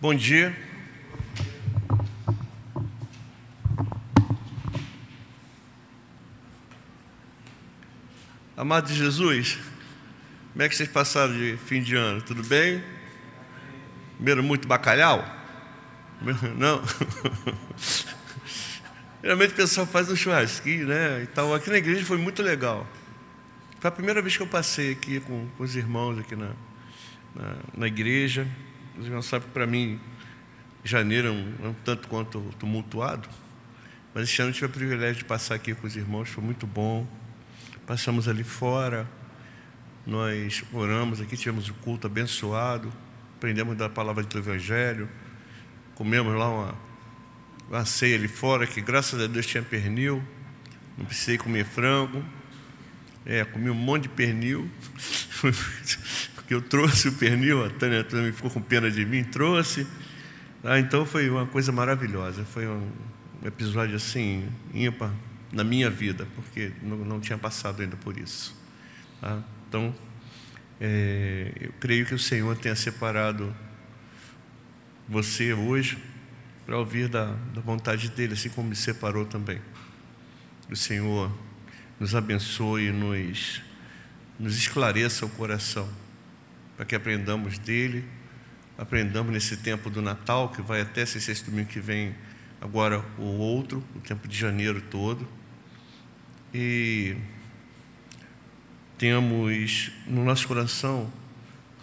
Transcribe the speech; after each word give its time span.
Bom 0.00 0.14
dia. 0.14 0.54
Amado 8.56 8.92
Jesus, 8.92 9.58
como 10.52 10.62
é 10.62 10.68
que 10.68 10.76
vocês 10.76 10.88
passaram 10.88 11.32
de 11.32 11.56
fim 11.56 11.82
de 11.82 11.96
ano? 11.96 12.20
Tudo 12.20 12.42
bem? 12.42 12.82
Comeram 14.18 14.42
muito 14.42 14.68
bacalhau? 14.68 15.24
Não? 16.58 16.82
Geralmente 19.22 19.52
o 19.52 19.56
pessoal 19.56 19.86
faz 19.86 20.10
um 20.10 20.16
churrasquinho, 20.16 20.86
né? 20.86 21.22
Então, 21.22 21.54
aqui 21.54 21.70
na 21.70 21.78
igreja 21.78 22.04
foi 22.04 22.18
muito 22.18 22.42
legal. 22.42 22.86
Foi 23.80 23.88
a 23.88 23.92
primeira 23.92 24.20
vez 24.20 24.36
que 24.36 24.42
eu 24.42 24.46
passei 24.46 24.92
aqui 24.92 25.20
com, 25.20 25.48
com 25.56 25.62
os 25.62 25.76
irmãos 25.76 26.18
aqui 26.18 26.36
na, 26.36 26.50
na, 27.34 27.56
na 27.74 27.86
igreja. 27.86 28.46
Os 28.98 29.06
irmãos 29.06 29.26
sabem 29.26 29.48
que 29.48 29.52
para 29.52 29.66
mim, 29.66 29.98
janeiro 30.84 31.28
é 31.28 31.30
um, 31.30 31.54
é 31.64 31.68
um, 31.68 31.74
tanto 31.84 32.06
quanto 32.06 32.40
tumultuado. 32.58 33.28
Mas 34.14 34.24
este 34.24 34.40
ano 34.40 34.50
eu 34.50 34.54
tive 34.54 34.66
o 34.66 34.70
privilégio 34.70 35.16
de 35.16 35.24
passar 35.24 35.56
aqui 35.56 35.74
com 35.74 35.86
os 35.86 35.96
irmãos, 35.96 36.28
foi 36.28 36.44
muito 36.44 36.66
bom. 36.66 37.04
Passamos 37.86 38.28
ali 38.28 38.44
fora, 38.44 39.08
nós 40.06 40.62
oramos 40.72 41.20
aqui, 41.20 41.36
tivemos 41.36 41.68
o 41.68 41.72
um 41.72 41.76
culto 41.76 42.06
abençoado, 42.06 42.92
aprendemos 43.36 43.76
da 43.76 43.88
palavra 43.88 44.22
do 44.22 44.38
Evangelho, 44.38 45.08
comemos 45.96 46.34
lá 46.34 46.48
uma, 46.48 46.74
uma 47.68 47.84
ceia 47.84 48.16
ali 48.16 48.28
fora, 48.28 48.66
que 48.66 48.80
graças 48.80 49.20
a 49.20 49.26
Deus 49.26 49.44
tinha 49.44 49.62
pernil, 49.62 50.22
não 50.96 51.04
precisei 51.04 51.36
comer 51.36 51.64
frango. 51.64 52.24
É, 53.26 53.42
comi 53.42 53.70
um 53.70 53.74
monte 53.74 54.02
de 54.02 54.10
pernil, 54.10 54.70
porque 56.44 56.54
eu 56.54 56.60
trouxe 56.60 57.08
o 57.08 57.12
pernil, 57.12 57.64
a 57.64 57.70
Tânia 57.70 58.04
também 58.04 58.30
ficou 58.30 58.50
com 58.50 58.60
pena 58.60 58.90
de 58.90 59.02
mim, 59.06 59.24
trouxe. 59.24 59.86
Ah, 60.62 60.78
então 60.78 61.06
foi 61.06 61.30
uma 61.30 61.46
coisa 61.46 61.72
maravilhosa, 61.72 62.44
foi 62.44 62.66
um 62.68 62.86
episódio 63.42 63.96
assim, 63.96 64.46
ímpar 64.74 65.10
na 65.50 65.64
minha 65.64 65.88
vida, 65.88 66.28
porque 66.34 66.70
não, 66.82 66.98
não 66.98 67.18
tinha 67.18 67.38
passado 67.38 67.80
ainda 67.80 67.96
por 67.96 68.18
isso. 68.18 68.54
Tá? 69.22 69.42
Então, 69.66 69.94
é, 70.78 71.50
eu 71.58 71.72
creio 71.80 72.04
que 72.04 72.14
o 72.14 72.18
Senhor 72.18 72.54
tenha 72.58 72.76
separado 72.76 73.54
você 75.08 75.54
hoje 75.54 75.96
para 76.66 76.78
ouvir 76.78 77.08
da, 77.08 77.32
da 77.54 77.62
vontade 77.62 78.10
dele, 78.10 78.34
assim 78.34 78.50
como 78.50 78.68
me 78.68 78.76
separou 78.76 79.24
também. 79.24 79.62
O 80.70 80.76
Senhor 80.76 81.32
nos 81.98 82.14
abençoe, 82.14 82.92
nos, 82.92 83.62
nos 84.38 84.58
esclareça 84.58 85.24
o 85.24 85.30
coração, 85.30 85.88
para 86.76 86.84
que 86.84 86.94
aprendamos 86.94 87.58
dele, 87.58 88.04
aprendamos 88.76 89.32
nesse 89.32 89.56
tempo 89.56 89.88
do 89.88 90.02
Natal, 90.02 90.50
que 90.50 90.60
vai 90.60 90.80
até 90.80 91.02
esse 91.02 91.20
sexto 91.20 91.50
domingo 91.50 91.68
que 91.68 91.80
vem, 91.80 92.14
agora 92.60 93.04
o 93.18 93.24
outro, 93.24 93.82
o 93.94 94.00
tempo 94.00 94.26
de 94.26 94.36
janeiro 94.36 94.80
todo, 94.82 95.26
e 96.52 97.16
tenhamos 98.96 99.92
no 100.06 100.24
nosso 100.24 100.46
coração 100.46 101.12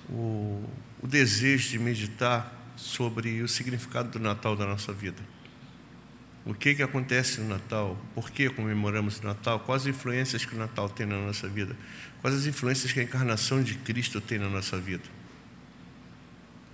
o, 0.10 0.64
o 1.02 1.08
desejo 1.08 1.70
de 1.70 1.80
meditar 1.80 2.58
sobre 2.76 3.42
o 3.42 3.48
significado 3.48 4.10
do 4.10 4.20
Natal 4.20 4.56
da 4.56 4.66
nossa 4.66 4.92
vida. 4.92 5.22
O 6.44 6.54
que, 6.54 6.74
que 6.74 6.82
acontece 6.82 7.40
no 7.40 7.50
Natal? 7.50 7.96
Por 8.16 8.32
que 8.32 8.50
comemoramos 8.50 9.20
o 9.20 9.24
Natal? 9.24 9.60
Quais 9.60 9.84
as 9.84 9.88
influências 9.88 10.44
que 10.44 10.56
o 10.56 10.58
Natal 10.58 10.90
tem 10.90 11.06
na 11.06 11.18
nossa 11.18 11.48
vida? 11.48 11.76
Quais 12.22 12.36
as 12.36 12.46
influências 12.46 12.92
que 12.92 13.00
a 13.00 13.04
encarnação 13.04 13.62
de 13.62 13.76
Cristo 13.76 14.20
tem 14.20 14.40
na 14.40 14.50
nossa 14.50 14.80
vida? 14.80 15.04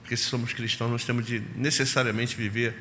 Porque 0.02 0.16
se 0.16 0.24
somos 0.24 0.54
cristãos, 0.54 0.90
nós 0.90 1.04
temos 1.04 1.26
de 1.26 1.44
necessariamente 1.56 2.36
viver 2.36 2.76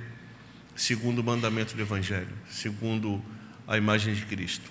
segundo 0.77 1.19
o 1.19 1.25
mandamento 1.25 1.75
do 1.75 1.83
Evangelho, 1.83 2.29
segundo 2.49 3.21
a 3.67 3.77
imagem 3.77 4.15
de 4.15 4.25
Cristo. 4.25 4.71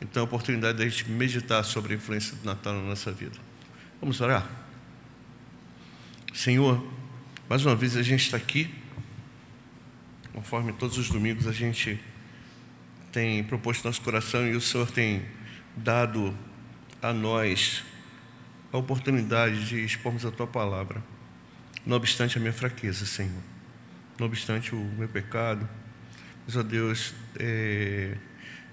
Então 0.00 0.22
é 0.22 0.24
a 0.24 0.24
oportunidade 0.24 0.78
da 0.78 0.88
gente 0.88 1.08
meditar 1.08 1.64
sobre 1.64 1.92
a 1.92 1.96
influência 1.96 2.34
do 2.36 2.44
Natal 2.44 2.74
na 2.74 2.82
nossa 2.82 3.12
vida. 3.12 3.38
Vamos 4.00 4.20
orar? 4.20 4.48
Senhor, 6.34 6.84
mais 7.48 7.64
uma 7.64 7.76
vez 7.76 7.96
a 7.96 8.02
gente 8.02 8.24
está 8.24 8.36
aqui, 8.36 8.68
conforme 10.36 10.70
todos 10.74 10.98
os 10.98 11.08
domingos 11.08 11.46
a 11.46 11.52
gente 11.52 11.98
tem 13.10 13.42
proposto 13.42 13.86
nosso 13.86 14.02
coração 14.02 14.46
e 14.46 14.54
o 14.54 14.60
Senhor 14.60 14.90
tem 14.90 15.24
dado 15.74 16.36
a 17.00 17.10
nós 17.10 17.82
a 18.70 18.76
oportunidade 18.76 19.66
de 19.66 19.82
expormos 19.82 20.26
a 20.26 20.30
Tua 20.30 20.46
palavra, 20.46 21.02
não 21.86 21.96
obstante 21.96 22.36
a 22.36 22.40
minha 22.40 22.52
fraqueza, 22.52 23.06
Senhor, 23.06 23.42
não 24.18 24.26
obstante 24.26 24.74
o 24.74 24.78
meu 24.78 25.08
pecado, 25.08 25.66
mas, 26.46 26.54
ó 26.54 26.62
Deus, 26.62 27.14
é, 27.38 28.18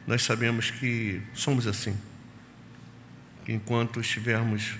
nós 0.05 0.21
sabemos 0.21 0.69
que 0.69 1.21
somos 1.33 1.65
assim, 1.65 1.97
que 3.45 3.53
enquanto 3.53 4.01
estivermos 4.01 4.75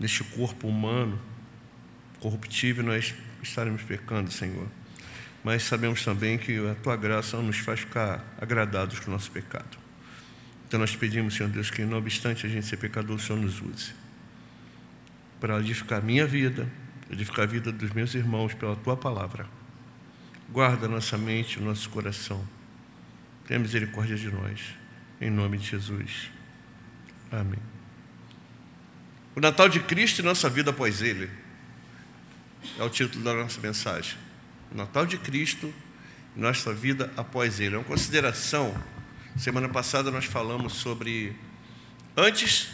neste 0.00 0.24
corpo 0.24 0.66
humano, 0.66 1.22
corruptível, 2.18 2.82
nós 2.82 3.14
estaremos 3.40 3.82
pecando, 3.84 4.32
Senhor. 4.32 4.66
Mas 5.42 5.64
sabemos 5.64 6.04
também 6.04 6.38
que 6.38 6.58
a 6.68 6.74
tua 6.76 6.96
graça 6.96 7.36
nos 7.38 7.58
faz 7.58 7.80
ficar 7.80 8.24
agradados 8.40 9.00
com 9.00 9.10
o 9.10 9.14
nosso 9.14 9.30
pecado. 9.30 9.78
Então 10.66 10.78
nós 10.78 10.94
pedimos, 10.94 11.34
Senhor 11.34 11.50
Deus, 11.50 11.70
que 11.70 11.84
não 11.84 11.98
obstante 11.98 12.46
a 12.46 12.48
gente 12.48 12.66
ser 12.66 12.76
pecador, 12.76 13.16
o 13.16 13.18
Senhor 13.18 13.40
nos 13.40 13.60
use 13.60 14.02
para 15.42 15.58
edificar 15.58 15.98
a 15.98 16.00
minha 16.00 16.24
vida, 16.24 16.70
edificar 17.10 17.42
a 17.42 17.48
vida 17.48 17.72
dos 17.72 17.90
meus 17.90 18.14
irmãos 18.14 18.54
pela 18.54 18.76
tua 18.76 18.96
palavra. 18.96 19.48
Guarda 20.48 20.86
nossa 20.86 21.18
mente, 21.18 21.58
nosso 21.58 21.90
coração. 21.90 22.46
Tenha 23.44 23.58
misericórdia 23.58 24.14
de 24.14 24.30
nós. 24.30 24.60
Em 25.20 25.30
nome 25.30 25.58
de 25.58 25.66
Jesus. 25.66 26.30
Amém. 27.28 27.58
O 29.34 29.40
Natal 29.40 29.68
de 29.68 29.80
Cristo 29.80 30.20
e 30.20 30.22
nossa 30.22 30.48
vida 30.48 30.70
após 30.70 31.02
Ele 31.02 31.28
é 32.78 32.84
o 32.84 32.88
título 32.88 33.24
da 33.24 33.34
nossa 33.34 33.60
mensagem. 33.60 34.16
Natal 34.74 35.06
de 35.06 35.18
Cristo 35.18 35.72
nossa 36.36 36.72
vida 36.72 37.12
após 37.16 37.60
Ele. 37.60 37.74
É 37.74 37.78
uma 37.78 37.84
consideração. 37.84 38.74
Semana 39.36 39.68
passada 39.68 40.10
nós 40.10 40.24
falamos 40.24 40.74
sobre 40.74 41.36
antes 42.16 42.68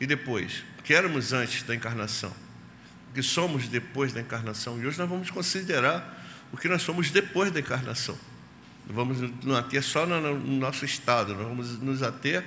e 0.00 0.06
depois. 0.06 0.64
O 0.78 0.82
que 0.82 0.94
éramos 0.94 1.32
antes 1.32 1.62
da 1.62 1.74
encarnação. 1.74 2.32
O 3.10 3.14
que 3.14 3.22
somos 3.22 3.68
depois 3.68 4.12
da 4.12 4.20
encarnação. 4.20 4.80
E 4.80 4.86
hoje 4.86 4.98
nós 4.98 5.08
vamos 5.08 5.30
considerar 5.30 6.20
o 6.52 6.56
que 6.56 6.68
nós 6.68 6.82
somos 6.82 7.10
depois 7.10 7.50
da 7.50 7.60
encarnação. 7.60 8.18
Não 8.86 8.94
vamos 8.94 9.20
nos 9.20 9.56
ater 9.56 9.82
só 9.82 10.04
no 10.06 10.38
nosso 10.38 10.84
estado, 10.84 11.34
nós 11.34 11.46
vamos 11.46 11.78
nos 11.78 12.02
ater 12.02 12.44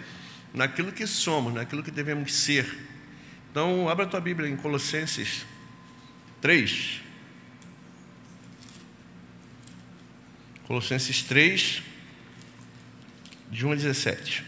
naquilo 0.53 0.91
que 0.91 1.07
somos, 1.07 1.53
naquilo 1.53 1.81
que 1.81 1.91
devemos 1.91 2.33
ser. 2.33 2.67
Então, 3.49 3.87
abra 3.87 4.05
a 4.05 4.07
tua 4.07 4.19
Bíblia 4.19 4.49
em 4.49 4.55
Colossenses 4.55 5.45
3. 6.41 7.04
Colossenses 10.67 11.21
3, 11.21 11.83
de 13.51 13.65
1 13.65 13.71
a 13.71 13.75
17. 13.75 14.43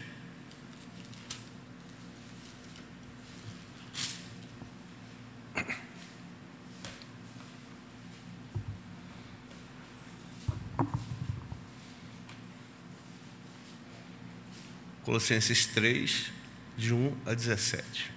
Colossenses 15.04 15.66
3, 15.66 16.32
de 16.76 16.92
1 16.92 17.16
a 17.26 17.34
17. 17.34 18.10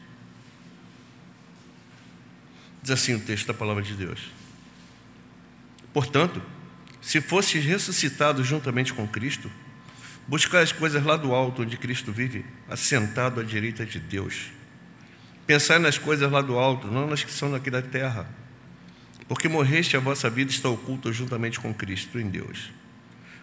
Diz 2.82 2.92
assim 2.92 3.14
o 3.14 3.20
texto 3.20 3.46
da 3.46 3.54
palavra 3.54 3.84
de 3.84 3.94
Deus. 3.94 4.32
Portanto, 5.94 6.42
se 7.02 7.20
fostes 7.20 7.66
ressuscitados 7.66 8.46
juntamente 8.46 8.94
com 8.94 9.08
Cristo, 9.08 9.52
buscai 10.28 10.62
as 10.62 10.72
coisas 10.72 11.04
lá 11.04 11.18
do 11.18 11.34
alto 11.34 11.64
onde 11.64 11.76
Cristo 11.78 12.12
vive, 12.12 12.46
assentado 12.70 13.42
à 13.42 13.44
direita 13.44 13.86
de 13.86 14.00
Deus. 14.00 14.52
Pensai 15.48 15.80
nas 15.80 15.98
coisas 15.98 16.32
lá 16.32 16.42
do 16.42 16.58
alto, 16.58 16.88
não 16.88 17.08
nas 17.08 17.24
que 17.24 17.32
são 17.32 17.52
daqui 17.52 17.72
da 17.72 17.82
terra. 17.82 18.30
Porque 19.28 19.50
morreste, 19.50 19.98
a 19.98 20.00
vossa 20.00 20.30
vida 20.30 20.52
está 20.52 20.70
oculta 20.70 21.12
juntamente 21.12 21.60
com 21.60 21.74
Cristo 21.74 22.20
em 22.20 22.30
Deus. 22.30 22.72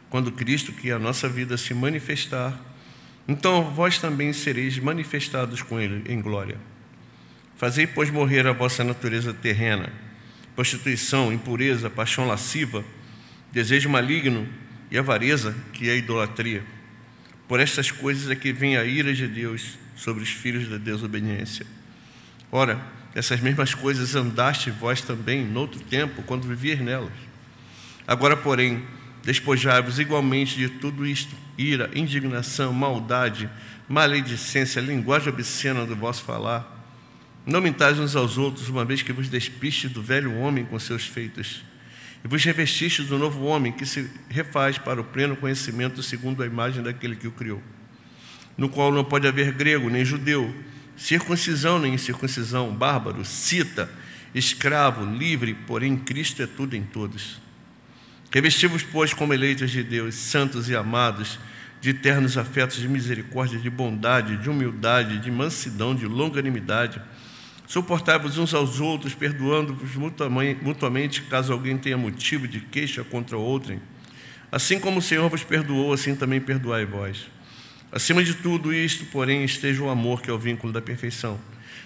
Quando 0.09 0.33
Cristo, 0.33 0.73
que 0.73 0.91
é 0.91 0.95
a 0.95 0.99
nossa 0.99 1.29
vida, 1.29 1.57
se 1.57 1.75
manifestar, 1.75 2.59
então 3.27 3.71
vós 3.71 3.99
também 3.99 4.33
sereis 4.33 4.79
manifestados 4.79 5.61
com 5.61 5.79
ele 5.79 6.11
em 6.11 6.21
glória. 6.21 6.59
Fazei, 7.57 7.87
pois, 7.87 8.09
morrer 8.09 8.47
a 8.47 8.53
vossa 8.53 8.85
natureza 8.85 9.35
terrena, 9.35 9.93
prostituição, 10.55 11.33
impureza, 11.33 11.91
paixão 11.91 12.27
lasciva, 12.27 12.85
desejo 13.53 13.89
maligno 13.89 14.49
e 14.91 14.99
avareza, 14.99 15.55
que 15.73 15.89
é 15.89 15.93
a 15.93 15.97
idolatria. 15.97 16.63
Por 17.47 17.61
estas 17.61 17.91
coisas 17.91 18.31
é 18.31 18.35
que 18.35 18.53
vem 18.53 18.77
a 18.77 18.85
ira 18.85 19.13
de 19.15 19.27
Deus 19.27 19.79
sobre 19.97 20.23
os 20.23 20.31
filhos 20.31 20.69
da 20.69 20.77
desobediência. 20.77 21.67
Ora, 22.53 22.81
essas 23.15 23.41
mesmas 23.41 23.75
coisas 23.75 24.15
andaste 24.15 24.71
vós 24.71 25.01
também, 25.01 25.45
noutro 25.45 25.81
tempo, 25.81 26.23
quando 26.23 26.47
vivias 26.47 26.79
nelas. 26.79 27.13
Agora, 28.07 28.37
porém, 28.37 28.83
despojai-vos 29.25 29.99
igualmente 29.99 30.57
de 30.57 30.69
tudo 30.69 31.07
isto: 31.07 31.35
ira, 31.57 31.91
indignação, 31.95 32.73
maldade, 32.73 33.49
maledicência, 33.89 34.81
linguagem 34.81 35.33
obscena 35.33 35.85
do 35.85 35.97
vosso 35.97 36.23
falar. 36.23 36.77
Não 37.45 37.61
mentais 37.61 37.99
uns 37.99 38.15
aos 38.15 38.37
outros, 38.37 38.69
uma 38.69 38.85
vez 38.85 39.01
que 39.01 39.13
vos 39.13 39.29
despistes 39.29 39.91
do 39.91 40.03
velho 40.03 40.37
homem 40.37 40.65
com 40.65 40.79
seus 40.79 41.07
feitos, 41.07 41.63
e 42.25 42.29
vos 42.29 42.45
revestistes 42.45 43.07
do 43.07 43.19
novo 43.19 43.45
homem, 43.45 43.73
que 43.73 43.87
se 43.87 44.11
refaz 44.29 44.79
para 44.79 45.01
o 45.01 45.05
pleno 45.05 45.37
conhecimento 45.37 46.03
segundo 46.03 46.43
a 46.43 46.47
imagem 46.47 46.83
daquele 46.83 47.17
que 47.17 47.29
o 47.29 47.33
criou, 47.33 47.63
no 48.57 48.69
qual 48.69 48.93
não 48.93 49.05
pode 49.05 49.27
haver 49.27 49.53
grego 49.53 49.89
nem 49.89 50.05
judeu, 50.05 50.55
circuncisão 50.97 51.79
nem 51.79 51.95
incircuncisão, 51.95 52.75
bárbaro, 52.75 53.25
cita, 53.25 53.89
escravo, 54.35 55.05
livre, 55.05 55.55
porém 55.67 55.97
Cristo 55.97 56.43
é 56.43 56.47
tudo 56.47 56.75
em 56.75 56.83
todos. 56.83 57.41
Revesti-vos, 58.31 58.83
pois, 58.83 59.15
como 59.15 59.33
eleitos 59.33 59.71
de 59.71 59.83
Deus, 59.83 60.15
santos 60.15 60.69
e 60.69 60.77
amados, 60.77 61.39
de 61.81 61.91
eternos 61.91 62.37
afetos, 62.37 62.77
de 62.77 62.89
misericórdia, 62.89 63.59
de 63.59 63.71
bondade, 63.71 64.37
de 64.37 64.51
humildade, 64.51 65.19
de 65.19 65.31
mansidão, 65.31 65.95
de 65.95 66.07
longanimidade. 66.07 67.01
Suportai-vos 67.69 68.39
uns 68.39 68.55
aos 68.55 68.81
outros, 68.81 69.15
perdoando-vos 69.15 69.95
mutuamente, 70.63 71.21
caso 71.21 71.53
alguém 71.53 71.77
tenha 71.77 71.99
motivo 71.99 72.49
de 72.49 72.61
queixa 72.61 73.05
contra 73.05 73.37
outrem. 73.37 73.79
Assim 74.51 74.81
como 74.81 75.01
o 75.01 75.03
Senhor 75.03 75.29
vos 75.29 75.45
perdoou, 75.45 75.93
assim 75.93 76.17
também 76.17 76.41
perdoai 76.41 76.87
vós. 76.87 77.27
Acima 77.93 78.25
de 78.25 78.33
tudo 78.33 78.73
isto, 78.73 79.05
porém, 79.13 79.45
esteja 79.45 79.83
o 79.83 79.91
amor, 79.91 80.23
que 80.23 80.31
é 80.31 80.33
o 80.33 80.39
vínculo 80.39 80.73
da 80.73 80.81
perfeição. 80.81 81.39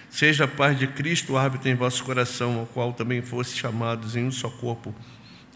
Seja 0.09 0.45
a 0.45 0.47
paz 0.47 0.79
de 0.79 0.87
Cristo 0.87 1.33
o 1.33 1.37
árbitro 1.37 1.67
em 1.67 1.75
vosso 1.75 2.01
coração, 2.05 2.59
ao 2.59 2.65
qual 2.65 2.93
também 2.93 3.21
fosse 3.21 3.57
chamados 3.57 4.15
em 4.15 4.23
um 4.23 4.31
só 4.31 4.49
corpo 4.49 4.95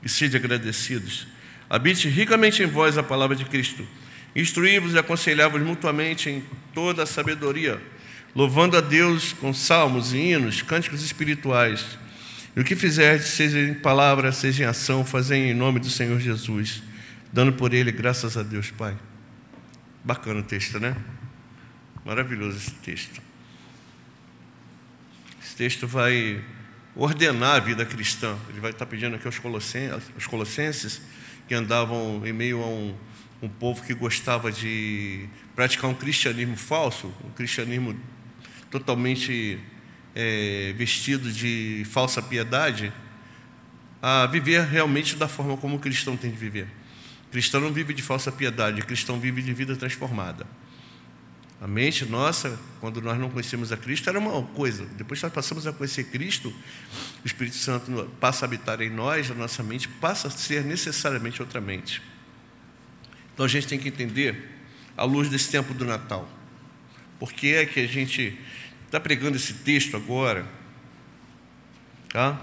e 0.03 0.09
sede 0.09 0.35
agradecidos. 0.35 1.25
Habite 1.69 2.09
ricamente 2.09 2.61
em 2.61 2.65
vós 2.65 2.97
a 2.97 3.03
palavra 3.03 3.33
de 3.33 3.45
Cristo. 3.45 3.87
Instruí-vos 4.35 4.93
e 4.93 4.97
aconselhai-vos 4.97 5.61
mutuamente 5.61 6.29
em 6.29 6.43
toda 6.73 7.03
a 7.03 7.05
sabedoria, 7.05 7.81
louvando 8.35 8.77
a 8.77 8.81
Deus 8.81 9.33
com 9.33 9.53
salmos 9.53 10.13
e 10.13 10.17
hinos, 10.17 10.61
cânticos 10.61 11.03
espirituais. 11.03 11.97
E 12.55 12.59
o 12.59 12.63
que 12.63 12.75
fizerdes, 12.75 13.27
seja 13.27 13.59
em 13.59 13.73
palavra, 13.73 14.31
seja 14.31 14.63
em 14.63 14.67
ação, 14.67 15.05
fazei 15.05 15.51
em 15.51 15.53
nome 15.53 15.79
do 15.79 15.89
Senhor 15.89 16.19
Jesus, 16.19 16.81
dando 17.31 17.53
por 17.53 17.73
ele 17.73 17.91
graças 17.91 18.35
a 18.35 18.43
Deus, 18.43 18.71
Pai. 18.71 18.97
Bacana 20.03 20.39
o 20.39 20.43
texto, 20.43 20.79
né? 20.79 20.95
Maravilhoso 22.03 22.57
esse 22.57 22.71
texto. 22.71 23.21
Esse 25.43 25.55
texto 25.55 25.87
vai 25.87 26.43
ordenar 26.95 27.57
a 27.57 27.59
vida 27.59 27.85
cristã. 27.85 28.35
Ele 28.49 28.59
vai 28.59 28.71
estar 28.71 28.85
pedindo 28.85 29.15
aqui 29.15 29.27
aos 29.27 29.37
colossenses, 29.37 30.09
aos 30.15 30.25
colossenses 30.25 31.01
que 31.47 31.53
andavam 31.53 32.25
em 32.25 32.33
meio 32.33 32.61
a 32.63 32.67
um, 32.67 32.95
um 33.41 33.47
povo 33.47 33.83
que 33.83 33.93
gostava 33.93 34.51
de 34.51 35.29
praticar 35.55 35.89
um 35.89 35.93
cristianismo 35.93 36.57
falso, 36.57 37.13
um 37.23 37.29
cristianismo 37.29 37.95
totalmente 38.69 39.59
é, 40.15 40.73
vestido 40.77 41.31
de 41.31 41.85
falsa 41.89 42.21
piedade, 42.21 42.91
a 44.01 44.25
viver 44.25 44.63
realmente 44.63 45.15
da 45.15 45.27
forma 45.27 45.57
como 45.57 45.75
o 45.75 45.79
cristão 45.79 46.15
tem 46.15 46.31
de 46.31 46.37
viver. 46.37 46.67
O 47.27 47.31
cristão 47.31 47.59
não 47.59 47.73
vive 47.73 47.93
de 47.93 48.01
falsa 48.01 48.31
piedade, 48.31 48.81
o 48.81 48.85
cristão 48.85 49.19
vive 49.19 49.41
de 49.41 49.53
vida 49.53 49.75
transformada. 49.75 50.45
A 51.59 51.67
mente 51.67 52.05
nossa, 52.05 52.59
quando 52.79 53.01
nós 53.01 53.17
não 53.19 53.29
conhecemos 53.29 53.71
a 53.71 53.77
Cristo, 53.77 54.07
era 54.07 54.19
uma 54.19 54.43
coisa. 54.43 54.85
Depois 54.95 55.19
que 55.19 55.25
nós 55.25 55.33
passamos 55.33 55.65
a 55.65 55.73
conhecer 55.73 56.03
Cristo, 56.05 56.53
o 57.23 57.25
Espírito 57.25 57.55
Santo 57.55 58.09
passa 58.19 58.45
a 58.45 58.47
habitar 58.47 58.79
em 58.81 58.91
nós, 58.91 59.31
a 59.31 59.33
nossa 59.33 59.63
mente 59.63 59.87
passa 59.87 60.27
a 60.27 60.31
ser 60.31 60.63
necessariamente 60.63 61.41
outra 61.41 61.59
mente. 61.59 62.01
Então 63.33 63.45
a 63.45 63.49
gente 63.49 63.67
tem 63.67 63.79
que 63.79 63.87
entender, 63.87 64.51
à 64.95 65.03
luz 65.03 65.29
desse 65.29 65.49
tempo 65.49 65.73
do 65.73 65.83
Natal, 65.83 66.29
por 67.19 67.33
que 67.33 67.55
é 67.55 67.65
que 67.65 67.79
a 67.79 67.87
gente 67.87 68.39
está 68.85 68.99
pregando 68.99 69.37
esse 69.37 69.53
texto 69.53 69.97
agora? 69.97 70.45
Tá? 72.09 72.39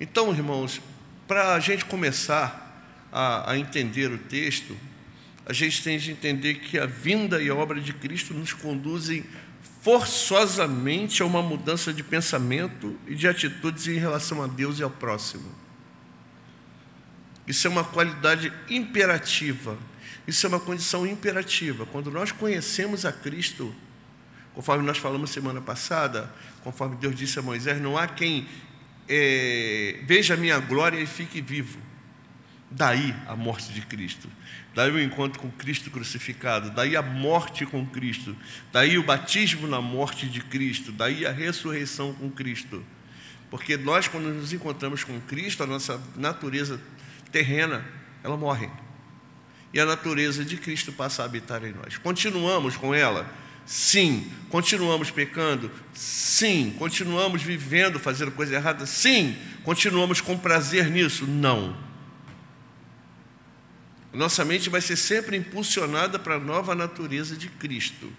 Então, 0.00 0.32
irmãos, 0.32 0.80
para 1.28 1.54
a 1.54 1.60
gente 1.60 1.84
começar 1.84 3.08
a, 3.12 3.52
a 3.52 3.58
entender 3.58 4.10
o 4.10 4.18
texto, 4.18 4.76
a 5.46 5.52
gente 5.52 5.82
tem 5.82 5.98
de 5.98 6.10
entender 6.10 6.54
que 6.54 6.78
a 6.78 6.86
vinda 6.86 7.42
e 7.42 7.48
a 7.48 7.54
obra 7.54 7.80
de 7.80 7.92
Cristo 7.92 8.32
nos 8.32 8.52
conduzem 8.52 9.24
forçosamente 9.82 11.22
a 11.22 11.26
uma 11.26 11.42
mudança 11.42 11.92
de 11.92 12.02
pensamento 12.02 12.98
e 13.06 13.14
de 13.14 13.26
atitudes 13.26 13.88
em 13.88 13.98
relação 13.98 14.42
a 14.42 14.46
Deus 14.46 14.78
e 14.78 14.82
ao 14.82 14.90
próximo. 14.90 15.52
Isso 17.46 17.66
é 17.66 17.70
uma 17.70 17.82
qualidade 17.82 18.52
imperativa, 18.70 19.76
isso 20.26 20.46
é 20.46 20.48
uma 20.48 20.60
condição 20.60 21.06
imperativa. 21.06 21.86
Quando 21.86 22.10
nós 22.10 22.30
conhecemos 22.30 23.04
a 23.04 23.12
Cristo, 23.12 23.74
conforme 24.54 24.84
nós 24.84 24.98
falamos 24.98 25.30
semana 25.30 25.60
passada, 25.60 26.32
conforme 26.62 26.96
Deus 26.96 27.14
disse 27.14 27.38
a 27.38 27.42
Moisés, 27.42 27.80
não 27.80 27.98
há 27.98 28.06
quem 28.06 28.46
é, 29.08 30.00
veja 30.04 30.34
a 30.34 30.36
minha 30.36 30.58
glória 30.58 30.98
e 30.98 31.06
fique 31.06 31.40
vivo. 31.40 31.78
Daí 32.70 33.14
a 33.26 33.36
morte 33.36 33.70
de 33.70 33.82
Cristo, 33.82 34.30
daí 34.74 34.90
o 34.90 34.98
encontro 34.98 35.38
com 35.38 35.50
Cristo 35.50 35.90
crucificado, 35.90 36.70
daí 36.70 36.96
a 36.96 37.02
morte 37.02 37.66
com 37.66 37.84
Cristo, 37.84 38.34
daí 38.72 38.96
o 38.96 39.02
batismo 39.02 39.66
na 39.66 39.78
morte 39.82 40.26
de 40.26 40.40
Cristo, 40.40 40.90
daí 40.90 41.26
a 41.26 41.32
ressurreição 41.32 42.14
com 42.14 42.30
Cristo. 42.30 42.82
Porque 43.50 43.76
nós, 43.76 44.08
quando 44.08 44.32
nos 44.32 44.54
encontramos 44.54 45.04
com 45.04 45.20
Cristo, 45.20 45.62
a 45.62 45.66
nossa 45.66 46.00
natureza 46.16 46.80
terrena, 47.30 47.84
ela 48.24 48.38
morre. 48.38 48.70
E 49.72 49.80
a 49.80 49.86
natureza 49.86 50.44
de 50.44 50.56
Cristo 50.56 50.92
passa 50.92 51.22
a 51.22 51.24
habitar 51.24 51.64
em 51.64 51.72
nós. 51.72 51.96
Continuamos 51.96 52.76
com 52.76 52.94
ela? 52.94 53.26
Sim. 53.64 54.30
Continuamos 54.50 55.10
pecando? 55.10 55.70
Sim. 55.94 56.74
Continuamos 56.78 57.42
vivendo, 57.42 57.98
fazendo 57.98 58.30
coisa 58.32 58.54
errada? 58.54 58.84
Sim. 58.84 59.36
Continuamos 59.64 60.20
com 60.20 60.36
prazer 60.36 60.90
nisso? 60.90 61.26
Não. 61.26 61.76
Nossa 64.12 64.44
mente 64.44 64.68
vai 64.68 64.80
ser 64.80 64.96
sempre 64.96 65.36
impulsionada 65.36 66.18
para 66.18 66.34
a 66.34 66.40
nova 66.40 66.74
natureza 66.74 67.34
de 67.34 67.48
Cristo. 67.48 68.12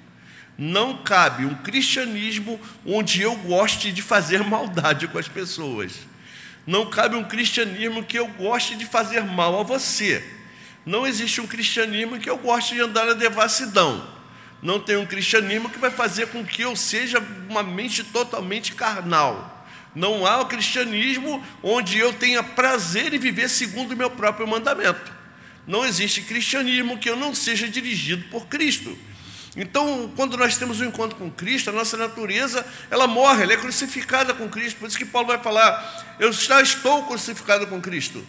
Não 0.58 1.04
cabe 1.04 1.46
um 1.46 1.56
cristianismo 1.56 2.60
onde 2.86 3.22
eu 3.22 3.36
goste 3.36 3.92
de 3.92 4.02
fazer 4.02 4.42
maldade 4.46 5.08
com 5.08 5.20
as 5.20 5.28
pessoas. 5.28 6.00
Não 6.66 6.90
cabe 6.90 7.16
um 7.16 7.24
cristianismo 7.24 8.04
que 8.04 8.18
eu 8.18 8.28
goste 8.28 8.76
de 8.76 8.86
fazer 8.86 9.24
mal 9.24 9.60
a 9.60 9.64
você. 9.64 10.24
Não 10.86 11.08
existe 11.08 11.40
um 11.40 11.48
cristianismo 11.48 12.20
que 12.20 12.30
eu 12.30 12.38
goste 12.38 12.76
de 12.76 12.82
andar 12.82 13.06
na 13.06 13.14
devassidão. 13.14 14.06
Não 14.62 14.80
tem 14.80 14.98
um 14.98 15.06
cristianismo 15.06 15.70
que 15.70 15.78
vai 15.78 15.92
fazer 15.92 16.28
com 16.28 16.44
que 16.44 16.62
eu 16.62 16.76
seja 16.76 17.22
uma 17.50 17.64
mente 17.64 18.04
totalmente 18.04 18.74
carnal. 18.74 19.66
Não 19.96 20.26
há 20.26 20.40
o 20.40 20.44
um 20.44 20.48
cristianismo 20.48 21.46
onde 21.62 21.98
eu 21.98 22.14
tenha 22.14 22.42
prazer 22.42 23.14
em 23.14 23.20
viver 23.20 23.50
segundo 23.50 23.92
o 23.92 23.98
meu 23.98 24.10
próprio 24.10 24.48
mandamento. 24.48 25.12
Não 25.68 25.86
existe 25.86 26.22
cristianismo 26.22 26.98
que 26.98 27.10
eu 27.10 27.16
não 27.16 27.34
seja 27.34 27.68
dirigido 27.68 28.26
por 28.30 28.48
Cristo. 28.48 28.98
Então, 29.56 30.12
quando 30.16 30.36
nós 30.36 30.58
temos 30.58 30.82
um 30.82 30.86
encontro 30.86 31.16
com 31.16 31.30
Cristo, 31.30 31.70
a 31.70 31.74
nossa 31.74 31.96
natureza, 31.96 32.66
ela 32.90 33.06
morre, 33.06 33.44
ela 33.44 33.54
é 33.54 33.58
crucificada 33.58 34.34
com 34.34 34.50
Cristo. 34.50 34.80
Por 34.80 34.88
isso 34.88 34.98
que 34.98 35.06
Paulo 35.06 35.28
vai 35.28 35.38
falar: 35.38 36.16
Eu 36.20 36.34
já 36.34 36.62
estou 36.62 37.04
crucificado 37.04 37.68
com 37.68 37.80
Cristo. 37.80 38.26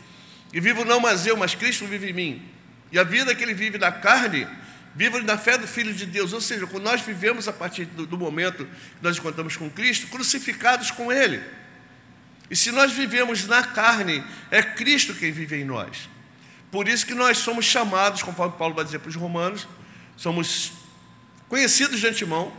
E 0.55 0.61
vivo 0.61 0.85
não 0.85 1.01
mais 1.01 1.27
eu, 1.27 1.37
mas 1.37 1.57
Cristo 1.57 1.85
vive 1.85 2.11
em 2.11 2.13
mim. 2.13 2.49
E 2.93 2.99
a 2.99 3.03
vida 3.03 3.35
que 3.35 3.43
ele 3.43 3.55
vive 3.55 3.77
na 3.77 3.91
carne, 3.91 4.47
vive 4.95 5.21
na 5.23 5.37
fé 5.37 5.59
do 5.59 5.67
Filho 5.67 5.93
de 5.93 6.07
Deus. 6.07 6.33
Ou 6.33 6.41
seja, 6.41 6.65
quando 6.65 6.85
nós 6.85 7.01
vivemos 7.01 7.49
a 7.49 7.53
partir 7.53 7.87
do, 7.87 8.07
do 8.07 8.17
momento 8.17 8.65
que 8.65 9.03
nós 9.03 9.19
encontramos 9.19 9.57
com 9.57 9.69
Cristo, 9.69 10.07
crucificados 10.07 10.93
com 10.93 11.11
Ele. 11.11 11.43
E 12.49 12.55
se 12.55 12.71
nós 12.71 12.93
vivemos 12.93 13.49
na 13.49 13.65
carne, 13.65 14.23
é 14.49 14.63
Cristo 14.63 15.13
quem 15.13 15.33
vive 15.33 15.61
em 15.61 15.65
nós. 15.65 16.09
Por 16.71 16.87
isso 16.87 17.05
que 17.05 17.15
nós 17.15 17.39
somos 17.39 17.65
chamados, 17.65 18.23
conforme 18.23 18.57
Paulo 18.57 18.77
vai 18.77 18.85
dizer 18.85 19.01
para 19.01 19.09
os 19.09 19.17
romanos, 19.17 19.67
somos 20.17 20.73
conhecidos 21.49 21.99
de 21.99 22.07
antemão, 22.07 22.53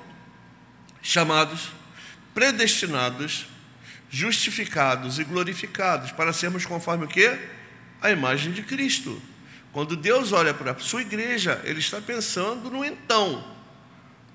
chamados, 1.02 1.70
predestinados, 2.34 3.48
justificados 4.10 5.18
e 5.18 5.24
glorificados 5.24 6.12
para 6.12 6.34
sermos 6.34 6.66
conforme 6.66 7.06
o 7.06 7.08
que? 7.08 7.55
A 8.06 8.12
imagem 8.12 8.52
de 8.52 8.62
Cristo. 8.62 9.20
Quando 9.72 9.96
Deus 9.96 10.32
olha 10.32 10.54
para 10.54 10.74
a 10.74 10.80
sua 10.80 11.02
igreja, 11.02 11.60
Ele 11.64 11.80
está 11.80 12.00
pensando 12.00 12.70
no 12.70 12.86
então. 12.86 13.44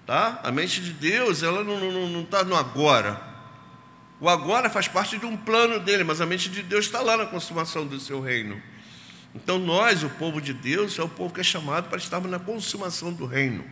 Tá? 0.04 0.40
A 0.42 0.50
mente 0.50 0.80
de 0.80 0.92
Deus, 0.92 1.44
ela 1.44 1.62
não 1.62 2.20
está 2.22 2.42
no 2.42 2.56
agora. 2.56 3.22
O 4.18 4.28
agora 4.28 4.68
faz 4.68 4.88
parte 4.88 5.16
de 5.18 5.24
um 5.24 5.36
plano 5.36 5.78
dele, 5.78 6.02
mas 6.02 6.20
a 6.20 6.26
mente 6.26 6.48
de 6.48 6.64
Deus 6.64 6.86
está 6.86 7.00
lá 7.00 7.16
na 7.16 7.26
consumação 7.26 7.86
do 7.86 8.00
seu 8.00 8.20
reino. 8.20 8.60
Então, 9.36 9.56
nós, 9.56 10.02
o 10.02 10.10
povo 10.10 10.40
de 10.40 10.52
Deus, 10.52 10.98
é 10.98 11.02
o 11.04 11.08
povo 11.08 11.32
que 11.32 11.40
é 11.40 11.44
chamado 11.44 11.88
para 11.88 11.98
estarmos 11.98 12.28
na 12.28 12.40
consumação 12.40 13.12
do 13.12 13.24
reino. 13.24 13.64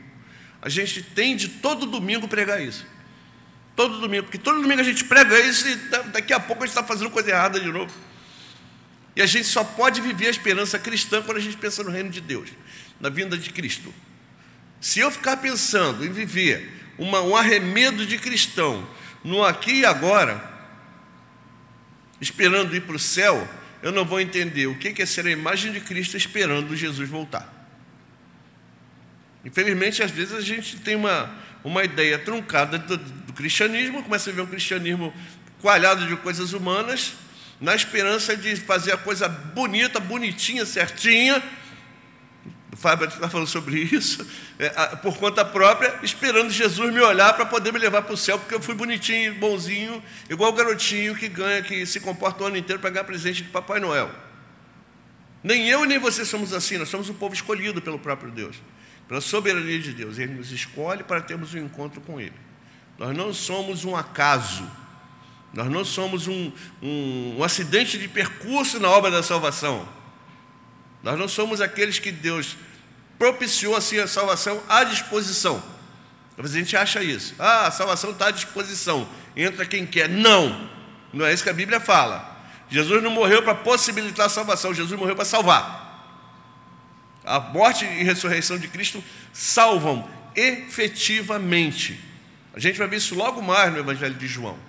A 0.62 0.68
gente 0.68 1.02
tem 1.02 1.34
de 1.34 1.48
todo 1.48 1.86
domingo 1.86 2.28
pregar 2.28 2.62
isso. 2.62 2.86
Todo 3.74 3.98
domingo, 3.98 4.22
porque 4.22 4.38
todo 4.38 4.62
domingo 4.62 4.80
a 4.80 4.84
gente 4.84 5.04
prega 5.04 5.40
isso 5.40 5.66
e 5.66 5.74
daqui 6.12 6.32
a 6.32 6.38
pouco 6.38 6.62
a 6.62 6.66
gente 6.66 6.76
está 6.76 6.84
fazendo 6.84 7.10
coisa 7.10 7.30
errada 7.30 7.58
de 7.58 7.72
novo. 7.72 7.92
E 9.18 9.22
a 9.22 9.26
gente 9.26 9.48
só 9.48 9.64
pode 9.64 10.00
viver 10.00 10.28
a 10.28 10.30
esperança 10.30 10.78
cristã 10.78 11.20
quando 11.20 11.38
a 11.38 11.40
gente 11.40 11.56
pensa 11.56 11.82
no 11.82 11.90
reino 11.90 12.08
de 12.08 12.20
Deus, 12.20 12.50
na 13.00 13.08
vinda 13.08 13.37
de 13.37 13.50
Cristo. 13.50 13.92
Se 14.80 15.00
eu 15.00 15.10
ficar 15.10 15.38
pensando 15.38 16.06
em 16.06 16.12
viver 16.12 16.92
uma, 16.96 17.20
um 17.22 17.34
arremedo 17.34 18.06
de 18.06 18.16
cristão 18.16 18.88
no 19.25 19.42
aqui 19.42 19.80
e 19.80 19.84
agora, 19.84 20.40
esperando 22.20 22.76
ir 22.76 22.82
para 22.82 22.94
o 22.94 22.98
céu, 22.98 23.48
eu 23.82 23.90
não 23.90 24.04
vou 24.04 24.20
entender 24.20 24.68
o 24.68 24.78
que 24.78 25.02
é 25.02 25.04
ser 25.04 25.26
a 25.26 25.30
imagem 25.32 25.72
de 25.72 25.80
Cristo 25.80 26.16
esperando 26.16 26.76
Jesus 26.76 27.08
voltar. 27.08 27.52
Infelizmente, 29.44 30.00
às 30.00 30.12
vezes 30.12 30.32
a 30.32 30.40
gente 30.40 30.76
tem 30.76 30.94
uma, 30.94 31.28
uma 31.64 31.82
ideia 31.82 32.20
truncada 32.20 32.78
do, 32.78 32.96
do 32.96 33.32
cristianismo, 33.32 34.00
começa 34.00 34.30
a 34.30 34.32
ver 34.32 34.42
um 34.42 34.46
cristianismo 34.46 35.12
coalhado 35.60 36.06
de 36.06 36.14
coisas 36.18 36.52
humanas, 36.52 37.14
na 37.60 37.74
esperança 37.74 38.36
de 38.36 38.56
fazer 38.56 38.92
a 38.92 38.96
coisa 38.96 39.28
bonita, 39.28 39.98
bonitinha, 39.98 40.64
certinha. 40.64 41.42
O 42.72 42.76
Fábio 42.76 43.08
está 43.08 43.28
falando 43.28 43.48
sobre 43.48 43.80
isso, 43.80 44.24
é, 44.58 44.68
por 44.96 45.16
conta 45.16 45.44
própria, 45.44 45.98
esperando 46.02 46.50
Jesus 46.50 46.92
me 46.92 47.00
olhar 47.00 47.32
para 47.32 47.44
poder 47.44 47.72
me 47.72 47.78
levar 47.78 48.02
para 48.02 48.14
o 48.14 48.16
céu, 48.16 48.38
porque 48.38 48.54
eu 48.54 48.60
fui 48.60 48.74
bonitinho, 48.74 49.34
bonzinho, 49.34 50.02
igual 50.30 50.50
o 50.50 50.54
garotinho 50.54 51.16
que 51.16 51.28
ganha, 51.28 51.62
que 51.62 51.84
se 51.86 51.98
comporta 51.98 52.44
o 52.44 52.46
ano 52.46 52.56
inteiro 52.56 52.80
para 52.80 52.90
ganhar 52.90 53.04
presente 53.04 53.42
de 53.42 53.48
Papai 53.48 53.80
Noel. 53.80 54.10
Nem 55.42 55.68
eu 55.68 55.84
nem 55.84 55.98
você 55.98 56.24
somos 56.24 56.52
assim, 56.52 56.78
nós 56.78 56.88
somos 56.88 57.08
um 57.08 57.14
povo 57.14 57.34
escolhido 57.34 57.82
pelo 57.82 57.98
próprio 57.98 58.30
Deus 58.30 58.56
pela 59.08 59.22
soberania 59.22 59.80
de 59.80 59.92
Deus. 59.92 60.18
Ele 60.18 60.34
nos 60.34 60.52
escolhe 60.52 61.02
para 61.02 61.20
termos 61.22 61.54
um 61.54 61.58
encontro 61.58 62.00
com 62.02 62.20
Ele. 62.20 62.34
Nós 62.98 63.16
não 63.16 63.32
somos 63.32 63.84
um 63.84 63.96
acaso, 63.96 64.70
nós 65.52 65.70
não 65.70 65.84
somos 65.84 66.26
um, 66.26 66.52
um, 66.82 67.36
um 67.38 67.44
acidente 67.44 67.98
de 67.98 68.06
percurso 68.06 68.78
na 68.78 68.88
obra 68.88 69.10
da 69.10 69.22
salvação. 69.22 69.88
Nós 71.02 71.18
não 71.18 71.28
somos 71.28 71.60
aqueles 71.60 71.98
que 71.98 72.10
Deus 72.10 72.56
propiciou 73.18 73.74
assim 73.74 73.98
a 73.98 74.06
salvação 74.06 74.62
à 74.68 74.84
disposição. 74.84 75.62
A 76.36 76.46
gente 76.46 76.76
acha 76.76 77.02
isso. 77.02 77.34
Ah, 77.38 77.66
a 77.66 77.70
salvação 77.70 78.10
está 78.10 78.28
à 78.28 78.30
disposição. 78.30 79.08
Entra 79.36 79.66
quem 79.66 79.84
quer. 79.84 80.08
Não. 80.08 80.70
Não 81.12 81.26
é 81.26 81.32
isso 81.32 81.42
que 81.42 81.50
a 81.50 81.54
Bíblia 81.54 81.80
fala. 81.80 82.36
Jesus 82.70 83.02
não 83.02 83.10
morreu 83.10 83.42
para 83.42 83.54
possibilitar 83.54 84.26
a 84.26 84.28
salvação, 84.28 84.74
Jesus 84.74 84.98
morreu 84.98 85.16
para 85.16 85.24
salvar. 85.24 85.88
A 87.24 87.40
morte 87.40 87.84
e 87.84 88.04
ressurreição 88.04 88.58
de 88.58 88.68
Cristo 88.68 89.02
salvam 89.32 90.08
efetivamente. 90.34 91.98
A 92.54 92.60
gente 92.60 92.78
vai 92.78 92.86
ver 92.86 92.96
isso 92.96 93.14
logo 93.14 93.42
mais 93.42 93.72
no 93.72 93.78
Evangelho 93.78 94.14
de 94.14 94.26
João. 94.26 94.67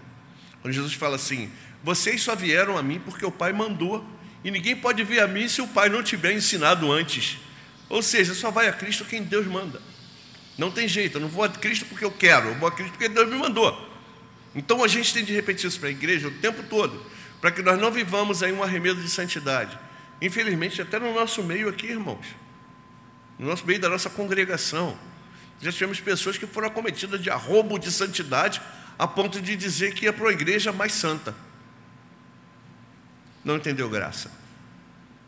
Quando 0.61 0.73
Jesus 0.73 0.93
fala 0.93 1.15
assim: 1.15 1.51
Vocês 1.83 2.21
só 2.21 2.35
vieram 2.35 2.77
a 2.77 2.83
mim 2.83 2.99
porque 2.99 3.25
o 3.25 3.31
Pai 3.31 3.53
mandou, 3.53 4.05
e 4.43 4.51
ninguém 4.51 4.75
pode 4.75 5.03
vir 5.03 5.21
a 5.21 5.27
mim 5.27 5.47
se 5.47 5.61
o 5.61 5.67
Pai 5.67 5.89
não 5.89 6.03
tiver 6.03 6.33
ensinado 6.33 6.91
antes. 6.91 7.37
Ou 7.87 8.01
seja, 8.03 8.33
só 8.33 8.51
vai 8.51 8.67
a 8.67 8.73
Cristo 8.73 9.05
quem 9.05 9.23
Deus 9.23 9.47
manda. 9.47 9.81
Não 10.57 10.69
tem 10.69 10.87
jeito, 10.87 11.17
eu 11.17 11.21
não 11.21 11.29
vou 11.29 11.43
a 11.43 11.49
Cristo 11.49 11.85
porque 11.85 12.05
eu 12.05 12.11
quero, 12.11 12.49
eu 12.49 12.55
vou 12.55 12.67
a 12.67 12.71
Cristo 12.71 12.91
porque 12.91 13.09
Deus 13.09 13.29
me 13.29 13.37
mandou. 13.37 13.87
Então 14.53 14.83
a 14.83 14.87
gente 14.87 15.13
tem 15.13 15.23
de 15.23 15.33
repetir 15.33 15.67
isso 15.67 15.79
para 15.79 15.89
a 15.89 15.91
igreja 15.91 16.27
o 16.27 16.31
tempo 16.31 16.63
todo, 16.63 17.03
para 17.39 17.51
que 17.51 17.61
nós 17.61 17.79
não 17.79 17.91
vivamos 17.91 18.43
aí 18.43 18.51
um 18.51 18.61
arremedo 18.61 19.01
de 19.01 19.09
santidade. 19.09 19.77
Infelizmente, 20.21 20.81
até 20.81 20.99
no 20.99 21.13
nosso 21.13 21.41
meio 21.43 21.69
aqui, 21.69 21.87
irmãos 21.87 22.25
no 23.39 23.47
nosso 23.47 23.65
meio 23.65 23.79
da 23.79 23.89
nossa 23.89 24.09
congregação. 24.09 24.99
Já 25.61 25.71
tivemos 25.71 25.99
pessoas 26.01 26.37
que 26.37 26.45
foram 26.45 26.67
acometidas 26.67 27.21
de 27.21 27.29
arrobo 27.29 27.79
de 27.79 27.89
santidade, 27.89 28.61
a 28.99 29.07
ponto 29.07 29.41
de 29.41 29.55
dizer 29.55 29.93
que 29.93 30.03
ia 30.03 30.11
para 30.11 30.25
uma 30.25 30.33
igreja 30.33 30.73
mais 30.73 30.91
santa. 30.91 31.33
Não 33.45 33.55
entendeu 33.55 33.89
graça. 33.89 34.29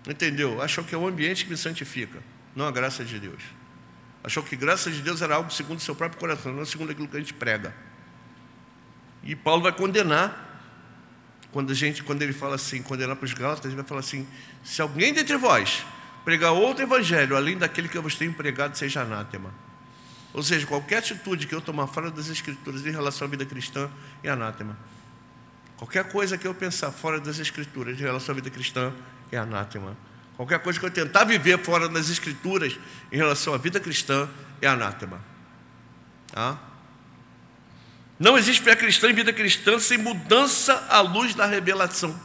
Entendeu? 0.05 0.61
Achou 0.61 0.83
que 0.83 0.93
é 0.93 0.97
o 0.97 1.07
ambiente 1.07 1.45
que 1.45 1.51
me 1.51 1.57
santifica, 1.57 2.21
não 2.53 2.67
a 2.67 2.71
graça 2.71 3.05
de 3.05 3.17
Deus. 3.17 3.41
Achou 4.21 4.43
que 4.43 4.57
graça 4.57 4.91
de 4.91 5.01
Deus 5.01 5.21
era 5.21 5.35
algo 5.35 5.49
segundo 5.51 5.77
o 5.77 5.81
seu 5.81 5.95
próprio 5.95 6.19
coração, 6.19 6.51
não 6.51 6.65
segundo 6.65 6.91
aquilo 6.91 7.07
que 7.07 7.15
a 7.15 7.19
gente 7.19 7.33
prega. 7.33 7.73
E 9.23 9.37
Paulo 9.37 9.63
vai 9.63 9.71
condenar 9.71 10.49
quando 11.51 11.71
a 11.71 11.73
gente, 11.73 12.03
quando 12.03 12.21
ele 12.21 12.33
fala 12.33 12.55
assim, 12.55 12.83
condenar 12.83 13.15
para 13.15 13.25
os 13.25 13.33
Gálatas, 13.33 13.65
ele 13.65 13.75
vai 13.75 13.85
falar 13.85 14.01
assim: 14.01 14.27
se 14.63 14.81
alguém 14.81 15.13
dentre 15.13 15.37
vós 15.37 15.85
pregar 16.25 16.51
outro 16.51 16.83
evangelho, 16.83 17.37
além 17.37 17.57
daquele 17.57 17.87
que 17.87 17.97
eu 17.97 18.01
vos 18.01 18.15
tenho 18.15 18.33
pregado, 18.33 18.77
seja 18.77 19.01
anátema. 19.01 19.53
Ou 20.33 20.41
seja, 20.41 20.65
qualquer 20.65 20.97
atitude 20.97 21.45
que 21.45 21.53
eu 21.53 21.61
tomar 21.61 21.87
fora 21.87 22.09
das 22.09 22.29
Escrituras 22.29 22.85
em 22.85 22.91
relação 22.91 23.27
à 23.27 23.29
vida 23.29 23.45
cristã 23.45 23.89
é 24.23 24.29
anátema. 24.29 24.77
Qualquer 25.75 26.05
coisa 26.05 26.37
que 26.37 26.47
eu 26.47 26.53
pensar 26.53 26.91
fora 26.91 27.19
das 27.19 27.39
Escrituras 27.39 27.99
em 27.99 28.03
relação 28.03 28.33
à 28.33 28.35
vida 28.35 28.49
cristã 28.49 28.93
é 29.31 29.37
anátema. 29.37 29.97
Qualquer 30.37 30.59
coisa 30.59 30.79
que 30.79 30.85
eu 30.85 30.91
tentar 30.91 31.25
viver 31.25 31.59
fora 31.59 31.89
das 31.89 32.09
Escrituras 32.09 32.77
em 33.11 33.17
relação 33.17 33.53
à 33.53 33.57
vida 33.57 33.79
cristã 33.79 34.29
é 34.61 34.67
anátema. 34.67 35.21
Tá? 36.31 36.57
Não 38.17 38.37
existe 38.37 38.61
fé 38.61 38.75
cristã 38.75 39.09
e 39.09 39.13
vida 39.13 39.33
cristã 39.33 39.79
sem 39.79 39.97
mudança 39.97 40.85
à 40.89 41.01
luz 41.01 41.35
da 41.35 41.45
revelação. 41.45 42.17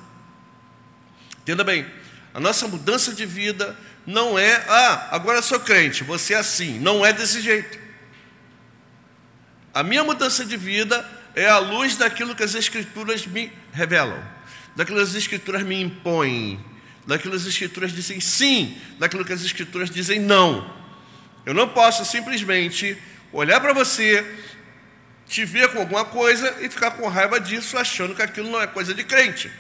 Entenda 1.41 1.65
bem, 1.65 1.87
a 2.35 2.39
nossa 2.39 2.69
mudança 2.69 3.15
de 3.15 3.25
vida 3.25 3.77
não 4.07 4.39
é, 4.39 4.65
ah, 4.69 5.09
agora 5.11 5.41
sou 5.41 5.59
crente, 5.59 6.05
você 6.05 6.35
é 6.35 6.37
assim. 6.37 6.79
Não 6.79 7.05
é 7.05 7.13
desse 7.13 7.41
jeito. 7.41 7.86
A 9.77 9.83
minha 9.83 10.03
mudança 10.03 10.43
de 10.43 10.57
vida 10.57 11.07
é 11.35 11.47
à 11.47 11.59
luz 11.59 11.97
daquilo 11.97 12.35
que 12.35 12.43
as 12.43 12.55
Escrituras 12.55 13.27
me 13.27 13.53
revelam, 13.75 14.19
daquilo 14.75 14.97
que 14.97 15.03
as 15.03 15.15
Escrituras 15.15 15.63
me 15.65 15.79
impõem, 15.79 16.59
daquilo 17.07 17.33
que 17.33 17.41
as 17.41 17.47
Escrituras 17.47 17.93
dizem 17.93 18.19
sim, 18.19 18.81
daquilo 18.99 19.23
que 19.23 19.35
as 19.35 19.45
Escrituras 19.45 19.91
dizem 19.91 20.19
não. 20.19 20.75
Eu 21.45 21.53
não 21.53 21.69
posso 21.69 22.07
simplesmente 22.07 22.97
olhar 23.31 23.61
para 23.61 23.75
você, 23.75 24.25
te 25.29 25.45
ver 25.45 25.71
com 25.71 25.81
alguma 25.81 26.07
coisa 26.07 26.57
e 26.63 26.71
ficar 26.71 26.93
com 26.93 27.07
raiva 27.07 27.39
disso, 27.39 27.77
achando 27.77 28.15
que 28.15 28.23
aquilo 28.23 28.51
não 28.51 28.63
é 28.63 28.67
coisa 28.67 28.95
de 28.95 29.05
crente. 29.05 29.53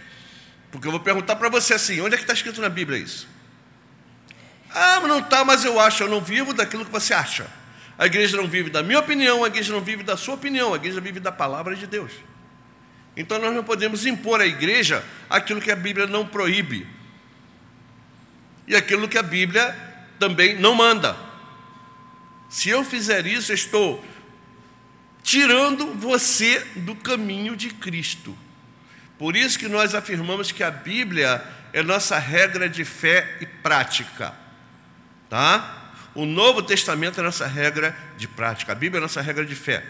Porque 0.71 0.87
eu 0.87 0.93
vou 0.93 1.01
perguntar 1.01 1.37
para 1.37 1.51
você 1.51 1.75
assim: 1.75 2.01
onde 2.01 2.15
é 2.15 2.17
que 2.17 2.25
está 2.25 2.33
escrito 2.33 2.63
na 2.63 2.71
Bíblia 2.71 2.99
isso? 2.99 3.29
Ah, 4.75 4.99
não 5.01 5.19
está, 5.19 5.45
mas 5.45 5.63
eu 5.63 5.79
acho, 5.79 6.05
eu 6.05 6.09
não 6.09 6.23
vivo 6.23 6.55
daquilo 6.55 6.87
que 6.87 6.91
você 6.91 7.13
acha. 7.13 7.66
A 7.99 8.07
igreja 8.07 8.37
não 8.37 8.47
vive 8.47 8.69
da 8.69 8.83
minha 8.83 8.99
opinião, 8.99 9.43
a 9.43 9.47
igreja 9.47 9.73
não 9.73 9.81
vive 9.81 10.03
da 10.03 10.17
sua 10.17 10.35
opinião, 10.35 10.75
a 10.75 10.77
igreja 10.77 11.01
vive 11.01 11.19
da 11.19 11.33
palavra 11.33 11.75
de 11.75 11.87
Deus. 11.87 12.13
Então 13.17 13.39
nós 13.39 13.55
não 13.55 13.65
podemos 13.65 14.05
impor 14.05 14.41
à 14.41 14.47
igreja 14.47 15.03
aquilo 15.31 15.61
que 15.61 15.71
a 15.71 15.77
Bíblia 15.77 16.07
não 16.07 16.27
proíbe. 16.27 16.87
E 18.69 18.77
aquilo 18.77 19.09
que 19.09 19.17
a 19.17 19.23
Bíblia 19.23 19.75
também 20.19 20.59
não 20.59 20.75
manda. 20.75 21.17
Se 22.51 22.69
eu 22.69 22.85
fizer 22.85 23.27
isso, 23.27 23.53
eu 23.53 23.55
estou 23.55 24.05
tirando 25.23 25.95
você 25.95 26.61
do 26.77 26.95
caminho 26.95 27.57
de 27.57 27.71
Cristo. 27.71 28.37
Por 29.19 29.35
isso 29.35 29.59
que 29.59 29.67
nós 29.67 29.95
afirmamos 29.95 30.53
que 30.53 30.63
a 30.63 30.71
Bíblia 30.71 31.43
é 31.73 31.83
nossa 31.83 32.19
regra 32.19 32.69
de 32.69 32.85
fé 32.85 33.39
e 33.41 33.47
prática. 33.47 34.35
Tá? 35.29 35.86
O 36.17 36.25
Novo 36.25 36.63
Testamento 36.63 37.21
é 37.21 37.23
nossa 37.23 37.47
regra 37.47 37.95
de 38.17 38.27
prática. 38.27 38.73
A 38.73 38.75
Bíblia 38.75 38.99
é 38.99 39.03
nossa 39.03 39.21
regra 39.21 39.45
de 39.45 39.55
fé. 39.55 39.85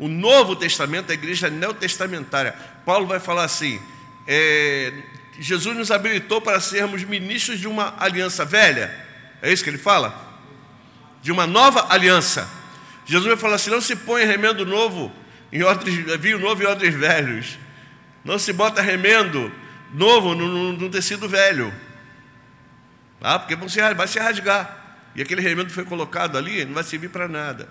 O 0.00 0.08
Novo 0.08 0.56
Testamento, 0.56 1.12
a 1.12 1.14
igreja 1.14 1.48
neotestamentária. 1.48 2.56
Paulo 2.84 3.06
vai 3.06 3.20
falar 3.20 3.44
assim: 3.44 3.80
é, 4.26 4.92
Jesus 5.38 5.76
nos 5.76 5.92
habilitou 5.92 6.40
para 6.40 6.58
sermos 6.58 7.04
ministros 7.04 7.60
de 7.60 7.68
uma 7.68 7.94
aliança 8.00 8.44
velha. 8.44 8.92
É 9.40 9.52
isso 9.52 9.62
que 9.62 9.70
ele 9.70 9.78
fala? 9.78 10.12
De 11.22 11.30
uma 11.30 11.46
nova 11.46 11.86
aliança. 11.94 12.48
Jesus 13.06 13.28
vai 13.28 13.36
falar 13.36 13.54
assim: 13.54 13.70
não 13.70 13.80
se 13.80 13.94
põe 13.94 14.24
remendo 14.24 14.66
novo 14.66 15.12
em 15.52 15.62
odres, 15.62 15.94
vinho 16.18 16.40
novo 16.40 16.64
em 16.64 16.66
odres 16.66 16.96
velhos. 16.96 17.58
Não 18.24 18.40
se 18.40 18.52
bota 18.52 18.82
remendo 18.82 19.52
novo 19.94 20.34
no, 20.34 20.72
no 20.72 20.90
tecido 20.90 21.28
velho. 21.28 21.72
Ah, 23.20 23.38
porque 23.38 23.54
vai 23.54 24.08
se 24.08 24.18
rasgar. 24.18 24.79
E 25.14 25.22
aquele 25.22 25.40
remendo 25.40 25.70
foi 25.70 25.84
colocado 25.84 26.38
ali, 26.38 26.64
não 26.64 26.74
vai 26.74 26.84
servir 26.84 27.08
para 27.08 27.26
nada. 27.28 27.68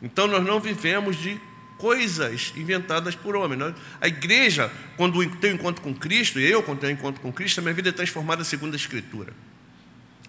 Então 0.00 0.26
nós 0.26 0.44
não 0.44 0.60
vivemos 0.60 1.16
de 1.16 1.40
coisas 1.78 2.52
inventadas 2.56 3.16
por 3.16 3.34
homem. 3.34 3.58
A 4.00 4.06
igreja, 4.06 4.70
quando 4.96 5.24
tem 5.36 5.52
um 5.52 5.54
encontro 5.54 5.82
com 5.82 5.92
Cristo, 5.92 6.38
e 6.38 6.48
eu, 6.48 6.62
quando 6.62 6.78
tenho 6.78 6.92
um 6.92 6.96
encontro 6.96 7.20
com 7.20 7.32
Cristo, 7.32 7.58
a 7.58 7.62
minha 7.62 7.74
vida 7.74 7.88
é 7.88 7.92
transformada 7.92 8.44
segundo 8.44 8.74
a 8.74 8.76
Escritura. 8.76 9.32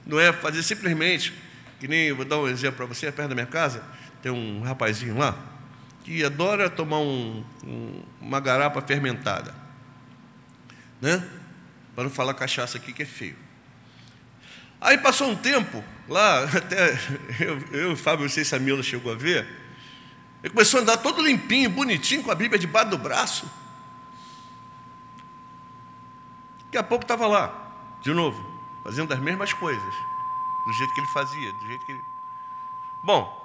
Não 0.06 0.20
é 0.20 0.34
fazer 0.34 0.63
simplesmente, 0.63 1.34
que 1.80 1.88
nem, 1.88 2.12
vou 2.12 2.25
dar 2.25 2.40
um 2.40 2.48
exemplo 2.48 2.78
para 2.78 2.86
você, 2.88 3.12
perto 3.12 3.30
da 3.30 3.36
minha 3.36 3.48
casa, 3.48 3.84
tem 4.22 4.32
um 4.32 4.62
rapazinho 4.62 5.18
lá, 5.18 5.38
que 6.04 6.24
adora 6.24 6.70
tomar 6.70 7.00
um, 7.00 7.44
um, 7.63 8.04
uma 8.20 8.40
garapa 8.40 8.82
fermentada. 8.82 9.54
Né? 11.00 11.24
Para 11.94 12.06
não 12.06 12.12
falar 12.12 12.34
cachaça 12.34 12.78
aqui 12.78 12.92
que 12.92 13.04
é 13.04 13.06
feio. 13.06 13.36
Aí 14.84 14.98
passou 14.98 15.30
um 15.30 15.36
tempo, 15.36 15.82
lá, 16.10 16.44
até 16.56 16.92
eu, 17.40 17.58
eu 17.72 17.96
Fábio, 17.96 18.24
não 18.24 18.30
sei 18.30 18.44
se 18.44 18.54
a 18.54 18.60
Mila 18.60 18.84
chegou 18.84 19.13
a 19.13 19.16
ver, 19.16 19.48
Ele 20.44 20.54
começou 20.54 20.80
a 20.80 20.84
andar 20.84 20.98
todo 20.98 21.22
limpinho, 21.22 21.70
bonitinho, 21.70 22.22
com 22.22 22.30
a 22.30 22.36
Bíblia 22.36 22.60
debaixo 22.60 22.90
do 22.90 22.98
braço. 22.98 23.50
Daqui 26.66 26.78
a 26.78 26.84
pouco 26.84 27.06
estava 27.06 27.28
lá, 27.28 27.72
de 28.02 28.13
novo, 28.13 28.44
fazendo 28.84 29.13
as 29.13 29.20
mesmas 29.20 29.54
coisas, 29.54 29.94
do 30.66 30.74
jeito 30.74 30.94
que 30.94 31.00
ele 31.00 31.08
fazia, 31.13 31.52
do 31.54 31.68
jeito 31.68 31.86
que 31.86 31.92
ele. 31.94 32.02
Bom, 33.06 33.42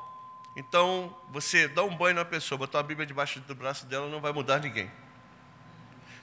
então 0.56 1.14
você 1.30 1.68
dá 1.68 1.84
um 1.84 1.96
banho 1.96 2.16
na 2.16 2.24
pessoa, 2.24 2.58
botar 2.58 2.80
a 2.80 2.82
Bíblia 2.82 3.06
debaixo 3.06 3.38
do 3.40 3.54
braço 3.54 3.86
dela, 3.86 4.08
não 4.08 4.20
vai 4.20 4.32
mudar 4.32 4.58
ninguém. 4.58 4.90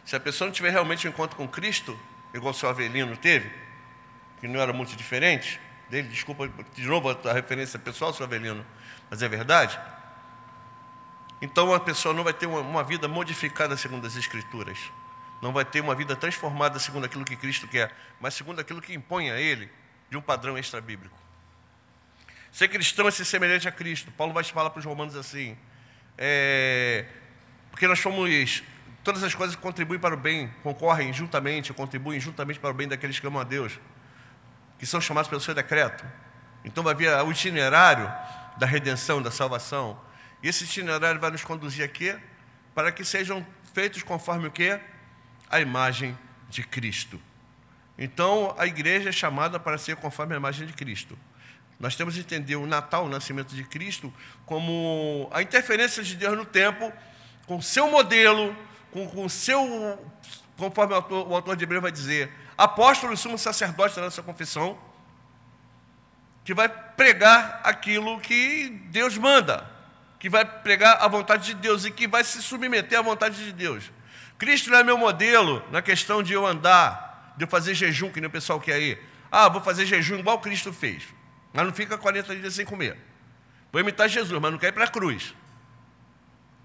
Se 0.04 0.14
a 0.14 0.20
pessoa 0.20 0.48
não 0.48 0.54
tiver 0.54 0.72
realmente 0.72 1.08
um 1.08 1.10
encontro 1.10 1.38
com 1.38 1.48
Cristo, 1.48 1.98
igual 2.34 2.52
o 2.52 2.54
seu 2.54 2.68
Avelino 2.68 3.16
teve, 3.16 3.65
que 4.39 4.48
não 4.48 4.60
era 4.60 4.74
muito 4.74 4.96
diferente 4.96 5.60
dele, 5.89 6.08
desculpa 6.08 6.50
de 6.74 6.86
novo 6.86 7.10
a 7.10 7.34
referência 7.34 7.77
pessoal, 7.77 8.13
seu 8.13 8.25
Avelino, 8.25 8.65
mas 9.10 9.22
é 9.22 9.30
verdade. 9.30 9.80
Então 11.42 11.74
a 11.74 11.80
pessoa 11.80 12.13
não 12.13 12.24
vai 12.24 12.34
ter 12.34 12.46
uma, 12.46 12.62
uma 12.62 12.84
vida 12.84 13.08
modificada 13.08 13.77
segundo 13.77 14.06
as 14.08 14.15
Escrituras, 14.15 14.77
não 15.42 15.54
vai 15.54 15.65
ter 15.65 15.82
uma 15.82 15.94
vida 15.94 16.15
transformada 16.15 16.80
segundo 16.80 17.06
aquilo 17.06 17.24
que 17.24 17.36
Cristo 17.36 17.68
quer, 17.68 17.96
mas 18.20 18.34
segundo 18.34 18.60
aquilo 18.60 18.82
que 18.82 18.94
impõe 18.94 19.30
a 19.30 19.39
ele 19.39 19.70
de 20.10 20.18
um 20.18 20.22
padrão 20.22 20.58
extra-bíblico. 20.58 21.18
Ser 22.51 22.70
cristão 22.70 23.08
é 23.08 23.12
ser 23.12 23.25
semelhante 23.25 23.68
a 23.68 23.72
Cristo. 23.72 24.12
Paulo 24.13 24.34
vai 24.34 24.44
falar 24.46 24.70
para 24.70 24.80
os 24.80 24.86
romanos 24.86 25.15
assim, 25.15 25.58
é, 26.18 27.06
porque 27.70 27.86
nós 27.86 28.00
somos 28.00 28.63
Todas 29.06 29.22
as 29.22 29.36
coisas 29.36 29.56
contribuem 29.56 30.00
para 30.00 30.15
o 30.15 30.18
bem, 30.18 30.51
concorrem 30.63 31.13
juntamente, 31.13 31.72
contribuem 31.72 32.20
juntamente 32.20 32.60
para 32.60 32.72
o 32.72 32.74
bem 32.74 32.88
daqueles 32.88 33.20
que 33.20 33.27
amam 33.27 33.39
a 33.39 33.44
Deus, 33.44 33.80
que 34.77 34.86
são 34.86 35.00
chamados 35.00 35.29
pelo 35.29 35.41
seu 35.41 35.53
decreto. 35.53 36.05
Então 36.63 36.84
vai 36.84 36.96
vir 36.96 37.10
o 37.10 37.32
itinerário 37.32 38.12
da 38.58 38.65
redenção, 38.65 39.22
da 39.22 39.32
salvação. 39.32 40.00
E 40.41 40.48
esse 40.48 40.63
itinerário 40.63 41.20
vai 41.20 41.32
nos 41.32 41.44
conduzir 41.44 41.84
aqui 41.84 42.15
para 42.74 42.91
que 42.91 43.05
sejam 43.05 43.46
feitos 43.74 44.03
conforme 44.03 44.48
o 44.48 44.51
que? 44.51 44.79
A 45.50 45.60
imagem 45.60 46.17
de 46.50 46.63
Cristo. 46.63 47.20
Então 47.98 48.53
a 48.58 48.65
igreja 48.65 49.10
é 49.10 49.12
chamada 49.12 49.60
para 49.60 49.77
ser 49.77 49.96
conforme 49.96 50.34
a 50.34 50.38
imagem 50.38 50.67
de 50.67 50.74
Cristo. 50.74 51.17
Nós 51.79 51.96
temos 51.96 52.15
que 52.15 52.22
entender 52.22 52.55
o 52.55 52.65
Natal, 52.65 53.05
o 53.05 53.10
nascimento 53.10 53.53
de 53.53 53.63
Cristo, 53.63 54.13
como 54.46 55.29
a 55.34 55.41
interferência 55.41 56.01
de 56.03 56.15
Deus 56.15 56.38
no 56.38 56.46
tempo, 56.46 56.91
com 57.46 57.62
seu 57.62 57.89
modelo, 57.89 58.55
com 58.91 59.25
o 59.25 59.29
seu, 59.29 60.00
conforme 60.58 60.94
o 60.94 60.96
autor, 60.96 61.27
o 61.27 61.36
autor 61.36 61.55
de 61.58 61.63
Hebreu 61.65 61.82
vai 61.82 61.91
dizer, 61.91 62.32
apóstolo 62.58 63.14
e 63.14 63.18
sumo 63.18 63.38
sacerdote 63.38 63.96
da 63.96 64.04
nossa 64.04 64.24
confissão, 64.24 64.78
que 66.44 66.54
vai 66.54 66.70
pregar 66.70 67.62
aquilo 67.64 68.20
que 68.20 68.70
Deus 68.92 69.18
manda, 69.18 69.70
que 70.20 70.30
vai 70.30 70.46
pregar 70.46 70.98
a 71.02 71.08
vontade 71.08 71.46
de 71.46 71.54
Deus 71.56 71.86
e 71.86 71.92
que 71.92 72.08
vai 72.08 72.24
se 72.24 72.42
submeter 72.42 73.00
à 73.00 73.02
vontade 73.02 73.44
de 73.44 73.52
Deus. 73.52 73.92
Cristo 74.38 74.70
não 74.70 74.78
é 74.78 74.84
meu 74.84 74.98
modelo 74.98 75.64
na 75.72 75.82
questão 75.82 76.22
de 76.22 76.34
eu 76.34 76.46
andar, 76.46 77.34
de 77.38 77.44
eu 77.44 77.48
fazer 77.48 77.74
jejum, 77.74 78.12
que 78.12 78.20
nem 78.22 78.28
o 78.28 78.32
pessoal 78.32 78.60
quer 78.60 78.80
ir. 78.82 79.00
Ah, 79.32 79.50
vou 79.50 79.62
fazer 79.62 79.86
jejum 79.86 80.18
igual 80.18 80.40
Cristo 80.40 80.72
fez, 80.72 81.04
mas 81.52 81.66
não 81.66 81.74
fica 81.74 81.98
40 81.98 82.36
dias 82.36 82.54
sem 82.54 82.66
comer. 82.66 82.98
Vou 83.72 83.82
imitar 83.82 84.08
Jesus, 84.08 84.40
mas 84.40 84.52
não 84.52 84.58
quer 84.58 84.68
ir 84.68 84.72
para 84.72 84.86
a 84.86 84.88
cruz. 84.88 85.34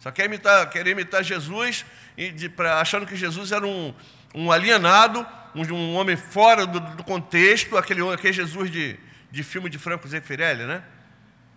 Só 0.00 0.10
quer 0.10 0.24
imitar, 0.24 0.68
querer 0.70 0.92
imitar 0.92 1.22
Jesus, 1.22 1.84
e 2.16 2.30
de, 2.30 2.48
pra, 2.48 2.80
achando 2.80 3.06
que 3.06 3.14
Jesus 3.14 3.52
era 3.52 3.66
um, 3.66 3.94
um 4.34 4.50
alienado, 4.50 5.26
um, 5.54 5.62
um, 5.72 5.94
homem 5.94 6.16
fora 6.16 6.66
do, 6.66 6.80
do, 6.80 7.04
contexto, 7.04 7.76
aquele, 7.76 8.02
aquele 8.12 8.32
Jesus 8.32 8.70
de, 8.70 8.98
de 9.30 9.42
filme 9.42 9.68
de 9.68 9.78
Franco 9.78 10.08
Zeffirelli, 10.08 10.64
né? 10.64 10.82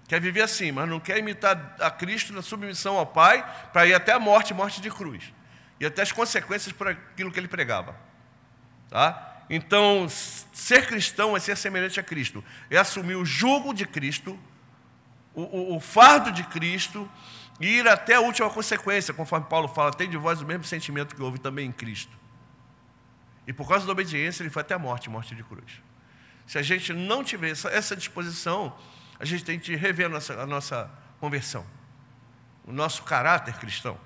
Quer 0.09 0.19
viver 0.19 0.41
assim, 0.41 0.73
mas 0.73 0.89
não 0.89 0.99
quer 0.99 1.17
imitar 1.17 1.75
a 1.79 1.89
Cristo 1.89 2.33
na 2.33 2.41
submissão 2.41 2.97
ao 2.97 3.05
Pai 3.05 3.43
para 3.71 3.87
ir 3.87 3.93
até 3.93 4.11
a 4.11 4.19
morte, 4.19 4.53
morte 4.53 4.81
de 4.81 4.91
cruz. 4.91 5.33
E 5.79 5.85
até 5.85 6.01
as 6.01 6.11
consequências 6.11 6.73
por 6.73 6.89
aquilo 6.89 7.31
que 7.31 7.39
ele 7.39 7.47
pregava. 7.47 7.95
Tá? 8.89 9.43
Então, 9.49 10.07
ser 10.09 10.85
cristão 10.85 11.35
é 11.35 11.39
ser 11.39 11.55
semelhante 11.55 11.99
a 11.99 12.03
Cristo. 12.03 12.43
É 12.69 12.77
assumir 12.77 13.15
o 13.15 13.25
jugo 13.25 13.73
de 13.73 13.85
Cristo, 13.85 14.37
o, 15.33 15.41
o, 15.41 15.75
o 15.77 15.79
fardo 15.79 16.31
de 16.31 16.43
Cristo, 16.43 17.09
ir 17.59 17.87
até 17.87 18.15
a 18.15 18.19
última 18.19 18.49
consequência, 18.49 19.13
conforme 19.13 19.45
Paulo 19.47 19.67
fala, 19.67 19.91
tem 19.91 20.09
de 20.09 20.17
vós 20.17 20.41
o 20.41 20.45
mesmo 20.45 20.63
sentimento 20.63 21.15
que 21.15 21.21
houve 21.21 21.39
também 21.39 21.67
em 21.67 21.71
Cristo. 21.71 22.11
E 23.45 23.53
por 23.53 23.67
causa 23.67 23.85
da 23.85 23.91
obediência, 23.91 24.43
ele 24.43 24.49
foi 24.49 24.61
até 24.61 24.73
a 24.73 24.79
morte, 24.79 25.09
morte 25.09 25.35
de 25.35 25.43
cruz. 25.43 25.81
Se 26.47 26.57
a 26.57 26.61
gente 26.61 26.93
não 26.93 27.23
tiver 27.23 27.51
essa, 27.51 27.69
essa 27.69 27.95
disposição, 27.95 28.75
a 29.19 29.25
gente 29.25 29.43
tem 29.43 29.59
que 29.59 29.75
rever 29.75 30.07
a 30.07 30.09
nossa, 30.09 30.33
a 30.41 30.45
nossa 30.45 30.91
conversão, 31.19 31.65
o 32.65 32.71
nosso 32.71 33.03
caráter 33.03 33.55
cristão. 33.55 33.97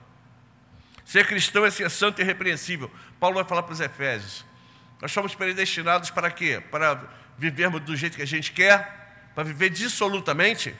Ser 1.05 1.25
cristão 1.25 1.65
é 1.65 1.71
ser 1.71 1.89
santo 1.89 2.19
e 2.19 2.23
irrepreensível. 2.23 2.91
Paulo 3.19 3.35
vai 3.35 3.45
falar 3.45 3.63
para 3.63 3.73
os 3.73 3.79
Efésios. 3.79 4.45
Nós 5.01 5.11
somos 5.11 5.33
predestinados 5.33 6.09
para 6.09 6.29
quê? 6.29 6.61
Para 6.71 7.01
vivermos 7.37 7.81
do 7.81 7.95
jeito 7.95 8.17
que 8.17 8.23
a 8.23 8.27
gente 8.27 8.51
quer, 8.51 9.31
para 9.33 9.43
viver 9.43 9.69
dissolutamente 9.69 10.75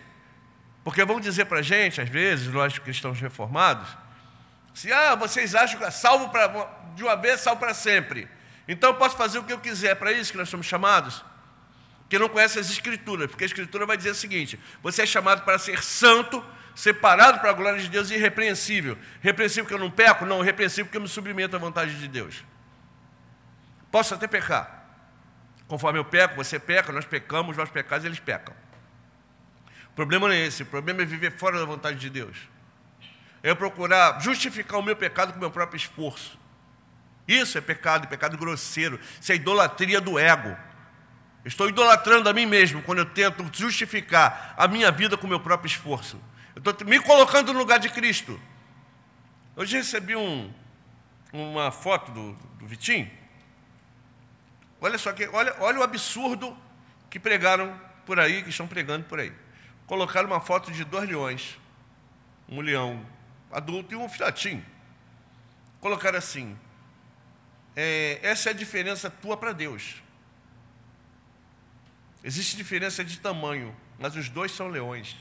porque 0.88 1.04
vão 1.04 1.20
dizer 1.20 1.44
para 1.44 1.60
a 1.60 1.62
gente, 1.62 2.00
às 2.00 2.08
vezes, 2.08 2.48
nós 2.48 2.80
cristãos 2.80 3.20
reformados, 3.20 3.90
se 4.74 4.90
ah, 4.90 5.16
vocês 5.16 5.54
acham 5.54 5.78
que 5.78 5.84
é 5.84 5.92
salvo 5.92 6.30
pra, 6.30 6.48
de 6.96 7.04
uma 7.04 7.18
vez, 7.18 7.42
salvo 7.42 7.60
para 7.60 7.74
sempre. 7.74 8.26
Então 8.70 8.92
eu 8.92 8.96
posso 8.96 9.18
fazer 9.18 9.38
o 9.38 9.44
que 9.44 9.52
eu 9.52 9.60
quiser, 9.60 9.90
é 9.90 9.96
para 9.96 10.14
isso 10.14 10.32
que 10.32 10.38
nós 10.38 10.48
somos 10.48 10.66
chamados. 10.66 11.26
Que 12.08 12.18
não 12.18 12.30
conhece 12.30 12.58
as 12.58 12.70
Escrituras, 12.70 13.30
porque 13.30 13.44
a 13.44 13.48
Escritura 13.48 13.86
vai 13.86 13.98
dizer 13.98 14.12
o 14.12 14.16
seguinte: 14.16 14.58
você 14.82 15.02
é 15.02 15.06
chamado 15.06 15.42
para 15.42 15.60
ser 15.60 15.84
santo, 15.84 16.42
separado 16.74 17.42
para 17.42 17.50
a 17.50 17.54
glória 17.54 17.82
de 17.82 17.90
Deus 17.90 18.10
e 18.10 18.14
irrepreensível. 18.14 18.98
Repreensível 19.20 19.66
porque 19.66 19.76
eu 19.76 19.80
não 19.80 19.92
peco? 19.92 20.26
Não, 20.26 20.42
irrepreensível 20.42 20.86
porque 20.86 20.96
eu 20.96 21.02
me 21.02 21.10
submeto 21.10 21.54
à 21.54 21.60
vontade 21.60 22.00
de 22.00 22.08
Deus. 22.08 22.46
Posso 23.92 24.14
até 24.14 24.26
pecar. 24.26 24.86
Conforme 25.68 26.00
eu 26.00 26.06
peco, 26.06 26.38
você 26.38 26.58
peca, 26.58 26.94
nós 26.94 27.04
pecamos, 27.04 27.58
nós 27.58 27.70
pecamos, 27.70 28.06
eles 28.06 28.22
pecam 28.22 28.56
problema 29.98 30.28
não 30.28 30.36
é 30.36 30.46
esse, 30.46 30.62
o 30.62 30.66
problema 30.68 31.02
é 31.02 31.06
viver 31.06 31.32
fora 31.32 31.58
da 31.58 31.66
vontade 31.66 31.98
de 31.98 32.08
Deus. 32.08 32.38
É 33.42 33.54
procurar 33.56 34.22
justificar 34.22 34.80
o 34.80 34.84
meu 34.84 34.96
pecado 34.96 35.32
com 35.32 35.38
o 35.38 35.42
meu 35.42 35.50
próprio 35.50 35.76
esforço. 35.76 36.40
Isso 37.28 37.58
é 37.58 37.62
pecado, 37.62 38.08
pecado 38.08 38.38
grosseiro. 38.38 39.00
Isso 39.20 39.32
é 39.32 39.36
idolatria 39.36 40.00
do 40.00 40.20
ego. 40.20 40.56
Estou 41.44 41.68
idolatrando 41.68 42.30
a 42.30 42.34
mim 42.34 42.46
mesmo 42.46 42.84
quando 42.84 43.00
eu 43.00 43.06
tento 43.06 43.44
justificar 43.52 44.54
a 44.56 44.68
minha 44.68 44.92
vida 44.92 45.18
com 45.18 45.26
o 45.26 45.30
meu 45.30 45.40
próprio 45.40 45.68
esforço. 45.68 46.22
Eu 46.56 46.60
estou 46.60 46.88
me 46.88 47.00
colocando 47.00 47.52
no 47.52 47.58
lugar 47.58 47.80
de 47.80 47.90
Cristo. 47.90 48.40
Hoje 49.56 49.78
recebi 49.78 50.16
um, 50.16 50.54
uma 51.34 51.72
foto 51.72 52.12
do, 52.12 52.34
do 52.60 52.68
Vitinho. 52.68 53.10
Olha 54.80 55.00
só 55.00 55.12
que, 55.12 55.28
olha, 55.30 55.56
olha 55.60 55.80
o 55.80 55.84
absurdo 55.84 56.56
que 57.10 57.20
pregaram 57.20 57.80
por 58.06 58.20
aí, 58.20 58.44
que 58.44 58.50
estão 58.50 58.68
pregando 58.68 59.06
por 59.06 59.20
aí 59.20 59.34
colocaram 59.88 60.28
uma 60.28 60.42
foto 60.42 60.72
de 60.72 60.84
dois 60.84 61.10
leões, 61.10 61.58
um 62.48 62.62
leão 62.62 63.04
adulto 63.52 63.94
e 63.94 63.98
um 63.98 64.08
filhotinho. 64.08 64.64
Colocaram 65.80 66.18
assim: 66.18 66.56
é, 67.76 68.20
essa 68.22 68.50
é 68.50 68.52
a 68.52 68.56
diferença 68.56 69.10
tua 69.10 69.38
para 69.38 69.54
Deus. 69.54 70.04
Existe 72.24 72.58
diferença 72.58 73.04
de 73.04 73.20
tamanho, 73.20 73.76
mas 73.98 74.16
os 74.16 74.28
dois 74.28 74.52
são 74.52 74.68
leões. 74.68 75.16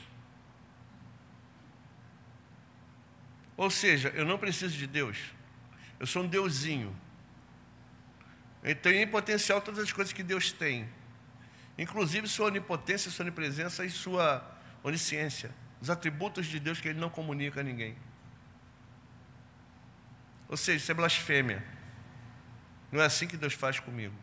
Ou 3.55 3.71
seja, 3.71 4.09
eu 4.09 4.25
não 4.25 4.37
preciso 4.37 4.77
de 4.77 4.85
Deus. 4.85 5.17
Eu 5.99 6.05
sou 6.05 6.23
um 6.23 6.27
deusinho. 6.27 6.95
Eu 8.61 8.75
tenho 8.75 9.01
em 9.01 9.07
potencial 9.07 9.61
todas 9.61 9.83
as 9.83 9.93
coisas 9.93 10.13
que 10.13 10.21
Deus 10.21 10.51
tem. 10.51 10.87
Inclusive 11.77 12.27
sua 12.27 12.47
onipotência, 12.47 13.09
sua 13.09 13.23
onipresença 13.23 13.85
e 13.85 13.89
sua 13.89 14.56
onisciência, 14.87 15.51
os 15.81 15.89
atributos 15.89 16.45
de 16.45 16.59
Deus 16.59 16.79
que 16.79 16.87
ele 16.87 16.99
não 16.99 17.09
comunica 17.09 17.59
a 17.59 17.63
ninguém. 17.63 17.95
Ou 20.49 20.57
seja, 20.57 20.77
isso 20.77 20.91
é 20.91 20.95
blasfêmia. 20.95 21.63
Não 22.91 23.01
é 23.01 23.05
assim 23.05 23.27
que 23.27 23.37
Deus 23.37 23.53
faz 23.53 23.79
comigo. 23.79 24.15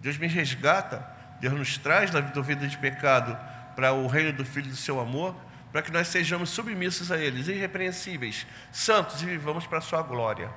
Deus 0.00 0.18
me 0.18 0.26
resgata, 0.26 0.98
Deus 1.40 1.54
nos 1.54 1.78
traz 1.78 2.10
da 2.10 2.20
vida 2.20 2.68
de 2.68 2.76
pecado 2.76 3.36
para 3.74 3.92
o 3.92 4.06
reino 4.06 4.32
do 4.32 4.44
Filho 4.44 4.68
do 4.68 4.76
seu 4.76 5.00
amor, 5.00 5.34
para 5.72 5.82
que 5.82 5.90
nós 5.90 6.08
sejamos 6.08 6.50
submissos 6.50 7.10
a 7.10 7.18
eles, 7.18 7.48
irrepreensíveis, 7.48 8.46
santos 8.70 9.22
e 9.22 9.26
vivamos 9.26 9.66
para 9.66 9.78
a 9.78 9.80
sua 9.80 10.02
glória. 10.02 10.50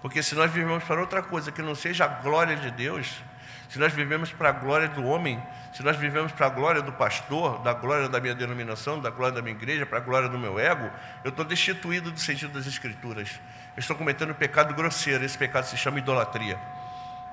Porque 0.00 0.22
se 0.22 0.34
nós 0.34 0.50
vivemos 0.50 0.84
para 0.84 1.00
outra 1.00 1.22
coisa 1.22 1.50
que 1.50 1.60
não 1.60 1.74
seja 1.74 2.04
a 2.04 2.08
glória 2.08 2.56
de 2.56 2.70
Deus, 2.70 3.20
se 3.68 3.78
nós 3.78 3.92
vivemos 3.92 4.32
para 4.32 4.48
a 4.48 4.52
glória 4.52 4.88
do 4.88 5.04
homem, 5.04 5.42
se 5.72 5.82
nós 5.82 5.96
vivemos 5.96 6.32
para 6.32 6.46
a 6.46 6.50
glória 6.50 6.82
do 6.82 6.92
pastor, 6.92 7.60
da 7.62 7.72
glória 7.72 8.08
da 8.08 8.20
minha 8.20 8.34
denominação, 8.34 9.00
da 9.00 9.10
glória 9.10 9.34
da 9.34 9.42
minha 9.42 9.54
igreja, 9.54 9.84
para 9.84 9.98
a 9.98 10.00
glória 10.00 10.28
do 10.28 10.38
meu 10.38 10.58
ego, 10.58 10.90
eu 11.24 11.30
estou 11.30 11.44
destituído 11.44 12.10
do 12.10 12.18
sentido 12.18 12.52
das 12.52 12.66
Escrituras. 12.66 13.40
Eu 13.76 13.80
estou 13.80 13.96
cometendo 13.96 14.30
um 14.30 14.34
pecado 14.34 14.74
grosseiro, 14.74 15.24
esse 15.24 15.36
pecado 15.36 15.64
se 15.64 15.76
chama 15.76 15.98
idolatria. 15.98 16.58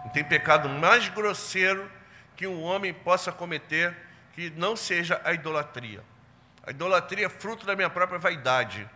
Não 0.03 0.11
tem 0.11 0.23
pecado 0.23 0.69
mais 0.69 1.09
grosseiro 1.09 1.89
que 2.35 2.45
um 2.45 2.61
homem 2.61 2.93
possa 2.93 3.31
cometer 3.31 3.95
que 4.33 4.49
não 4.51 4.75
seja 4.75 5.19
a 5.23 5.33
idolatria. 5.33 6.03
A 6.65 6.71
idolatria 6.71 7.27
é 7.27 7.29
fruto 7.29 7.65
da 7.65 7.75
minha 7.75 7.89
própria 7.89 8.19
vaidade. 8.19 8.89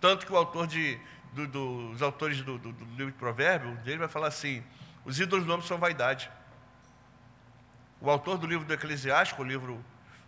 Tanto 0.00 0.26
que 0.26 0.32
o 0.32 0.36
autor 0.36 0.66
de, 0.66 0.98
do, 1.32 1.46
do, 1.46 1.90
os 1.90 2.02
autores 2.02 2.42
do, 2.42 2.58
do, 2.58 2.72
do, 2.72 2.84
livro 2.84 3.12
de 3.12 3.18
Provérbio, 3.18 3.74
dele 3.76 3.98
vai 3.98 4.08
falar 4.08 4.28
assim: 4.28 4.62
os 5.04 5.20
ídolos 5.20 5.44
do 5.44 5.52
homem 5.52 5.66
são 5.66 5.78
vaidade. 5.78 6.30
O 8.00 8.10
autor 8.10 8.38
do 8.38 8.46
livro 8.46 8.66
do 8.66 8.72
Eclesiástico, 8.72 9.42
o 9.42 9.44
livro, 9.44 9.84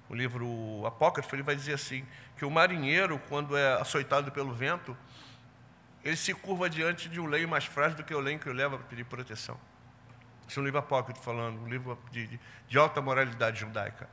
o 0.09 0.15
livro 0.15 0.85
apócrifo, 0.87 1.35
ele 1.35 1.43
vai 1.43 1.55
dizer 1.55 1.75
assim: 1.75 2.07
que 2.37 2.45
o 2.45 2.51
marinheiro, 2.51 3.19
quando 3.29 3.57
é 3.57 3.75
açoitado 3.81 4.31
pelo 4.31 4.53
vento, 4.53 4.97
ele 6.05 6.17
se 6.17 6.33
curva 6.35 6.71
diante 6.71 7.09
de 7.09 7.19
um 7.19 7.27
leio 7.27 7.49
mais 7.49 7.65
frágil 7.65 7.97
do 7.97 8.05
que 8.05 8.15
o 8.15 8.21
leio 8.21 8.39
que 8.39 8.49
o 8.49 8.53
leva 8.53 8.79
para 8.79 8.87
pedir 8.87 9.05
proteção. 9.05 9.59
Esse 10.49 10.59
é 10.59 10.63
um 10.63 10.65
livro 10.65 10.79
apócrifo 10.79 11.21
falando, 11.21 11.61
um 11.61 11.69
livro 11.69 11.99
de, 12.11 12.27
de, 12.27 12.41
de 12.69 12.79
alta 12.79 13.01
moralidade 13.01 13.61
judaica. 13.61 14.09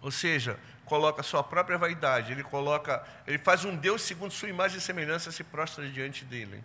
Ou 0.00 0.10
seja, 0.10 0.58
coloca 0.84 1.20
a 1.20 1.24
sua 1.24 1.42
própria 1.42 1.76
vaidade, 1.76 2.32
ele 2.32 2.42
coloca, 2.42 3.04
ele 3.26 3.38
faz 3.38 3.64
um 3.64 3.76
Deus 3.76 4.02
segundo 4.02 4.30
sua 4.30 4.48
imagem 4.48 4.78
e 4.78 4.80
semelhança 4.80 5.30
se 5.30 5.44
prostra 5.44 5.86
diante 5.88 6.24
dele. 6.24 6.64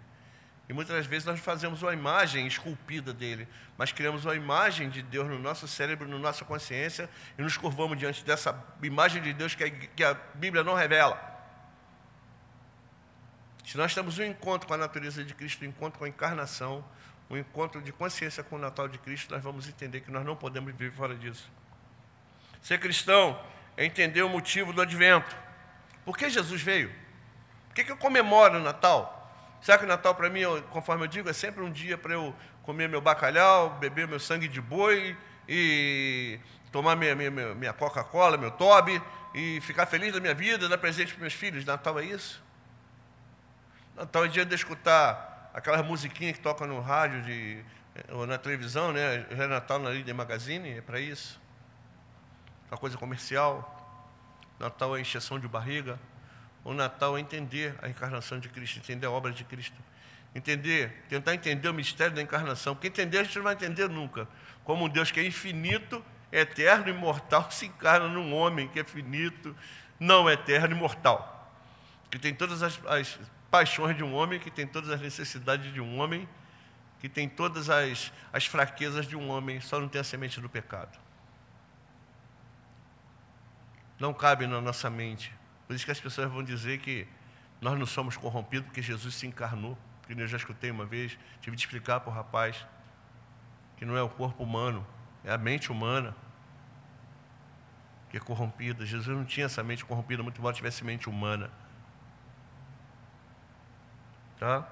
E 0.67 0.73
muitas 0.73 1.05
vezes 1.05 1.25
nós 1.25 1.39
fazemos 1.39 1.81
uma 1.81 1.93
imagem 1.93 2.47
esculpida 2.47 3.13
dele, 3.13 3.47
mas 3.77 3.91
criamos 3.91 4.23
uma 4.23 4.35
imagem 4.35 4.89
de 4.89 5.01
Deus 5.01 5.27
no 5.27 5.37
nosso 5.37 5.67
cérebro, 5.67 6.07
na 6.07 6.17
nossa 6.17 6.45
consciência, 6.45 7.09
e 7.37 7.41
nos 7.41 7.57
curvamos 7.57 7.97
diante 7.97 8.23
dessa 8.23 8.57
imagem 8.81 9.21
de 9.21 9.33
Deus 9.33 9.55
que 9.55 9.63
a, 9.63 9.69
que 9.69 10.03
a 10.03 10.13
Bíblia 10.35 10.63
não 10.63 10.73
revela. 10.73 11.31
Se 13.65 13.77
nós 13.77 13.93
temos 13.93 14.17
um 14.19 14.23
encontro 14.23 14.67
com 14.67 14.73
a 14.73 14.77
natureza 14.77 15.23
de 15.23 15.33
Cristo, 15.33 15.63
um 15.65 15.67
encontro 15.67 15.99
com 15.99 16.05
a 16.05 16.09
encarnação, 16.09 16.83
um 17.29 17.37
encontro 17.37 17.81
de 17.81 17.91
consciência 17.91 18.43
com 18.43 18.55
o 18.55 18.59
Natal 18.59 18.87
de 18.87 18.97
Cristo, 18.99 19.33
nós 19.33 19.43
vamos 19.43 19.67
entender 19.67 20.01
que 20.01 20.11
nós 20.11 20.25
não 20.25 20.35
podemos 20.35 20.73
viver 20.73 20.95
fora 20.95 21.15
disso. 21.15 21.49
Ser 22.61 22.79
cristão 22.79 23.41
é 23.75 23.83
entender 23.83 24.21
o 24.21 24.29
motivo 24.29 24.71
do 24.71 24.81
advento. 24.81 25.35
Por 26.05 26.17
que 26.17 26.29
Jesus 26.29 26.61
veio? 26.61 26.89
Por 27.67 27.75
que, 27.75 27.83
que 27.83 27.91
eu 27.91 27.97
comemoro 27.97 28.59
o 28.59 28.61
Natal? 28.61 29.22
Será 29.63 29.77
que 29.77 29.85
o 29.85 29.87
Natal 29.87 30.13
para 30.13 30.29
mim, 30.29 30.41
conforme 30.71 31.05
eu 31.05 31.07
digo, 31.07 31.29
é 31.29 31.33
sempre 31.33 31.63
um 31.63 31.71
dia 31.71 31.97
para 31.97 32.13
eu 32.13 32.35
comer 32.63 32.89
meu 32.89 32.99
bacalhau, 32.99 33.69
beber 33.79 34.05
meu 34.05 34.19
sangue 34.19 34.45
de 34.45 34.59
boi 34.59 35.15
e 35.47 36.37
tomar 36.69 36.97
minha, 36.97 37.15
minha, 37.15 37.31
minha 37.31 37.71
Coca-Cola, 37.71 38.35
meu 38.35 38.51
Toby 38.51 39.01
e 39.33 39.61
ficar 39.61 39.85
feliz 39.85 40.11
da 40.11 40.19
minha 40.19 40.33
vida, 40.33 40.67
dar 40.67 40.77
presente 40.77 41.13
para 41.13 41.21
meus 41.21 41.33
filhos? 41.33 41.63
Natal 41.63 41.97
é 41.97 42.03
isso? 42.03 42.43
Natal 43.95 44.25
é 44.25 44.27
dia 44.27 44.45
de 44.45 44.53
escutar 44.53 45.49
aquelas 45.53 45.85
musiquinhas 45.85 46.35
que 46.35 46.43
tocam 46.43 46.67
no 46.67 46.81
rádio 46.81 47.21
de, 47.21 47.63
ou 48.09 48.27
na 48.27 48.37
televisão, 48.37 48.91
né? 48.91 49.25
Já 49.31 49.45
é 49.45 49.47
Natal 49.47 49.79
na 49.79 49.91
Líder 49.91 50.13
Magazine, 50.13 50.71
é 50.71 50.81
para 50.81 50.99
isso. 50.99 51.39
Uma 52.69 52.77
coisa 52.77 52.97
comercial. 52.97 53.79
Natal 54.59 54.97
é 54.97 54.99
encheção 54.99 55.39
de 55.39 55.47
barriga. 55.47 55.97
O 56.63 56.73
Natal 56.73 57.17
é 57.17 57.19
entender 57.19 57.75
a 57.81 57.89
encarnação 57.89 58.39
de 58.39 58.47
Cristo, 58.49 58.79
entender 58.79 59.05
a 59.05 59.11
obra 59.11 59.31
de 59.31 59.43
Cristo. 59.43 59.75
Entender, 60.35 61.03
tentar 61.09 61.35
entender 61.35 61.69
o 61.69 61.73
mistério 61.73 62.15
da 62.15 62.21
encarnação. 62.21 62.73
Porque 62.73 62.87
entender 62.87 63.19
a 63.19 63.23
gente 63.23 63.35
não 63.35 63.43
vai 63.43 63.53
entender 63.53 63.87
nunca. 63.89 64.27
Como 64.63 64.85
um 64.85 64.89
Deus 64.89 65.11
que 65.11 65.19
é 65.19 65.25
infinito, 65.25 66.03
eterno, 66.31 66.89
imortal, 66.89 67.51
se 67.51 67.67
encarna 67.67 68.07
num 68.07 68.33
homem 68.33 68.67
que 68.67 68.79
é 68.79 68.83
finito, 68.83 69.55
não 69.99 70.29
eterno 70.29 70.75
e 70.75 70.79
mortal. 70.79 71.51
Que 72.09 72.17
tem 72.17 72.33
todas 72.33 72.63
as, 72.63 72.79
as 72.87 73.19
paixões 73.51 73.95
de 73.95 74.03
um 74.03 74.13
homem, 74.15 74.39
que 74.39 74.49
tem 74.49 74.65
todas 74.65 74.89
as 74.89 75.01
necessidades 75.01 75.71
de 75.71 75.79
um 75.79 75.99
homem, 75.99 76.27
que 76.99 77.09
tem 77.09 77.29
todas 77.29 77.69
as, 77.69 78.11
as 78.31 78.45
fraquezas 78.45 79.05
de 79.05 79.15
um 79.15 79.29
homem, 79.29 79.59
só 79.59 79.79
não 79.79 79.87
tem 79.87 80.01
a 80.01 80.03
semente 80.03 80.39
do 80.39 80.49
pecado. 80.49 80.97
Não 83.99 84.13
cabe 84.13 84.47
na 84.47 84.59
nossa 84.59 84.89
mente. 84.89 85.31
Por 85.67 85.75
isso 85.75 85.85
que 85.85 85.91
as 85.91 85.99
pessoas 85.99 86.29
vão 86.31 86.43
dizer 86.43 86.79
que 86.79 87.07
nós 87.61 87.77
não 87.79 87.85
somos 87.85 88.17
corrompidos 88.17 88.65
porque 88.67 88.81
Jesus 88.81 89.15
se 89.15 89.25
encarnou. 89.25 89.77
Porque 90.01 90.19
eu 90.19 90.27
já 90.27 90.37
escutei 90.37 90.69
uma 90.69 90.85
vez, 90.85 91.17
tive 91.39 91.55
de 91.55 91.61
explicar 91.61 92.01
para 92.01 92.11
o 92.11 92.13
rapaz 92.13 92.65
que 93.77 93.85
não 93.85 93.95
é 93.95 94.01
o 94.01 94.09
corpo 94.09 94.43
humano, 94.43 94.85
é 95.23 95.31
a 95.31 95.37
mente 95.37 95.71
humana 95.71 96.15
que 98.09 98.17
é 98.17 98.19
corrompida. 98.19 98.85
Jesus 98.85 99.07
não 99.07 99.23
tinha 99.23 99.45
essa 99.45 99.63
mente 99.63 99.85
corrompida, 99.85 100.21
muito 100.21 100.39
embora 100.39 100.53
tivesse 100.53 100.83
mente 100.83 101.09
humana. 101.09 101.49
Tá? 104.37 104.67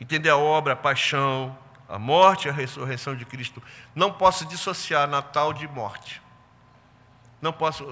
Entender 0.00 0.30
a 0.30 0.36
obra, 0.36 0.72
a 0.72 0.76
paixão, 0.76 1.56
a 1.86 1.98
morte 1.98 2.48
e 2.48 2.50
a 2.50 2.52
ressurreição 2.54 3.14
de 3.14 3.26
Cristo. 3.26 3.62
Não 3.94 4.10
posso 4.14 4.46
dissociar 4.46 5.06
Natal 5.06 5.52
de 5.52 5.68
morte. 5.68 6.21
Não 7.42 7.52
posso 7.52 7.84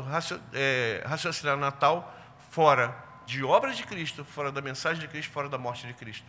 é, 0.55 1.03
raciocinar 1.05 1.57
Natal 1.57 2.17
fora 2.51 2.97
de 3.27 3.43
obra 3.43 3.73
de 3.73 3.83
Cristo, 3.83 4.25
fora 4.25 4.53
da 4.53 4.63
mensagem 4.63 5.01
de 5.01 5.09
Cristo, 5.09 5.33
fora 5.33 5.49
da 5.49 5.59
morte 5.59 5.89
de 5.89 5.93
Cristo. 5.93 6.27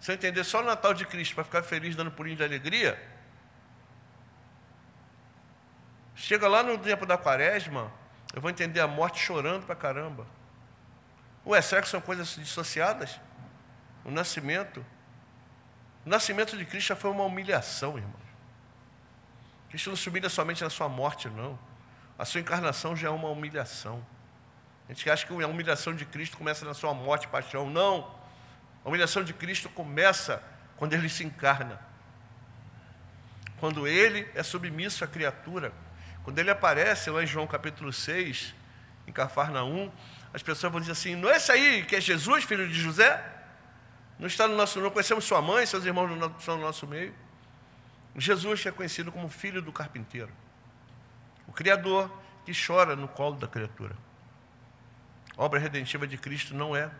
Se 0.00 0.10
eu 0.10 0.16
entender 0.16 0.42
só 0.42 0.60
o 0.60 0.64
Natal 0.64 0.92
de 0.92 1.06
Cristo 1.06 1.36
para 1.36 1.44
ficar 1.44 1.62
feliz, 1.62 1.94
dando 1.94 2.10
pulinho 2.10 2.36
de 2.36 2.42
alegria, 2.42 3.00
chega 6.16 6.48
lá 6.48 6.64
no 6.64 6.76
tempo 6.76 7.06
da 7.06 7.16
quaresma, 7.16 7.90
eu 8.34 8.40
vou 8.40 8.50
entender 8.50 8.80
a 8.80 8.88
morte 8.88 9.20
chorando 9.20 9.64
para 9.64 9.76
caramba. 9.76 10.26
Ué, 11.46 11.62
será 11.62 11.80
que 11.80 11.88
são 11.88 12.00
coisas 12.00 12.34
dissociadas? 12.34 13.20
O 14.04 14.10
nascimento. 14.10 14.84
O 16.04 16.08
nascimento 16.08 16.56
de 16.56 16.64
Cristo 16.64 16.88
já 16.88 16.96
foi 16.96 17.12
uma 17.12 17.22
humilhação, 17.22 17.96
irmão. 17.96 18.26
Cristo 19.68 19.90
não 19.90 19.96
se 19.96 20.08
humilha 20.08 20.28
somente 20.28 20.64
na 20.64 20.70
sua 20.70 20.88
morte, 20.88 21.28
não. 21.28 21.56
A 22.18 22.24
sua 22.24 22.40
encarnação 22.40 22.96
já 22.96 23.08
é 23.08 23.10
uma 23.10 23.28
humilhação. 23.28 24.04
A 24.88 24.92
gente 24.92 25.10
acha 25.10 25.26
que 25.26 25.32
a 25.32 25.46
humilhação 25.46 25.94
de 25.94 26.04
Cristo 26.04 26.36
começa 26.36 26.64
na 26.64 26.74
sua 26.74 26.94
morte 26.94 27.24
e 27.24 27.28
paixão. 27.28 27.68
Não. 27.68 28.14
A 28.84 28.88
humilhação 28.88 29.24
de 29.24 29.32
Cristo 29.32 29.68
começa 29.68 30.42
quando 30.76 30.92
ele 30.92 31.08
se 31.08 31.24
encarna. 31.24 31.80
Quando 33.58 33.86
ele 33.86 34.28
é 34.34 34.42
submisso 34.42 35.04
à 35.04 35.06
criatura. 35.06 35.72
Quando 36.22 36.38
ele 36.38 36.50
aparece 36.50 37.10
lá 37.10 37.22
em 37.22 37.26
João 37.26 37.46
capítulo 37.46 37.92
6, 37.92 38.54
em 39.06 39.12
Cafarnaum, 39.12 39.90
as 40.32 40.42
pessoas 40.42 40.72
vão 40.72 40.80
dizer 40.80 40.92
assim: 40.92 41.14
não 41.14 41.30
é 41.30 41.36
esse 41.36 41.50
aí 41.52 41.84
que 41.84 41.96
é 41.96 42.00
Jesus, 42.00 42.44
filho 42.44 42.68
de 42.68 42.74
José? 42.74 43.24
Não 44.18 44.26
está 44.26 44.48
no 44.48 44.56
nosso, 44.56 44.80
não 44.80 44.90
conhecemos 44.90 45.24
sua 45.24 45.42
mãe, 45.42 45.66
seus 45.66 45.84
irmãos 45.84 46.10
estão 46.38 46.56
no 46.56 46.62
nosso 46.62 46.86
meio. 46.86 47.14
Jesus 48.16 48.64
é 48.64 48.70
conhecido 48.70 49.12
como 49.12 49.28
filho 49.28 49.60
do 49.60 49.70
carpinteiro, 49.70 50.32
Criador 51.56 52.12
que 52.44 52.52
chora 52.54 52.94
no 52.94 53.08
colo 53.08 53.36
da 53.36 53.48
criatura. 53.48 53.96
A 55.36 55.42
obra 55.42 55.58
redentiva 55.58 56.06
de 56.06 56.16
Cristo 56.16 56.54
não 56.54 56.76
é 56.76 56.90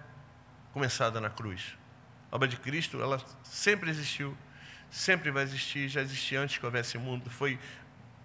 começada 0.73 1.21
na 1.21 1.31
cruz. 1.31 1.77
A 2.33 2.37
obra 2.37 2.49
de 2.49 2.57
Cristo, 2.57 3.01
ela 3.01 3.23
sempre 3.45 3.91
existiu, 3.91 4.37
sempre 4.91 5.31
vai 5.31 5.43
existir, 5.45 5.89
já 5.89 6.01
existia 6.01 6.41
antes 6.41 6.59
que 6.59 6.67
houvesse 6.67 6.99
mundo, 6.99 7.31
foi, 7.31 7.59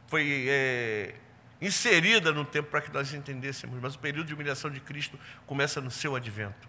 foi 0.07 0.47
é, 0.49 1.15
inserida 1.61 2.31
no 2.31 2.45
tempo 2.45 2.69
para 2.69 2.81
que 2.81 2.91
nós 2.91 3.13
entendêssemos, 3.13 3.79
mas 3.81 3.95
o 3.95 3.99
período 3.99 4.27
de 4.27 4.33
humilhação 4.33 4.71
de 4.71 4.79
Cristo 4.79 5.19
começa 5.45 5.79
no 5.79 5.91
seu 5.91 6.15
advento. 6.15 6.67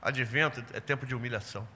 Advento 0.00 0.64
é 0.72 0.80
tempo 0.80 1.04
de 1.06 1.14
humilhação. 1.14 1.68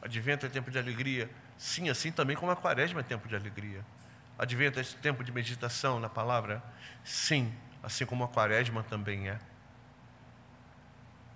Advento 0.00 0.46
é 0.46 0.48
tempo 0.48 0.70
de 0.70 0.78
alegria. 0.78 1.28
Sim, 1.58 1.88
assim 1.88 2.12
também 2.12 2.36
como 2.36 2.52
a 2.52 2.56
quaresma 2.56 3.00
é 3.00 3.02
tempo 3.02 3.28
de 3.28 3.36
alegria. 3.36 3.84
Advento 4.38 4.78
é 4.78 4.82
tempo 4.82 5.24
de 5.24 5.32
meditação 5.32 5.98
na 5.98 6.08
palavra. 6.08 6.62
Sim, 7.04 7.54
assim 7.82 8.04
como 8.04 8.24
a 8.24 8.28
quaresma 8.28 8.82
também 8.82 9.28
é. 9.28 9.38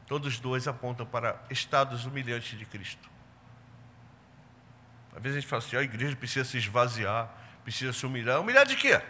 Todos 0.06 0.34
os 0.34 0.40
dois 0.40 0.66
apontam 0.66 1.06
para 1.06 1.40
estados 1.48 2.04
humilhantes 2.04 2.58
de 2.58 2.66
Cristo. 2.66 3.08
Às 5.14 5.22
vezes 5.22 5.38
a 5.38 5.40
gente 5.40 5.48
fala 5.48 5.62
assim, 5.62 5.76
a 5.76 5.82
igreja 5.82 6.16
precisa 6.16 6.44
se 6.44 6.58
esvaziar, 6.58 7.32
precisa 7.62 7.92
se 7.92 8.04
humilhar. 8.04 8.40
Humilhar 8.40 8.66
de 8.66 8.76
quê? 8.76 9.00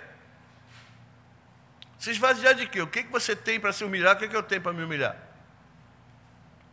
Se 1.98 2.10
esvaziar 2.10 2.54
de 2.54 2.66
quê? 2.66 2.80
O 2.80 2.86
que, 2.86 3.02
que 3.02 3.10
você 3.10 3.34
tem 3.34 3.58
para 3.58 3.72
se 3.72 3.84
humilhar? 3.84 4.16
O 4.16 4.18
que, 4.18 4.28
que 4.28 4.36
eu 4.36 4.42
tenho 4.42 4.62
para 4.62 4.72
me 4.72 4.82
humilhar? 4.82 5.16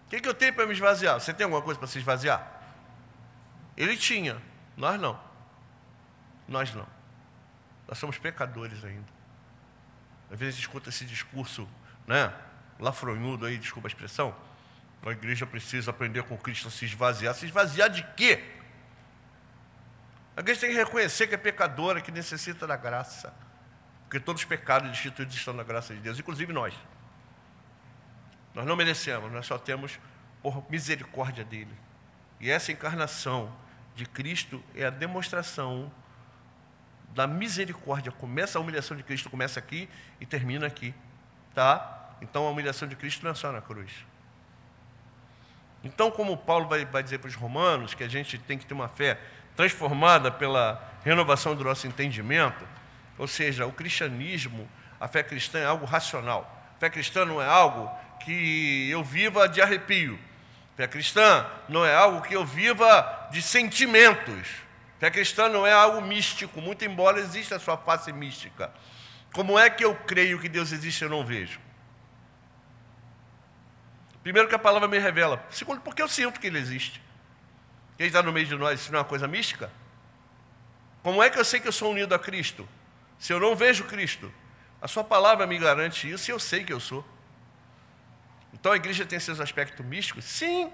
O 0.05 0.09
que, 0.09 0.21
que 0.21 0.29
eu 0.29 0.33
tenho 0.33 0.53
para 0.53 0.65
me 0.65 0.73
esvaziar? 0.73 1.19
Você 1.19 1.33
tem 1.33 1.43
alguma 1.43 1.61
coisa 1.61 1.79
para 1.79 1.87
se 1.87 1.97
esvaziar? 1.97 2.61
Ele 3.75 3.97
tinha, 3.97 4.41
nós 4.75 4.99
não. 4.99 5.19
Nós 6.47 6.73
não. 6.73 6.96
Nós 7.87 7.97
somos 7.97 8.17
pecadores 8.17 8.83
ainda. 8.83 9.17
Às 10.31 10.37
vezes 10.37 10.59
escuta 10.59 10.89
esse 10.89 11.05
discurso, 11.05 11.67
né? 12.05 12.33
Lafronhudo 12.79 13.45
aí, 13.45 13.57
desculpa 13.57 13.87
a 13.87 13.89
expressão. 13.89 14.35
A 15.05 15.11
igreja 15.11 15.45
precisa 15.45 15.91
aprender 15.91 16.23
com 16.23 16.37
Cristo 16.37 16.67
a 16.67 16.71
se 16.71 16.85
esvaziar. 16.85 17.33
Se 17.33 17.45
esvaziar 17.45 17.89
de 17.89 18.03
quê? 18.15 18.43
A 20.35 20.41
igreja 20.41 20.61
tem 20.61 20.71
que 20.71 20.75
reconhecer 20.75 21.27
que 21.27 21.35
é 21.35 21.37
pecadora, 21.37 22.01
que 22.01 22.11
necessita 22.11 22.67
da 22.67 22.75
graça. 22.75 23.33
Porque 24.03 24.19
todos 24.19 24.41
os 24.41 24.47
pecados 24.47 24.89
instituídos 24.89 25.35
estão 25.35 25.53
na 25.53 25.63
graça 25.63 25.93
de 25.93 25.99
Deus, 26.01 26.19
inclusive 26.19 26.51
nós. 26.51 26.73
Nós 28.53 28.65
não 28.65 28.75
merecemos, 28.75 29.31
nós 29.31 29.45
só 29.45 29.57
temos 29.57 29.99
por 30.41 30.69
misericórdia 30.69 31.43
dele. 31.43 31.73
E 32.39 32.49
essa 32.49 32.71
encarnação 32.71 33.55
de 33.95 34.05
Cristo 34.05 34.63
é 34.75 34.85
a 34.85 34.89
demonstração 34.89 35.91
da 37.09 37.27
misericórdia. 37.27 38.11
Começa 38.11 38.57
a 38.57 38.61
humilhação 38.61 38.95
de 38.95 39.03
Cristo, 39.03 39.29
começa 39.29 39.59
aqui 39.59 39.89
e 40.19 40.25
termina 40.25 40.67
aqui. 40.67 40.93
Tá? 41.53 42.15
Então 42.21 42.47
a 42.47 42.51
humilhação 42.51 42.87
de 42.87 42.95
Cristo 42.95 43.23
não 43.23 43.31
é 43.31 43.35
só 43.35 43.51
na 43.51 43.61
cruz. 43.61 43.91
Então, 45.83 46.11
como 46.11 46.35
Paulo 46.35 46.67
vai, 46.67 46.85
vai 46.85 47.03
dizer 47.03 47.19
para 47.19 47.27
os 47.27 47.35
romanos 47.35 47.93
que 47.93 48.03
a 48.03 48.07
gente 48.07 48.37
tem 48.37 48.57
que 48.57 48.65
ter 48.65 48.73
uma 48.73 48.89
fé 48.89 49.19
transformada 49.55 50.31
pela 50.31 50.81
renovação 51.03 51.55
do 51.55 51.63
nosso 51.63 51.87
entendimento, 51.87 52.67
ou 53.17 53.27
seja, 53.27 53.65
o 53.65 53.71
cristianismo, 53.71 54.69
a 54.99 55.07
fé 55.07 55.23
cristã 55.23 55.59
é 55.59 55.65
algo 55.65 55.85
racional. 55.85 56.71
A 56.75 56.79
fé 56.79 56.89
cristã 56.89 57.25
não 57.25 57.41
é 57.41 57.47
algo 57.47 57.89
que 58.23 58.89
eu 58.89 59.03
viva 59.03 59.47
de 59.47 59.61
arrepio. 59.61 60.19
A 60.73 60.77
fé 60.77 60.87
cristã 60.87 61.45
não 61.67 61.85
é 61.85 61.95
algo 61.95 62.21
que 62.21 62.35
eu 62.35 62.45
viva 62.45 63.29
de 63.31 63.41
sentimentos. 63.41 64.66
Fé 64.99 65.11
cristã 65.11 65.47
não 65.47 65.65
é 65.65 65.71
algo 65.71 66.01
místico, 66.01 66.59
muito 66.61 66.83
embora 66.83 67.19
exista 67.19 67.55
a 67.55 67.59
sua 67.59 67.77
face 67.77 68.11
mística. 68.11 68.73
Como 69.31 69.57
é 69.57 69.69
que 69.69 69.85
eu 69.85 69.95
creio 69.95 70.39
que 70.39 70.49
Deus 70.49 70.71
existe 70.71 71.01
e 71.01 71.05
eu 71.05 71.09
não 71.09 71.23
vejo? 71.23 71.59
Primeiro 74.23 74.49
que 74.49 74.55
a 74.55 74.59
palavra 74.59 74.87
me 74.87 74.97
revela. 74.97 75.45
Segundo, 75.49 75.81
porque 75.81 76.01
eu 76.01 76.07
sinto 76.07 76.39
que 76.39 76.47
ele 76.47 76.57
existe. 76.57 77.01
Quem 77.97 78.07
está 78.07 78.21
no 78.21 78.31
meio 78.31 78.47
de 78.47 78.55
nós, 78.55 78.81
isso 78.81 78.91
não 78.91 78.99
é 78.99 79.01
uma 79.01 79.07
coisa 79.07 79.27
mística? 79.27 79.71
Como 81.03 81.21
é 81.21 81.29
que 81.29 81.39
eu 81.39 81.45
sei 81.45 81.59
que 81.59 81.67
eu 81.67 81.71
sou 81.71 81.91
unido 81.91 82.13
a 82.13 82.19
Cristo? 82.19 82.67
Se 83.19 83.31
eu 83.31 83.39
não 83.39 83.55
vejo 83.55 83.85
Cristo, 83.85 84.33
a 84.81 84.87
sua 84.87 85.03
palavra 85.03 85.47
me 85.47 85.57
garante 85.57 86.09
isso 86.09 86.29
e 86.29 86.33
eu 86.33 86.39
sei 86.39 86.63
que 86.63 86.73
eu 86.73 86.79
sou. 86.79 87.05
Então 88.53 88.71
a 88.71 88.75
igreja 88.75 89.05
tem 89.05 89.19
seus 89.19 89.39
aspectos 89.39 89.85
místicos? 89.85 90.25
Sim. 90.25 90.71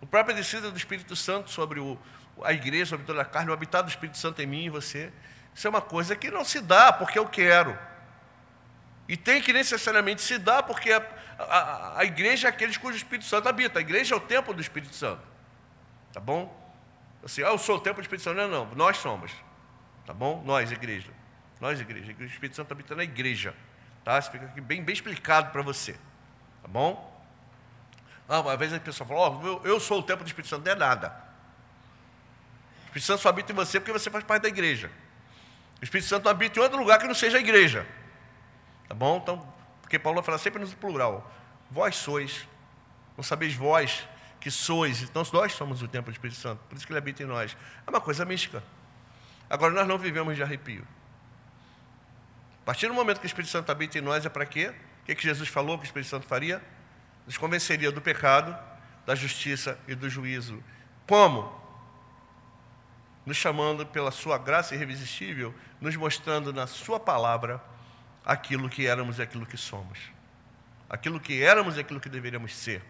O 0.00 0.06
próprio 0.06 0.36
descida 0.36 0.70
do 0.70 0.76
Espírito 0.76 1.16
Santo 1.16 1.50
sobre 1.50 1.80
o, 1.80 1.98
a 2.42 2.52
igreja, 2.52 2.86
sobre 2.86 3.06
toda 3.06 3.22
a 3.22 3.24
carne, 3.24 3.50
o 3.50 3.52
habitar 3.52 3.82
do 3.82 3.88
Espírito 3.88 4.18
Santo 4.18 4.40
em 4.42 4.46
mim 4.46 4.64
e 4.64 4.70
você. 4.70 5.12
Isso 5.54 5.66
é 5.66 5.70
uma 5.70 5.80
coisa 5.80 6.16
que 6.16 6.30
não 6.30 6.44
se 6.44 6.60
dá 6.60 6.92
porque 6.92 7.18
eu 7.18 7.26
quero. 7.26 7.78
E 9.06 9.16
tem 9.16 9.40
que 9.40 9.52
necessariamente 9.52 10.22
se 10.22 10.38
dar 10.38 10.62
porque 10.62 10.90
a, 10.90 11.02
a, 11.38 12.00
a 12.00 12.04
igreja 12.04 12.48
é 12.48 12.50
aqueles 12.50 12.76
cujo 12.76 12.96
Espírito 12.96 13.26
Santo 13.26 13.48
habita. 13.48 13.78
A 13.78 13.82
igreja 13.82 14.14
é 14.14 14.18
o 14.18 14.20
templo 14.20 14.54
do 14.54 14.60
Espírito 14.60 14.94
Santo. 14.94 15.22
Tá 16.12 16.20
bom? 16.20 16.60
Assim, 17.22 17.42
ah, 17.42 17.48
eu 17.48 17.58
sou 17.58 17.76
o 17.76 17.80
templo 17.80 18.02
do 18.02 18.04
Espírito 18.04 18.24
Santo. 18.24 18.36
Não, 18.36 18.48
não, 18.48 18.74
nós 18.74 18.96
somos. 18.96 19.30
Tá 20.06 20.12
bom? 20.12 20.42
Nós, 20.44 20.72
igreja. 20.72 21.10
Nós, 21.60 21.80
igreja. 21.80 22.14
O 22.18 22.24
Espírito 22.24 22.56
Santo 22.56 22.72
habita 22.72 22.94
na 22.94 23.04
igreja. 23.04 23.54
Tá? 24.04 24.18
Isso 24.18 24.30
fica 24.30 24.46
aqui 24.46 24.60
bem, 24.60 24.82
bem 24.82 24.92
explicado 24.92 25.50
para 25.50 25.62
você. 25.62 25.94
Tá 26.62 26.68
bom? 26.68 27.12
Ah, 28.28 28.40
uma 28.40 28.56
vez 28.56 28.72
a 28.72 28.80
pessoa 28.80 29.06
fala, 29.06 29.38
oh, 29.38 29.46
eu, 29.46 29.62
eu 29.64 29.80
sou 29.80 30.00
o 30.00 30.02
templo 30.02 30.24
do 30.24 30.26
Espírito 30.26 30.48
Santo. 30.48 30.64
Não 30.64 30.72
é 30.72 30.74
nada. 30.74 31.23
O 32.94 32.96
Espírito 32.96 33.06
Santo 33.06 33.22
só 33.22 33.28
habita 33.28 33.50
em 33.50 33.54
você 33.56 33.80
porque 33.80 33.92
você 33.92 34.08
faz 34.08 34.22
parte 34.22 34.42
da 34.44 34.48
igreja. 34.48 34.88
O 35.80 35.84
Espírito 35.84 36.08
Santo 36.08 36.24
não 36.24 36.30
habita 36.30 36.60
em 36.60 36.62
outro 36.62 36.78
lugar 36.78 37.00
que 37.00 37.08
não 37.08 37.14
seja 37.14 37.38
a 37.38 37.40
igreja. 37.40 37.84
Tá 38.88 38.94
bom? 38.94 39.16
Então, 39.16 39.52
porque 39.82 39.98
Paulo 39.98 40.20
vai 40.20 40.24
falar 40.24 40.38
sempre 40.38 40.62
no 40.62 40.68
plural. 40.76 41.28
Vós 41.68 41.96
sois. 41.96 42.46
Não 43.16 43.24
sabeis 43.24 43.52
vós 43.52 44.06
que 44.38 44.48
sois. 44.48 45.02
Então, 45.02 45.26
nós 45.32 45.52
somos 45.54 45.82
o 45.82 45.88
templo 45.88 46.12
do 46.12 46.14
Espírito 46.14 46.38
Santo. 46.38 46.60
Por 46.68 46.76
isso 46.76 46.86
que 46.86 46.92
ele 46.92 46.98
habita 46.98 47.24
em 47.24 47.26
nós. 47.26 47.56
É 47.84 47.90
uma 47.90 48.00
coisa 48.00 48.24
mística. 48.24 48.62
Agora, 49.50 49.72
nós 49.72 49.88
não 49.88 49.98
vivemos 49.98 50.36
de 50.36 50.42
arrepio. 50.44 50.86
A 52.62 52.64
partir 52.64 52.86
do 52.86 52.94
momento 52.94 53.18
que 53.18 53.26
o 53.26 53.28
Espírito 53.28 53.50
Santo 53.50 53.72
habita 53.72 53.98
em 53.98 54.02
nós, 54.02 54.24
é 54.24 54.28
para 54.28 54.46
quê? 54.46 54.72
O 55.02 55.04
que, 55.06 55.16
que 55.16 55.22
Jesus 55.24 55.48
falou 55.48 55.78
que 55.78 55.84
o 55.84 55.86
Espírito 55.86 56.08
Santo 56.08 56.28
faria? 56.28 56.62
Nos 57.26 57.36
convenceria 57.36 57.90
do 57.90 58.00
pecado, 58.00 58.56
da 59.04 59.16
justiça 59.16 59.76
e 59.88 59.96
do 59.96 60.08
juízo. 60.08 60.62
Como? 61.08 61.63
Nos 63.24 63.36
chamando 63.36 63.86
pela 63.86 64.10
sua 64.10 64.36
graça 64.36 64.74
irresistível, 64.74 65.54
nos 65.80 65.96
mostrando 65.96 66.52
na 66.52 66.66
sua 66.66 67.00
palavra 67.00 67.62
aquilo 68.24 68.68
que 68.68 68.86
éramos 68.86 69.18
e 69.18 69.22
aquilo 69.22 69.46
que 69.46 69.56
somos. 69.56 69.98
Aquilo 70.88 71.18
que 71.18 71.42
éramos 71.42 71.76
e 71.76 71.80
aquilo 71.80 72.00
que 72.00 72.08
deveríamos 72.08 72.54
ser. 72.54 72.82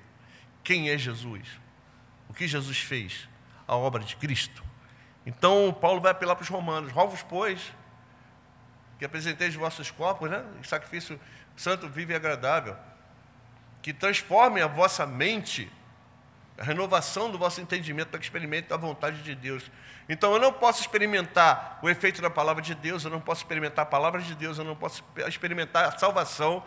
Quem 0.63 0.91
é 0.91 0.99
Jesus? 0.99 1.61
O 2.29 2.35
que 2.35 2.49
Jesus 2.49 2.79
fez? 2.79 3.29
A 3.67 3.77
obra 3.77 4.03
de 4.03 4.17
Cristo. 4.17 4.63
Então, 5.27 5.73
Paulo 5.73 6.01
vai 6.01 6.11
apelar 6.11 6.35
para 6.35 6.43
os 6.43 6.49
romanos: 6.49 6.93
Rovos, 6.93 7.23
pois, 7.23 7.73
que 8.99 9.05
apresenteis 9.05 9.55
os 9.55 9.61
vossos 9.61 9.91
corpos, 9.91 10.31
né? 10.31 10.45
sacrifício 10.63 11.19
santo, 11.57 11.89
vivo 11.89 12.13
e 12.13 12.15
agradável, 12.15 12.77
que 13.81 13.93
transformem 13.93 14.63
a 14.63 14.67
vossa 14.67 15.07
mente, 15.07 15.71
a 16.57 16.63
renovação 16.63 17.31
do 17.31 17.39
vosso 17.39 17.61
entendimento, 17.61 18.09
para 18.09 18.19
que 18.19 18.25
experimente 18.25 18.73
a 18.73 18.77
vontade 18.77 19.23
de 19.23 19.35
Deus. 19.35 19.65
Então 20.09 20.33
eu 20.33 20.39
não 20.39 20.53
posso 20.53 20.81
experimentar 20.81 21.79
o 21.83 21.89
efeito 21.89 22.23
da 22.23 22.31
palavra 22.31 22.63
de 22.63 22.75
Deus, 22.75 23.05
eu 23.05 23.11
não 23.11 23.21
posso 23.21 23.43
experimentar 23.43 23.83
a 23.83 23.87
palavra 23.87 24.21
de 24.21 24.35
Deus, 24.35 24.59
eu 24.59 24.65
não 24.65 24.77
posso 24.77 25.03
experimentar 25.27 25.87
a 25.87 25.99
salvação, 25.99 26.63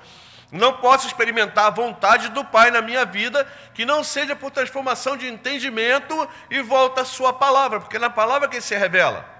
não 0.52 0.74
posso 0.78 1.08
experimentar 1.08 1.66
a 1.66 1.70
vontade 1.70 2.30
do 2.30 2.44
Pai 2.44 2.72
na 2.72 2.82
minha 2.82 3.06
vida 3.06 3.46
que 3.74 3.86
não 3.86 4.04
seja 4.04 4.36
por 4.36 4.52
transformação 4.52 5.16
de 5.16 5.28
entendimento 5.28 6.28
e 6.50 6.62
volta 6.62 7.02
à 7.02 7.06
Sua 7.06 7.32
palavra, 7.32 7.80
porque 7.80 7.98
é 7.98 8.00
na 8.00 8.10
palavra 8.10 8.48
que 8.48 8.60
se 8.60 8.76
revela. 8.76 9.38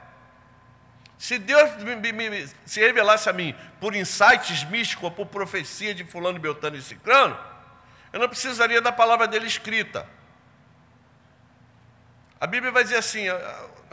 Se 1.18 1.40
Deus 1.40 1.84
me, 1.84 2.12
me, 2.12 2.48
se 2.64 2.80
revelasse 2.80 3.28
a 3.28 3.34
mim 3.34 3.56
por 3.80 3.96
insights 3.96 4.64
místicos 4.66 5.06
ou 5.06 5.12
por 5.12 5.26
profecia 5.26 5.94
de 5.94 6.04
fulano, 6.06 6.40
beltano 6.40 6.76
e 6.76 6.82
ciclano, 6.82 7.38
eu 8.14 8.20
não 8.20 8.30
precisaria 8.30 8.82
da 8.82 8.92
palavra 8.92 9.28
dele 9.28 9.48
escrita. 9.48 10.08
A 12.40 12.46
Bíblia 12.46 12.72
vai 12.72 12.84
dizer 12.84 12.98
assim, 12.98 13.26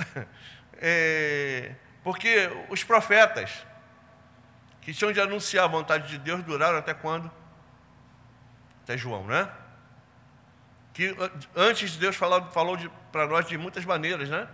é, 0.76 1.74
porque 2.02 2.50
os 2.68 2.84
profetas 2.84 3.66
que 4.82 4.92
tinham 4.92 5.12
de 5.12 5.20
anunciar 5.20 5.64
a 5.64 5.68
vontade 5.68 6.08
de 6.08 6.18
Deus 6.18 6.42
duraram 6.42 6.76
até 6.76 6.92
quando? 6.92 7.30
Até 8.82 8.98
João, 8.98 9.26
né? 9.26 9.50
Que 10.92 11.16
antes 11.56 11.96
Deus 11.96 12.14
falou, 12.14 12.50
falou 12.50 12.78
para 13.10 13.26
nós 13.26 13.46
de 13.46 13.56
muitas 13.56 13.84
maneiras, 13.84 14.28
né? 14.28 14.46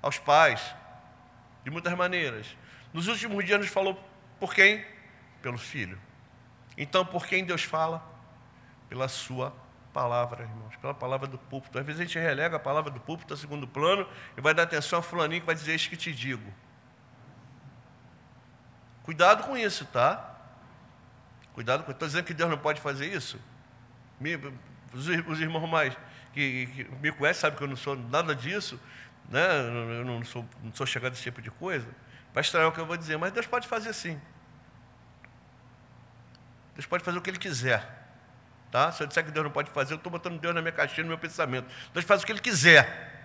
Aos 0.00 0.18
pais, 0.18 0.74
de 1.62 1.70
muitas 1.70 1.92
maneiras. 1.94 2.56
Nos 2.92 3.08
últimos 3.08 3.44
dias 3.44 3.60
nos 3.60 3.68
falou 3.68 4.02
por 4.40 4.54
quem? 4.54 4.84
Pelo 5.42 5.58
Filho. 5.58 6.00
Então, 6.76 7.04
por 7.04 7.26
quem 7.26 7.44
Deus 7.44 7.62
fala? 7.62 8.02
Pela 8.88 9.06
sua 9.06 9.54
palavra, 9.94 10.42
irmãos, 10.42 10.74
pela 10.76 10.92
palavra 10.92 11.28
do 11.28 11.38
púlpito. 11.38 11.78
Às 11.78 11.86
vezes 11.86 12.00
a 12.00 12.04
gente 12.04 12.18
relega 12.18 12.56
a 12.56 12.60
palavra 12.60 12.90
do 12.90 12.98
púlpito 12.98 13.32
a 13.32 13.36
segundo 13.36 13.66
plano 13.66 14.06
e 14.36 14.40
vai 14.40 14.52
dar 14.52 14.64
atenção 14.64 14.98
a 14.98 15.02
fulaninho 15.02 15.40
que 15.40 15.46
vai 15.46 15.54
dizer 15.54 15.72
isso 15.74 15.88
que 15.88 15.96
te 15.96 16.12
digo. 16.12 16.52
Cuidado 19.04 19.44
com 19.44 19.56
isso, 19.56 19.86
tá? 19.86 20.34
Cuidado 21.54 21.84
com 21.84 21.92
Estou 21.92 22.08
dizendo 22.08 22.24
que 22.24 22.34
Deus 22.34 22.50
não 22.50 22.58
pode 22.58 22.80
fazer 22.80 23.06
isso? 23.06 23.40
os, 24.92 25.40
irmãos 25.40 25.68
mais 25.68 25.96
que, 26.32 26.66
que, 26.66 26.84
me 27.00 27.12
conhecem 27.12 27.40
sabem 27.42 27.56
que 27.56 27.64
eu 27.64 27.68
não 27.68 27.76
sou 27.76 27.96
nada 27.96 28.34
disso, 28.34 28.80
né? 29.28 29.46
eu 29.98 30.04
não 30.04 30.24
sou, 30.24 30.44
não 30.62 30.72
sou 30.74 30.86
chegado 30.86 31.12
a 31.12 31.14
esse 31.14 31.22
tipo 31.22 31.40
de 31.40 31.50
coisa. 31.50 31.86
Vai 32.32 32.40
estranhar 32.40 32.68
o 32.68 32.72
que 32.72 32.80
eu 32.80 32.86
vou 32.86 32.96
dizer, 32.96 33.16
mas 33.16 33.32
Deus 33.32 33.46
pode 33.46 33.68
fazer 33.68 33.92
sim. 33.92 34.20
Deus 36.74 36.86
pode 36.86 37.04
fazer 37.04 37.18
o 37.18 37.22
que 37.22 37.30
Ele 37.30 37.38
quiser. 37.38 38.03
Tá? 38.74 38.90
Se 38.90 39.04
eu 39.04 39.06
disser 39.06 39.24
que 39.24 39.30
Deus 39.30 39.44
não 39.44 39.52
pode 39.52 39.70
fazer, 39.70 39.92
eu 39.92 39.98
estou 39.98 40.10
botando 40.10 40.40
Deus 40.40 40.52
na 40.52 40.60
minha 40.60 40.72
caixinha, 40.72 41.04
no 41.04 41.10
meu 41.10 41.16
pensamento. 41.16 41.72
Deus 41.92 42.04
faz 42.04 42.24
o 42.24 42.26
que 42.26 42.32
Ele 42.32 42.40
quiser. 42.40 43.24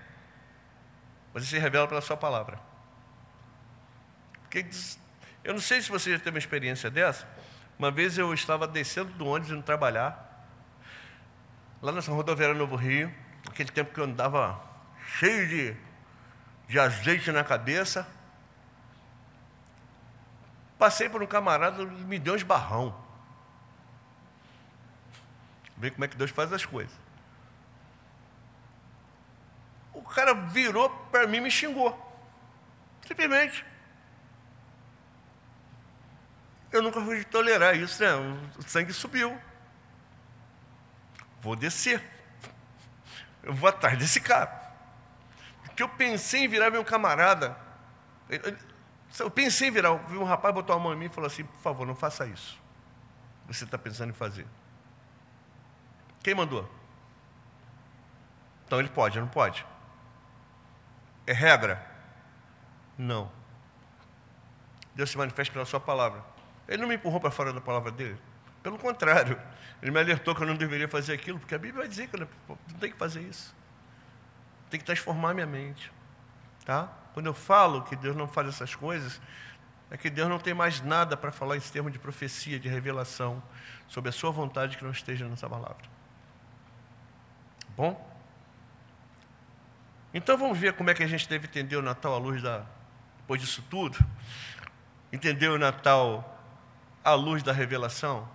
Mas 1.33 1.41
Ele 1.41 1.49
se 1.49 1.57
revela 1.57 1.87
pela 1.87 2.01
Sua 2.01 2.15
palavra. 2.15 2.59
Porque 4.43 4.63
eu 5.43 5.51
não 5.51 5.59
sei 5.59 5.81
se 5.81 5.89
você 5.89 6.11
já 6.11 6.19
teve 6.19 6.29
uma 6.29 6.37
experiência 6.37 6.91
dessa. 6.91 7.27
Uma 7.79 7.89
vez 7.89 8.15
eu 8.15 8.31
estava 8.31 8.67
descendo 8.67 9.11
do 9.13 9.25
ônibus 9.25 9.51
indo 9.51 9.63
trabalhar, 9.63 10.45
lá 11.81 11.91
nessa 11.91 12.11
rodoviária 12.11 12.53
Novo 12.53 12.75
Rio, 12.75 13.11
aquele 13.49 13.71
tempo 13.71 13.91
que 13.91 13.99
eu 13.99 14.03
andava 14.03 14.61
cheio 15.17 15.47
de, 15.47 15.75
de 16.67 16.79
azeite 16.79 17.31
na 17.31 17.43
cabeça. 17.43 18.07
Passei 20.77 21.09
por 21.09 21.23
um 21.23 21.25
camarada, 21.25 21.83
me 21.83 22.19
deu 22.19 22.33
um 22.33 22.37
esbarrão. 22.37 23.08
Vê 25.79 25.89
como 25.89 26.03
é 26.03 26.07
que 26.07 26.17
Deus 26.17 26.29
faz 26.29 26.51
as 26.51 26.65
coisas. 26.65 26.93
O 29.93 30.01
cara 30.01 30.33
virou 30.33 30.89
para 31.11 31.25
mim 31.25 31.37
e 31.37 31.41
me 31.41 31.51
xingou. 31.51 31.97
Simplesmente. 33.07 33.65
Eu 36.71 36.83
nunca 36.83 37.01
fui 37.01 37.23
tolerar 37.23 37.75
isso, 37.75 38.03
né? 38.03 38.09
O 38.57 38.61
sangue 38.63 38.93
subiu. 38.93 39.39
Vou 41.41 41.55
descer. 41.55 42.03
Eu 43.41 43.53
vou 43.53 43.69
atrás 43.69 43.97
desse 43.97 44.19
cara. 44.19 44.51
Porque 45.63 45.81
eu 45.81 45.89
pensei 45.89 46.43
em 46.43 46.47
virar 46.47 46.69
meu 46.69 46.83
camarada. 46.83 47.57
Eu 49.17 49.31
pensei 49.31 49.69
em 49.69 49.71
virar. 49.71 49.93
Um 49.93 50.23
rapaz 50.25 50.53
botou 50.53 50.75
a 50.75 50.79
mão 50.79 50.93
em 50.93 50.97
mim 50.97 51.05
e 51.05 51.09
falou 51.09 51.27
assim: 51.27 51.45
por 51.45 51.59
favor, 51.61 51.87
não 51.87 51.95
faça 51.95 52.25
isso. 52.27 52.59
Você 53.47 53.63
está 53.63 53.77
pensando 53.77 54.09
em 54.09 54.13
fazer. 54.13 54.45
Quem 56.23 56.35
mandou? 56.35 56.69
Então 58.65 58.79
ele 58.79 58.89
pode, 58.89 59.19
não 59.19 59.27
pode? 59.27 59.65
É 61.25 61.33
regra? 61.33 61.85
Não. 62.97 63.31
Deus 64.93 65.09
se 65.11 65.17
manifeste 65.17 65.51
pela 65.51 65.65
sua 65.65 65.79
palavra. 65.79 66.23
Ele 66.67 66.81
não 66.81 66.87
me 66.87 66.95
empurrou 66.95 67.19
para 67.19 67.31
fora 67.31 67.53
da 67.53 67.61
palavra 67.61 67.91
dele. 67.91 68.19
Pelo 68.61 68.77
contrário, 68.77 69.39
ele 69.81 69.91
me 69.91 69.99
alertou 69.99 70.35
que 70.35 70.43
eu 70.43 70.47
não 70.47 70.55
deveria 70.55 70.87
fazer 70.87 71.13
aquilo, 71.13 71.39
porque 71.39 71.55
a 71.55 71.57
Bíblia 71.57 71.81
vai 71.81 71.87
dizer 71.87 72.09
que 72.09 72.15
eu 72.15 72.27
não 72.47 72.79
tenho 72.79 72.93
que 72.93 72.99
fazer 72.99 73.21
isso. 73.21 73.55
Tem 74.69 74.79
que 74.79 74.85
transformar 74.85 75.33
minha 75.33 75.47
mente. 75.47 75.91
Tá? 76.65 76.89
Quando 77.13 77.27
eu 77.27 77.33
falo 77.33 77.83
que 77.83 77.95
Deus 77.95 78.15
não 78.15 78.27
faz 78.27 78.49
essas 78.49 78.75
coisas, 78.75 79.19
é 79.89 79.97
que 79.97 80.09
Deus 80.09 80.29
não 80.29 80.37
tem 80.37 80.53
mais 80.53 80.81
nada 80.81 81.17
para 81.17 81.31
falar 81.31 81.57
em 81.57 81.61
termos 81.61 81.91
de 81.91 81.97
profecia, 81.97 82.59
de 82.59 82.67
revelação, 82.67 83.41
sobre 83.87 84.09
a 84.09 84.11
sua 84.11 84.29
vontade 84.29 84.77
que 84.77 84.83
não 84.83 84.91
esteja 84.91 85.27
nessa 85.27 85.49
palavra. 85.49 85.98
Bom? 87.75 88.09
Então 90.13 90.37
vamos 90.37 90.57
ver 90.57 90.73
como 90.73 90.89
é 90.89 90.93
que 90.93 91.03
a 91.03 91.07
gente 91.07 91.27
deve 91.29 91.47
entender 91.47 91.75
o 91.75 91.81
Natal 91.81 92.13
à 92.13 92.17
luz 92.17 92.41
da. 92.41 92.65
Depois 93.19 93.39
disso 93.39 93.63
tudo, 93.69 93.97
entender 95.11 95.49
o 95.49 95.57
Natal 95.57 96.43
à 97.03 97.13
luz 97.13 97.43
da 97.43 97.53
revelação. 97.53 98.27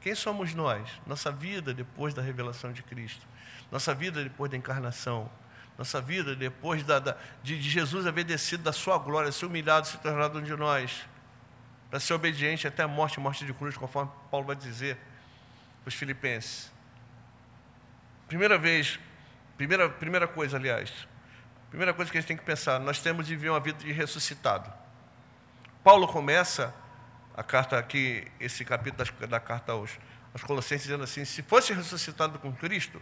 Quem 0.00 0.14
somos 0.14 0.52
nós? 0.52 0.90
Nossa 1.06 1.30
vida 1.30 1.72
depois 1.72 2.12
da 2.12 2.20
revelação 2.20 2.72
de 2.72 2.82
Cristo. 2.82 3.26
Nossa 3.70 3.94
vida 3.94 4.22
depois 4.22 4.50
da 4.50 4.56
encarnação. 4.56 5.30
Nossa 5.78 6.00
vida 6.00 6.36
depois 6.36 6.82
da, 6.82 6.98
da, 6.98 7.16
de, 7.42 7.58
de 7.58 7.70
Jesus 7.70 8.06
haver 8.06 8.24
descido 8.24 8.62
da 8.62 8.72
sua 8.72 8.98
glória, 8.98 9.32
ser 9.32 9.46
humilhado, 9.46 9.86
se 9.86 9.96
tornado 9.98 10.38
um 10.38 10.42
de 10.42 10.54
nós. 10.56 11.06
Para 11.88 12.00
ser 12.00 12.14
obediente 12.14 12.66
até 12.66 12.82
a 12.82 12.88
morte, 12.88 13.18
morte 13.20 13.46
de 13.46 13.54
cruz, 13.54 13.76
conforme 13.76 14.10
Paulo 14.30 14.46
vai 14.46 14.56
dizer 14.56 14.98
para 15.82 15.88
os 15.88 15.94
filipenses. 15.94 16.73
Primeira 18.26 18.58
vez 18.58 18.98
Primeira, 19.56 19.88
primeira 19.88 20.26
coisa, 20.26 20.56
aliás. 20.56 20.92
Primeira 21.70 21.94
coisa 21.94 22.10
que 22.10 22.18
a 22.18 22.20
gente 22.20 22.28
tem 22.28 22.36
que 22.36 22.44
pensar: 22.44 22.80
nós 22.80 23.00
temos 23.00 23.26
de 23.26 23.36
viver 23.36 23.50
uma 23.50 23.60
vida 23.60 23.78
de 23.78 23.92
ressuscitado. 23.92 24.72
Paulo 25.82 26.08
começa 26.08 26.74
a 27.36 27.42
carta 27.42 27.78
aqui, 27.78 28.26
esse 28.40 28.64
capítulo 28.64 29.08
da, 29.20 29.26
da 29.26 29.40
carta 29.40 29.72
aos, 29.72 29.98
aos 30.32 30.42
Colossenses, 30.42 30.86
dizendo 30.86 31.04
assim: 31.04 31.24
se 31.24 31.42
fosse 31.42 31.72
ressuscitado 31.72 32.38
com 32.38 32.52
Cristo, 32.52 33.00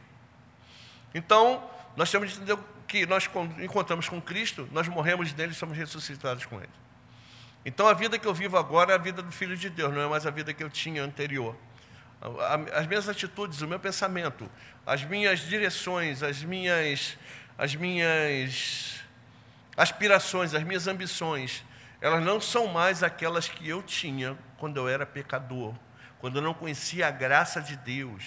então 1.15 1.69
nós 1.97 2.11
temos 2.11 2.31
de 2.31 2.37
entender 2.37 2.59
que 2.87 3.07
nós 3.07 3.29
encontramos 3.61 4.09
com 4.09 4.21
Cristo, 4.21 4.69
nós 4.73 4.87
morremos 4.89 5.33
nele 5.33 5.53
e 5.53 5.55
somos 5.55 5.77
ressuscitados 5.77 6.45
com 6.45 6.57
ele. 6.57 6.73
Então 7.65 7.87
a 7.89 7.95
vida 7.95 8.19
que 8.19 8.27
eu 8.27 8.35
vivo 8.35 8.59
agora 8.59 8.93
é 8.93 8.95
a 8.95 8.99
vida 8.99 9.23
do 9.23 9.33
Filho 9.33 9.57
de 9.57 9.71
Deus, 9.71 9.95
não 9.95 10.03
é 10.03 10.09
mais 10.09 10.27
a 10.27 10.31
vida 10.31 10.53
que 10.53 10.63
eu 10.63 10.69
tinha 10.69 11.03
anterior 11.03 11.57
as 12.73 12.87
minhas 12.87 13.09
atitudes, 13.09 13.63
o 13.63 13.67
meu 13.67 13.81
pensamento, 13.81 14.49
as 14.87 15.03
minhas 15.03 15.41
direções, 15.41 16.23
as 16.23 16.43
minhas, 16.45 17.19
as 17.59 17.75
minhas 17.75 19.01
aspirações, 19.77 20.55
as 20.55 20.63
minhas 20.63 20.87
ambições, 20.87 21.65
elas 22.01 22.23
não 22.23 22.41
são 22.41 22.69
mais 22.69 23.03
aquelas 23.03 23.49
que 23.49 23.69
eu 23.69 23.83
tinha 23.83 24.39
quando 24.57 24.77
eu 24.77 24.89
era 24.89 25.05
pecador, 25.05 25.75
quando 26.21 26.37
eu 26.37 26.43
não 26.43 26.55
conhecia 26.55 27.09
a 27.09 27.11
graça 27.11 27.61
de 27.61 27.77
Deus, 27.77 28.25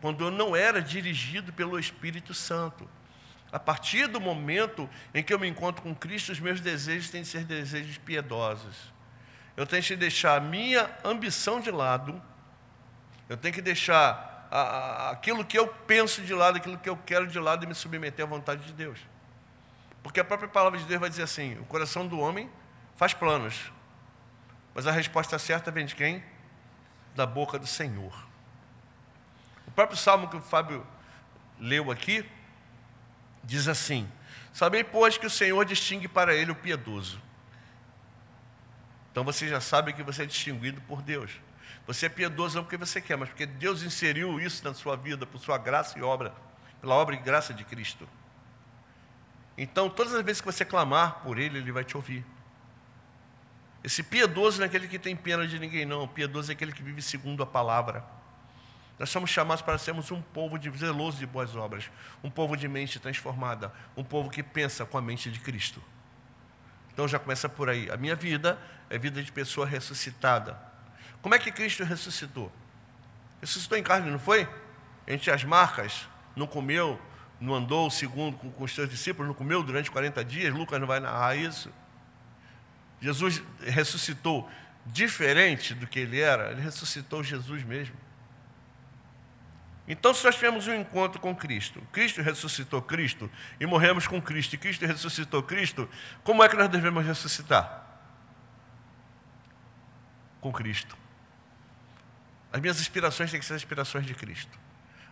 quando 0.00 0.24
eu 0.24 0.30
não 0.30 0.56
era 0.56 0.80
dirigido 0.80 1.52
pelo 1.52 1.78
Espírito 1.78 2.32
Santo. 2.32 2.88
A 3.52 3.58
partir 3.58 4.06
do 4.06 4.20
momento 4.20 4.88
em 5.12 5.22
que 5.22 5.32
eu 5.32 5.38
me 5.38 5.46
encontro 5.46 5.82
com 5.82 5.94
Cristo, 5.94 6.32
os 6.32 6.40
meus 6.40 6.60
desejos 6.60 7.10
têm 7.10 7.22
de 7.22 7.28
ser 7.28 7.44
desejos 7.44 7.98
piedosos. 7.98 8.92
Eu 9.56 9.66
tenho 9.66 9.82
que 9.82 9.94
deixar 9.94 10.36
a 10.36 10.40
minha 10.40 10.90
ambição 11.04 11.60
de 11.60 11.70
lado 11.70 12.20
eu 13.28 13.36
tenho 13.36 13.54
que 13.54 13.62
deixar 13.62 14.48
a, 14.50 14.60
a, 14.60 15.10
aquilo 15.10 15.44
que 15.44 15.58
eu 15.58 15.66
penso 15.66 16.22
de 16.22 16.34
lado, 16.34 16.56
aquilo 16.56 16.78
que 16.78 16.88
eu 16.88 16.96
quero 16.96 17.26
de 17.26 17.38
lado 17.38 17.64
e 17.64 17.66
me 17.66 17.74
submeter 17.74 18.24
à 18.24 18.28
vontade 18.28 18.64
de 18.64 18.72
Deus. 18.72 18.98
Porque 20.02 20.20
a 20.20 20.24
própria 20.24 20.48
palavra 20.48 20.78
de 20.78 20.84
Deus 20.84 21.00
vai 21.00 21.10
dizer 21.10 21.22
assim: 21.22 21.58
o 21.58 21.64
coração 21.64 22.06
do 22.06 22.18
homem 22.18 22.50
faz 22.96 23.14
planos, 23.14 23.72
mas 24.74 24.86
a 24.86 24.92
resposta 24.92 25.38
certa 25.38 25.70
vem 25.70 25.86
de 25.86 25.94
quem? 25.94 26.22
Da 27.14 27.24
boca 27.26 27.58
do 27.58 27.66
Senhor. 27.66 28.14
O 29.66 29.70
próprio 29.70 29.96
salmo 29.96 30.28
que 30.28 30.36
o 30.36 30.42
Fábio 30.42 30.86
leu 31.58 31.90
aqui 31.90 32.28
diz 33.42 33.66
assim: 33.66 34.08
Sabei, 34.52 34.84
pois, 34.84 35.18
que 35.18 35.26
o 35.26 35.30
Senhor 35.30 35.64
distingue 35.64 36.06
para 36.06 36.34
ele 36.34 36.52
o 36.52 36.54
piedoso. 36.54 37.20
Então 39.10 39.24
você 39.24 39.48
já 39.48 39.60
sabe 39.60 39.92
que 39.92 40.02
você 40.02 40.24
é 40.24 40.26
distinguido 40.26 40.80
por 40.82 41.00
Deus. 41.00 41.30
Você 41.86 42.06
é 42.06 42.08
piedoso 42.08 42.56
não 42.56 42.64
porque 42.64 42.76
você 42.76 43.00
quer, 43.00 43.16
mas 43.16 43.28
porque 43.28 43.44
Deus 43.44 43.82
inseriu 43.82 44.40
isso 44.40 44.64
na 44.64 44.72
sua 44.72 44.96
vida 44.96 45.26
por 45.26 45.38
sua 45.38 45.58
graça 45.58 45.98
e 45.98 46.02
obra, 46.02 46.34
pela 46.80 46.94
obra 46.94 47.14
e 47.14 47.18
graça 47.18 47.52
de 47.52 47.62
Cristo. 47.64 48.08
Então, 49.56 49.90
todas 49.90 50.14
as 50.14 50.22
vezes 50.22 50.40
que 50.40 50.46
você 50.46 50.64
clamar 50.64 51.20
por 51.22 51.38
Ele, 51.38 51.58
Ele 51.58 51.70
vai 51.70 51.84
te 51.84 51.96
ouvir. 51.96 52.24
Esse 53.82 54.02
piedoso 54.02 54.58
não 54.58 54.64
é 54.64 54.66
aquele 54.66 54.88
que 54.88 54.98
tem 54.98 55.14
pena 55.14 55.46
de 55.46 55.58
ninguém, 55.58 55.84
não. 55.84 56.04
O 56.04 56.08
piedoso 56.08 56.50
é 56.50 56.54
aquele 56.54 56.72
que 56.72 56.82
vive 56.82 57.02
segundo 57.02 57.42
a 57.42 57.46
palavra. 57.46 58.02
Nós 58.98 59.10
somos 59.10 59.28
chamados 59.28 59.60
para 59.60 59.76
sermos 59.76 60.10
um 60.10 60.22
povo 60.22 60.58
de 60.58 60.70
zeloso 60.70 61.18
de 61.18 61.26
boas 61.26 61.54
obras, 61.54 61.90
um 62.22 62.30
povo 62.30 62.56
de 62.56 62.66
mente 62.66 62.98
transformada, 62.98 63.72
um 63.96 64.02
povo 64.02 64.30
que 64.30 64.42
pensa 64.42 64.86
com 64.86 64.96
a 64.96 65.02
mente 65.02 65.30
de 65.30 65.38
Cristo. 65.38 65.82
Então 66.92 67.06
já 67.06 67.18
começa 67.18 67.48
por 67.48 67.68
aí. 67.68 67.90
A 67.90 67.96
minha 67.96 68.16
vida 68.16 68.58
é 68.88 68.96
vida 68.96 69.22
de 69.22 69.30
pessoa 69.30 69.66
ressuscitada 69.66 70.73
como 71.24 71.34
é 71.34 71.38
que 71.38 71.50
Cristo 71.50 71.82
ressuscitou? 71.84 72.52
Ressuscitou 73.40 73.78
em 73.78 73.82
carne, 73.82 74.10
não 74.10 74.18
foi? 74.18 74.46
Entre 75.08 75.30
as 75.30 75.42
marcas, 75.42 76.06
não 76.36 76.46
comeu, 76.46 77.00
não 77.40 77.54
andou 77.54 77.90
segundo 77.90 78.36
com, 78.36 78.50
com 78.50 78.64
os 78.64 78.74
seus 78.74 78.90
discípulos, 78.90 79.28
não 79.28 79.34
comeu 79.34 79.62
durante 79.62 79.90
40 79.90 80.22
dias. 80.22 80.52
Lucas 80.52 80.78
não 80.78 80.86
vai 80.86 81.00
narrar 81.00 81.34
isso. 81.34 81.72
Jesus 83.00 83.42
ressuscitou 83.62 84.46
diferente 84.84 85.72
do 85.72 85.86
que 85.86 86.00
ele 86.00 86.20
era, 86.20 86.50
ele 86.50 86.60
ressuscitou 86.60 87.24
Jesus 87.24 87.62
mesmo. 87.62 87.96
Então, 89.88 90.12
se 90.12 90.22
nós 90.26 90.34
tivemos 90.34 90.68
um 90.68 90.74
encontro 90.74 91.18
com 91.22 91.34
Cristo, 91.34 91.80
Cristo 91.90 92.20
ressuscitou 92.20 92.82
Cristo 92.82 93.30
e 93.58 93.64
morremos 93.64 94.06
com 94.06 94.20
Cristo, 94.20 94.56
e 94.56 94.58
Cristo 94.58 94.84
ressuscitou 94.84 95.42
Cristo, 95.42 95.88
como 96.22 96.44
é 96.44 96.50
que 96.50 96.56
nós 96.56 96.68
devemos 96.68 97.02
ressuscitar? 97.02 97.82
Com 100.42 100.52
Cristo. 100.52 101.02
As 102.54 102.60
minhas 102.60 102.80
inspirações 102.80 103.32
têm 103.32 103.40
que 103.40 103.44
ser 103.44 103.54
as 103.54 103.62
inspirações 103.62 104.06
de 104.06 104.14
Cristo. 104.14 104.56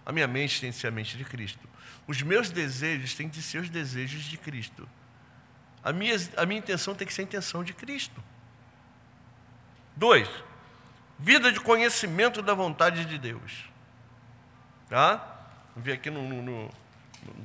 A 0.06 0.12
minha 0.12 0.28
mente 0.28 0.60
tem 0.60 0.70
que 0.70 0.78
ser 0.78 0.86
a 0.86 0.90
mente 0.92 1.16
de 1.16 1.24
Cristo. 1.24 1.68
Os 2.06 2.22
meus 2.22 2.50
desejos 2.50 3.14
têm 3.14 3.28
que 3.28 3.42
ser 3.42 3.58
os 3.58 3.68
desejos 3.68 4.22
de 4.22 4.36
Cristo. 4.36 4.88
A 5.82 5.92
minha, 5.92 6.14
a 6.36 6.46
minha 6.46 6.60
intenção 6.60 6.94
tem 6.94 7.04
que 7.04 7.12
ser 7.12 7.22
a 7.22 7.24
intenção 7.24 7.64
de 7.64 7.72
Cristo. 7.72 8.22
Dois, 9.96 10.28
vida 11.18 11.50
de 11.50 11.58
conhecimento 11.58 12.42
da 12.42 12.54
vontade 12.54 13.04
de 13.04 13.18
Deus. 13.18 13.64
Tá? 14.88 15.16
Vamos 15.70 15.84
ver 15.84 15.94
aqui 15.94 16.10
no, 16.10 16.22
no, 16.22 16.70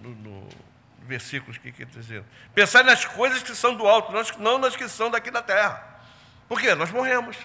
no, 0.03 0.10
no, 0.13 0.49
versículos 1.07 1.57
que 1.57 1.69
está 1.69 1.99
dizendo. 1.99 2.25
Pensar 2.53 2.83
nas 2.83 3.03
coisas 3.03 3.41
que 3.41 3.55
são 3.55 3.75
do 3.75 3.88
alto, 3.88 4.13
não 4.38 4.60
nas 4.60 4.75
que 4.75 4.88
são 4.88 5.10
daqui 5.10 5.31
da 5.31 5.41
terra. 5.41 5.83
Por 6.47 6.62
quê? 6.62 6.75
Nós 6.75 6.91
morremos. 6.91 7.36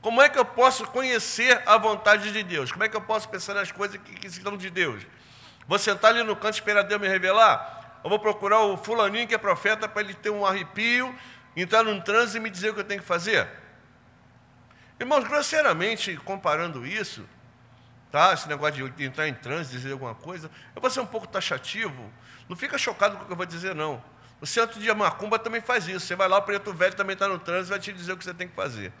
Como 0.00 0.22
é 0.22 0.28
que 0.28 0.38
eu 0.38 0.44
posso 0.44 0.86
conhecer 0.86 1.60
a 1.66 1.76
vontade 1.76 2.32
de 2.32 2.42
Deus? 2.42 2.70
Como 2.70 2.84
é 2.84 2.88
que 2.88 2.96
eu 2.96 3.00
posso 3.00 3.28
pensar 3.28 3.54
nas 3.54 3.72
coisas 3.72 4.00
que, 4.00 4.14
que 4.14 4.30
são 4.30 4.56
de 4.56 4.70
Deus? 4.70 5.04
Vou 5.66 5.78
sentar 5.78 6.12
ali 6.12 6.22
no 6.22 6.36
canto 6.36 6.54
esperar 6.54 6.82
Deus 6.82 7.00
me 7.00 7.08
revelar? 7.08 8.00
Eu 8.02 8.08
vou 8.08 8.18
procurar 8.18 8.60
o 8.60 8.76
fulaninho 8.76 9.26
que 9.26 9.34
é 9.34 9.38
profeta 9.38 9.88
para 9.88 10.02
ele 10.02 10.14
ter 10.14 10.30
um 10.30 10.46
arrepio, 10.46 11.14
entrar 11.56 11.82
num 11.82 12.00
transe 12.00 12.38
e 12.38 12.40
me 12.40 12.48
dizer 12.48 12.70
o 12.70 12.74
que 12.74 12.80
eu 12.80 12.84
tenho 12.84 13.00
que 13.00 13.06
fazer? 13.06 13.48
Irmãos, 15.00 15.24
grosseiramente 15.24 16.16
comparando 16.18 16.86
isso, 16.86 17.28
tá? 18.10 18.32
esse 18.32 18.48
negócio 18.48 18.88
de 18.90 19.04
entrar 19.04 19.28
em 19.28 19.34
transe, 19.34 19.70
dizer 19.70 19.92
alguma 19.92 20.14
coisa, 20.14 20.50
eu 20.74 20.80
vou 20.80 20.90
ser 20.90 21.00
um 21.00 21.06
pouco 21.06 21.26
taxativo. 21.26 22.10
Não 22.48 22.56
fica 22.56 22.78
chocado 22.78 23.16
com 23.16 23.24
o 23.24 23.26
que 23.26 23.32
eu 23.32 23.36
vou 23.36 23.46
dizer, 23.46 23.74
não. 23.74 24.02
O 24.40 24.46
centro 24.46 24.80
de 24.80 24.92
Macumba 24.94 25.38
também 25.38 25.60
faz 25.60 25.88
isso. 25.88 26.06
Você 26.06 26.14
vai 26.14 26.28
lá, 26.28 26.38
o 26.38 26.42
preto 26.42 26.72
velho 26.72 26.94
também 26.94 27.14
está 27.14 27.26
no 27.26 27.38
trânsito 27.38 27.68
e 27.68 27.70
vai 27.70 27.80
te 27.80 27.92
dizer 27.92 28.12
o 28.12 28.16
que 28.16 28.24
você 28.24 28.32
tem 28.32 28.48
que 28.48 28.54
fazer. 28.54 28.92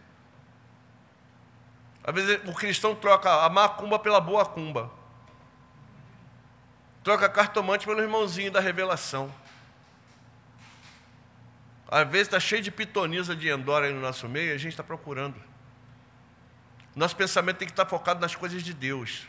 Às 2.08 2.14
vezes 2.14 2.40
o 2.46 2.54
cristão 2.54 2.94
troca 2.94 3.30
a 3.44 3.50
macumba 3.50 3.98
pela 3.98 4.18
boa 4.18 4.42
cumba. 4.46 4.90
Troca 7.04 7.28
cartomante 7.28 7.84
pelo 7.84 8.00
irmãozinho 8.00 8.50
da 8.50 8.60
revelação. 8.60 9.30
Às 11.86 12.08
vezes 12.08 12.28
está 12.28 12.40
cheio 12.40 12.62
de 12.62 12.70
pitoniza 12.70 13.36
de 13.36 13.50
endora 13.50 13.84
aí 13.84 13.92
no 13.92 14.00
nosso 14.00 14.26
meio 14.26 14.52
e 14.52 14.54
a 14.54 14.56
gente 14.56 14.72
está 14.72 14.82
procurando. 14.82 15.36
Nosso 16.96 17.14
pensamento 17.14 17.58
tem 17.58 17.68
que 17.68 17.72
estar 17.72 17.84
focado 17.84 18.20
nas 18.20 18.34
coisas 18.34 18.62
de 18.62 18.72
Deus. 18.72 19.28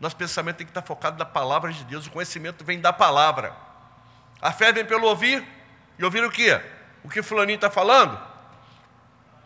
Nosso 0.00 0.14
pensamento 0.14 0.58
tem 0.58 0.66
que 0.66 0.70
estar 0.70 0.82
focado 0.82 1.18
na 1.18 1.24
palavra 1.24 1.72
de 1.72 1.82
Deus. 1.82 2.06
O 2.06 2.10
conhecimento 2.12 2.64
vem 2.64 2.80
da 2.80 2.92
palavra. 2.92 3.52
A 4.40 4.52
fé 4.52 4.72
vem 4.72 4.84
pelo 4.84 5.08
ouvir. 5.08 5.44
E 5.98 6.04
ouvir 6.04 6.22
o 6.22 6.30
quê? 6.30 6.62
O 7.02 7.08
que 7.08 7.20
fulaninho 7.20 7.56
está 7.56 7.68
falando? 7.68 8.16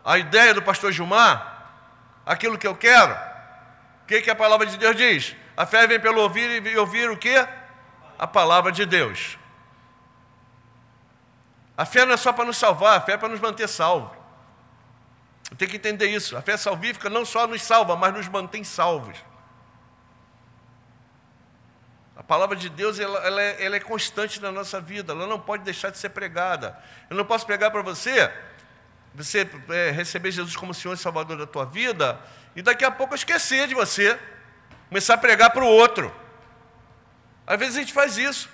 A 0.05 0.19
ideia 0.19 0.53
do 0.53 0.61
pastor 0.61 0.91
Gilmar? 0.91 1.56
Aquilo 2.27 2.57
que 2.57 2.67
eu 2.67 2.75
quero? 2.75 3.13
O 4.03 4.07
que, 4.07 4.21
que 4.21 4.29
a 4.29 4.35
palavra 4.35 4.65
de 4.65 4.77
Deus 4.77 4.95
diz? 4.95 5.35
A 5.55 5.65
fé 5.65 5.87
vem 5.87 5.99
pelo 5.99 6.21
ouvir 6.21 6.65
e 6.65 6.77
ouvir 6.77 7.09
o 7.09 7.17
que? 7.17 7.35
A 8.19 8.27
palavra 8.27 8.71
de 8.71 8.85
Deus. 8.85 9.37
A 11.75 11.85
fé 11.85 12.05
não 12.05 12.13
é 12.13 12.17
só 12.17 12.33
para 12.33 12.45
nos 12.45 12.57
salvar, 12.57 12.97
a 12.97 13.01
fé 13.01 13.13
é 13.13 13.17
para 13.17 13.29
nos 13.29 13.39
manter 13.39 13.67
salvos. 13.67 14.15
Tem 15.57 15.67
que 15.67 15.77
entender 15.77 16.07
isso. 16.07 16.35
A 16.35 16.41
fé 16.41 16.57
salvífica 16.57 17.09
não 17.09 17.23
só 17.23 17.47
nos 17.47 17.61
salva, 17.61 17.95
mas 17.95 18.13
nos 18.13 18.27
mantém 18.27 18.63
salvos. 18.63 19.17
A 22.15 22.23
palavra 22.23 22.55
de 22.55 22.67
Deus 22.67 22.99
ela, 22.99 23.19
ela, 23.19 23.41
é, 23.41 23.63
ela, 23.63 23.75
é, 23.75 23.79
constante 23.79 24.41
na 24.41 24.51
nossa 24.51 24.81
vida, 24.81 25.13
ela 25.13 25.27
não 25.27 25.39
pode 25.39 25.63
deixar 25.63 25.91
de 25.91 25.97
ser 25.99 26.09
pregada. 26.09 26.77
Eu 27.09 27.15
não 27.15 27.23
posso 27.23 27.45
pregar 27.45 27.71
para 27.71 27.83
você, 27.83 28.31
você 29.17 29.49
é, 29.69 29.89
receber 29.89 30.31
Jesus 30.31 30.55
como 30.55 30.75
Senhor 30.75 30.93
e 30.93 30.97
Salvador 30.97 31.37
da 31.37 31.47
tua 31.47 31.65
vida, 31.65 32.19
e 32.55 32.61
daqui 32.61 32.85
a 32.85 32.91
pouco 32.91 33.15
esquecer 33.15 33.67
de 33.67 33.73
você, 33.73 34.17
começar 34.89 35.15
a 35.15 35.17
pregar 35.17 35.49
para 35.49 35.63
o 35.63 35.67
outro. 35.67 36.13
Às 37.45 37.57
vezes 37.57 37.77
a 37.77 37.79
gente 37.79 37.93
faz 37.93 38.17
isso, 38.17 38.47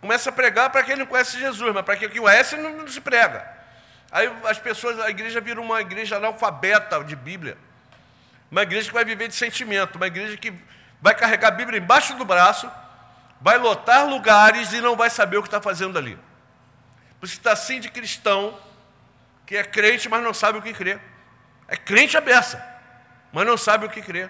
começa 0.00 0.30
a 0.30 0.32
pregar 0.32 0.70
para 0.70 0.84
quem 0.84 0.94
não 0.94 1.06
conhece 1.06 1.38
Jesus, 1.40 1.74
mas 1.74 1.84
para 1.84 1.96
quem 1.96 2.08
conhece 2.08 2.56
não, 2.56 2.76
não 2.76 2.88
se 2.88 3.00
prega. 3.00 3.44
Aí 4.12 4.32
as 4.44 4.58
pessoas, 4.60 5.00
a 5.00 5.10
igreja 5.10 5.40
vira 5.40 5.60
uma 5.60 5.80
igreja 5.80 6.16
analfabeta 6.16 7.02
de 7.02 7.16
Bíblia. 7.16 7.58
Uma 8.48 8.62
igreja 8.62 8.86
que 8.86 8.94
vai 8.94 9.04
viver 9.04 9.26
de 9.26 9.34
sentimento, 9.34 9.96
uma 9.96 10.06
igreja 10.06 10.36
que 10.36 10.54
vai 11.02 11.16
carregar 11.16 11.48
a 11.48 11.50
Bíblia 11.50 11.80
embaixo 11.80 12.14
do 12.14 12.24
braço, 12.24 12.70
vai 13.40 13.58
lotar 13.58 14.06
lugares 14.06 14.72
e 14.72 14.80
não 14.80 14.94
vai 14.94 15.10
saber 15.10 15.38
o 15.38 15.42
que 15.42 15.48
está 15.48 15.60
fazendo 15.60 15.98
ali. 15.98 16.16
Isso 17.20 17.34
está 17.34 17.52
assim 17.52 17.80
de 17.80 17.90
cristão, 17.90 18.56
que 19.46 19.56
é 19.56 19.64
crente, 19.64 20.08
mas 20.08 20.22
não 20.22 20.34
sabe 20.34 20.58
o 20.58 20.62
que 20.62 20.72
crê. 20.72 20.98
É 21.68 21.76
crente 21.76 22.16
a 22.16 22.20
beça, 22.20 22.62
mas 23.32 23.46
não 23.46 23.56
sabe 23.56 23.86
o 23.86 23.88
que 23.88 24.02
crê. 24.02 24.28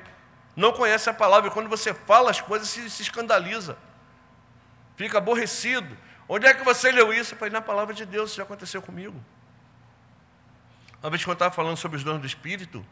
Não 0.55 0.73
conhece 0.73 1.11
a 1.11 1.15
palavra, 1.15 1.49
e 1.51 1.53
quando 1.53 1.69
você 1.69 1.93
fala 1.93 2.31
as 2.31 2.41
coisas, 2.41 2.69
se, 2.69 2.89
se 2.89 3.03
escandaliza. 3.03 3.77
Fica 4.97 5.19
aborrecido. 5.19 5.97
Onde 6.29 6.47
é 6.47 6.55
que 6.55 6.65
você 6.65 6.91
leu 6.93 7.13
isso? 7.13 7.35
Eu 7.35 7.39
falei, 7.39 7.53
na 7.53 7.61
palavra 7.61 7.95
de 7.95 8.05
Deus, 8.05 8.31
isso 8.31 8.37
já 8.37 8.43
aconteceu 8.43 8.81
comigo. 8.81 9.23
Uma 11.03 11.11
vez 11.11 11.23
que 11.23 11.29
eu 11.29 11.33
estava 11.35 11.55
falando 11.55 11.77
sobre 11.77 11.99
os 11.99 12.05
dons 12.05 12.21
do 12.21 12.27
Espírito, 12.27 12.85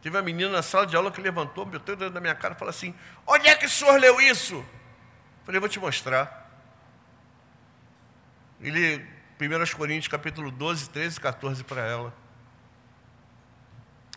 teve 0.00 0.16
uma 0.16 0.22
menina 0.22 0.50
na 0.50 0.62
sala 0.62 0.86
de 0.86 0.96
aula 0.96 1.12
que 1.12 1.20
levantou, 1.20 1.64
meteu 1.64 1.94
dentro 1.94 2.14
da 2.14 2.20
minha 2.20 2.34
cara 2.34 2.54
e 2.54 2.58
falou 2.58 2.70
assim: 2.70 2.94
Onde 3.26 3.48
é 3.48 3.54
que 3.54 3.66
o 3.66 3.70
senhor 3.70 4.00
leu 4.00 4.20
isso? 4.20 4.56
Eu 4.56 5.46
falei, 5.46 5.60
vou 5.60 5.68
te 5.68 5.78
mostrar. 5.78 6.50
Ele, 8.60 9.04
1 9.40 9.76
Coríntios, 9.76 10.08
capítulo 10.08 10.50
12, 10.50 10.90
13 10.90 11.18
e 11.18 11.20
14 11.20 11.64
para 11.64 11.82
ela. 11.82 12.14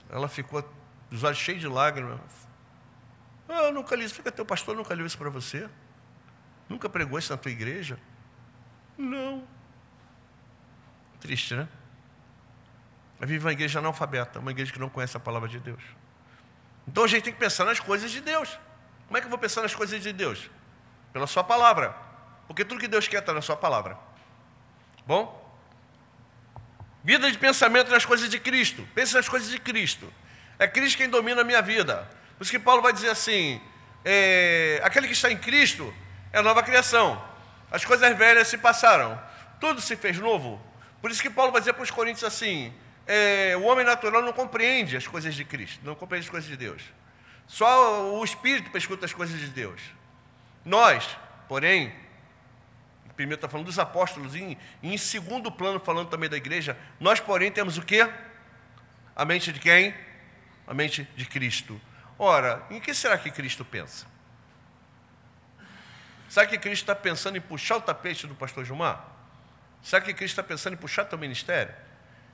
Ela 0.09 0.27
ficou, 0.27 0.63
os 1.11 1.23
olhos 1.23 1.37
cheios 1.37 1.61
de 1.61 1.67
lágrimas. 1.67 2.19
Ah, 3.47 3.63
eu 3.63 3.73
nunca 3.73 3.95
li 3.95 4.05
isso. 4.05 4.15
Fica 4.15 4.31
teu 4.31 4.45
pastor 4.45 4.75
nunca 4.75 4.93
leu 4.93 5.05
isso 5.05 5.17
para 5.17 5.29
você? 5.29 5.69
Nunca 6.69 6.89
pregou 6.89 7.17
isso 7.17 7.31
na 7.31 7.37
tua 7.37 7.51
igreja? 7.51 7.99
Não. 8.97 9.47
Triste, 11.19 11.55
né? 11.55 11.67
vive 13.21 13.45
uma 13.45 13.51
igreja 13.51 13.79
analfabeta, 13.79 14.39
uma 14.39 14.51
igreja 14.51 14.71
que 14.71 14.79
não 14.79 14.89
conhece 14.89 15.17
a 15.17 15.19
palavra 15.19 15.49
de 15.49 15.59
Deus. 15.59 15.81
Então 16.87 17.03
a 17.03 17.07
gente 17.07 17.23
tem 17.23 17.33
que 17.33 17.39
pensar 17.39 17.65
nas 17.65 17.79
coisas 17.79 18.11
de 18.11 18.21
Deus. 18.21 18.59
Como 19.07 19.17
é 19.17 19.21
que 19.21 19.25
eu 19.25 19.29
vou 19.29 19.39
pensar 19.39 19.61
nas 19.61 19.73
coisas 19.73 20.01
de 20.01 20.13
Deus? 20.13 20.49
Pela 21.11 21.25
sua 21.25 21.43
palavra. 21.43 21.95
Porque 22.47 22.63
tudo 22.63 22.79
que 22.79 22.87
Deus 22.87 23.07
quer 23.07 23.19
está 23.19 23.33
na 23.33 23.41
sua 23.41 23.55
palavra. 23.55 23.97
Bom? 25.05 25.43
Vida 27.03 27.31
de 27.31 27.37
pensamento 27.37 27.91
nas 27.91 28.03
coisas 28.05 28.29
de 28.29 28.39
Cristo. 28.39 28.87
Pense 28.95 29.13
nas 29.13 29.29
coisas 29.29 29.49
de 29.49 29.59
Cristo. 29.59 30.11
É 30.57 30.67
Cristo 30.67 30.97
quem 30.97 31.09
domina 31.09 31.41
a 31.41 31.43
minha 31.43 31.61
vida. 31.61 32.09
Por 32.37 32.43
isso 32.43 32.51
que 32.51 32.59
Paulo 32.59 32.81
vai 32.81 32.91
dizer 32.91 33.09
assim: 33.09 33.61
é, 34.03 34.81
aquele 34.83 35.07
que 35.07 35.13
está 35.13 35.31
em 35.31 35.37
Cristo 35.37 35.93
é 36.33 36.41
nova 36.41 36.63
criação. 36.63 37.21
As 37.71 37.85
coisas 37.85 38.17
velhas 38.17 38.47
se 38.47 38.57
passaram. 38.57 39.21
Tudo 39.59 39.81
se 39.81 39.95
fez 39.95 40.17
novo. 40.17 40.61
Por 41.01 41.11
isso 41.11 41.21
que 41.21 41.29
Paulo 41.29 41.51
vai 41.51 41.61
dizer 41.61 41.73
para 41.73 41.83
os 41.83 41.91
Coríntios 41.91 42.23
assim: 42.23 42.73
é, 43.05 43.55
o 43.57 43.63
homem 43.63 43.85
natural 43.85 44.21
não 44.21 44.33
compreende 44.33 44.97
as 44.97 45.05
coisas 45.05 45.35
de 45.35 45.45
Cristo, 45.45 45.79
não 45.83 45.93
compreende 45.93 46.25
as 46.25 46.31
coisas 46.31 46.49
de 46.49 46.57
Deus. 46.57 46.81
Só 47.47 48.11
o 48.11 48.23
Espírito 48.23 48.75
escuta 48.75 49.05
as 49.05 49.13
coisas 49.13 49.39
de 49.39 49.47
Deus. 49.47 49.79
Nós, 50.63 51.07
porém, 51.47 51.93
primeiro 53.15 53.37
está 53.37 53.47
falando 53.47 53.67
dos 53.67 53.79
apóstolos, 53.79 54.35
e 54.35 54.57
em 54.83 54.97
segundo 54.97 55.51
plano, 55.51 55.79
falando 55.79 56.09
também 56.09 56.29
da 56.29 56.37
igreja, 56.37 56.77
nós, 56.99 57.19
porém, 57.19 57.51
temos 57.51 57.77
o 57.77 57.81
quê? 57.81 58.07
A 59.15 59.23
mente 59.23 59.51
de 59.51 59.59
quem? 59.59 59.95
A 60.67 60.73
mente 60.73 61.07
de 61.15 61.25
Cristo. 61.25 61.79
Ora, 62.19 62.63
em 62.69 62.79
que 62.79 62.93
será 62.93 63.17
que 63.17 63.31
Cristo 63.31 63.63
pensa? 63.63 64.05
Será 66.27 66.45
que 66.45 66.57
Cristo 66.57 66.83
está 66.83 66.95
pensando 66.95 67.37
em 67.37 67.41
puxar 67.41 67.77
o 67.77 67.81
tapete 67.81 68.27
do 68.27 68.35
pastor 68.35 68.65
Gilmar? 68.65 69.05
Será 69.81 70.01
que 70.01 70.13
Cristo 70.13 70.33
está 70.33 70.43
pensando 70.43 70.73
em 70.73 70.77
puxar 70.77 71.05
teu 71.05 71.17
ministério? 71.17 71.73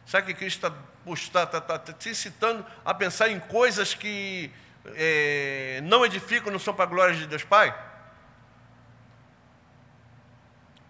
Será 0.06 0.24
que 0.24 0.34
Cristo 0.34 0.66
está, 1.06 1.44
está, 1.44 1.58
está, 1.58 1.76
está 1.76 1.94
te 1.94 2.10
incitando 2.10 2.66
a 2.84 2.94
pensar 2.94 3.30
em 3.30 3.40
coisas 3.40 3.94
que 3.94 4.52
é, 4.96 5.82
não 5.84 6.06
edificam, 6.06 6.52
não 6.52 6.60
são 6.60 6.74
para 6.74 6.86
a 6.86 6.88
glória 6.88 7.16
de 7.16 7.28
Deus 7.28 7.44
Pai? 7.44 7.91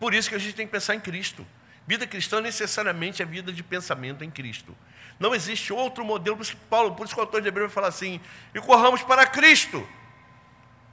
Por 0.02 0.16
isso 0.16 0.30
que 0.30 0.34
a 0.34 0.39
gente 0.39 0.56
tem 0.56 0.66
que 0.66 0.72
pensar 0.72 0.95
em 0.95 0.99
Cristo. 0.99 1.45
Vida 1.86 2.08
cristã 2.08 2.41
necessariamente 2.41 3.22
é 3.22 3.26
vida 3.26 3.54
de 3.54 3.62
pensamento 3.62 4.24
em 4.24 4.32
Cristo. 4.32 4.76
Não 5.20 5.36
existe 5.36 5.72
outro 5.72 6.04
modelo, 6.04 6.38
por 6.38 6.41
isso 6.41 6.56
que, 6.56 6.66
Paulo, 6.66 6.95
por 6.95 7.06
isso 7.06 7.14
que 7.14 7.20
o 7.20 7.24
autor 7.24 7.39
de 7.39 7.47
Hebreu 7.47 7.68
vai 7.68 7.74
falar 7.76 7.89
assim, 7.89 8.20
e 8.52 8.60
corramos 8.60 9.04
para 9.04 9.28
Cristo, 9.28 9.88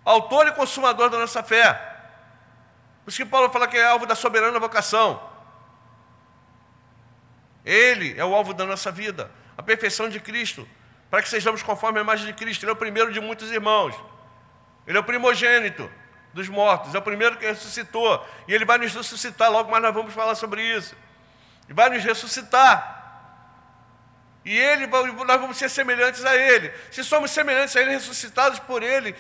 autor 0.05 0.49
e 0.49 0.53
consumador 0.53 1.09
da 1.09 1.19
nossa 1.19 1.43
fé. 1.43 1.73
Por 3.03 3.09
isso 3.11 3.17
que 3.17 3.25
Paulo 3.25 3.49
fala 3.49 3.67
que 3.67 3.79
é 3.79 3.87
alvo 3.87 4.05
da 4.05 4.15
soberana 4.15 4.61
vocação. 4.61 5.19
Ele 7.65 8.15
é 8.19 8.25
o 8.27 8.35
alvo 8.35 8.53
da 8.53 8.67
nossa 8.67 8.93
vida, 8.93 9.31
a 9.57 9.63
perfeição 9.63 10.11
de 10.11 10.21
Cristo, 10.21 10.69
para 11.11 11.23
que 11.23 11.31
sejamos 11.31 11.63
conforme 11.63 11.99
a 11.99 12.03
imagem 12.03 12.27
de 12.27 12.35
Cristo. 12.35 12.63
Ele 12.65 12.73
é 12.73 12.75
o 12.75 12.77
primeiro 12.77 13.11
de 13.11 13.21
muitos 13.23 13.51
irmãos. 13.51 13.95
Ele 14.87 14.99
é 14.99 15.01
o 15.01 15.05
primogênito 15.05 15.91
dos 16.33 16.49
mortos, 16.49 16.95
é 16.95 16.99
o 16.99 17.03
primeiro 17.03 17.37
que 17.37 17.47
ressuscitou. 17.47 18.27
E 18.47 18.55
ele 18.55 18.65
vai 18.65 18.79
nos 18.79 18.95
ressuscitar, 18.95 19.51
logo 19.51 19.71
mais 19.71 19.83
nós 19.83 19.95
vamos 19.95 20.13
falar 20.15 20.35
sobre 20.35 20.63
isso. 20.63 20.95
E 21.69 21.73
vai 21.73 21.91
nos 21.91 22.05
ressuscitar. 22.05 22.97
E 24.45 24.57
ele, 24.57 24.87
nós 24.87 25.41
vamos 25.41 25.57
ser 25.57 25.69
semelhantes 25.69 26.25
a 26.25 26.35
ele. 26.35 26.73
Se 26.91 27.05
somos 27.05 27.31
semelhantes 27.31 27.77
a 27.77 27.83
ele, 27.83 27.91
ressuscitados 27.91 28.59
por 28.61 28.83
ele, 28.83 29.15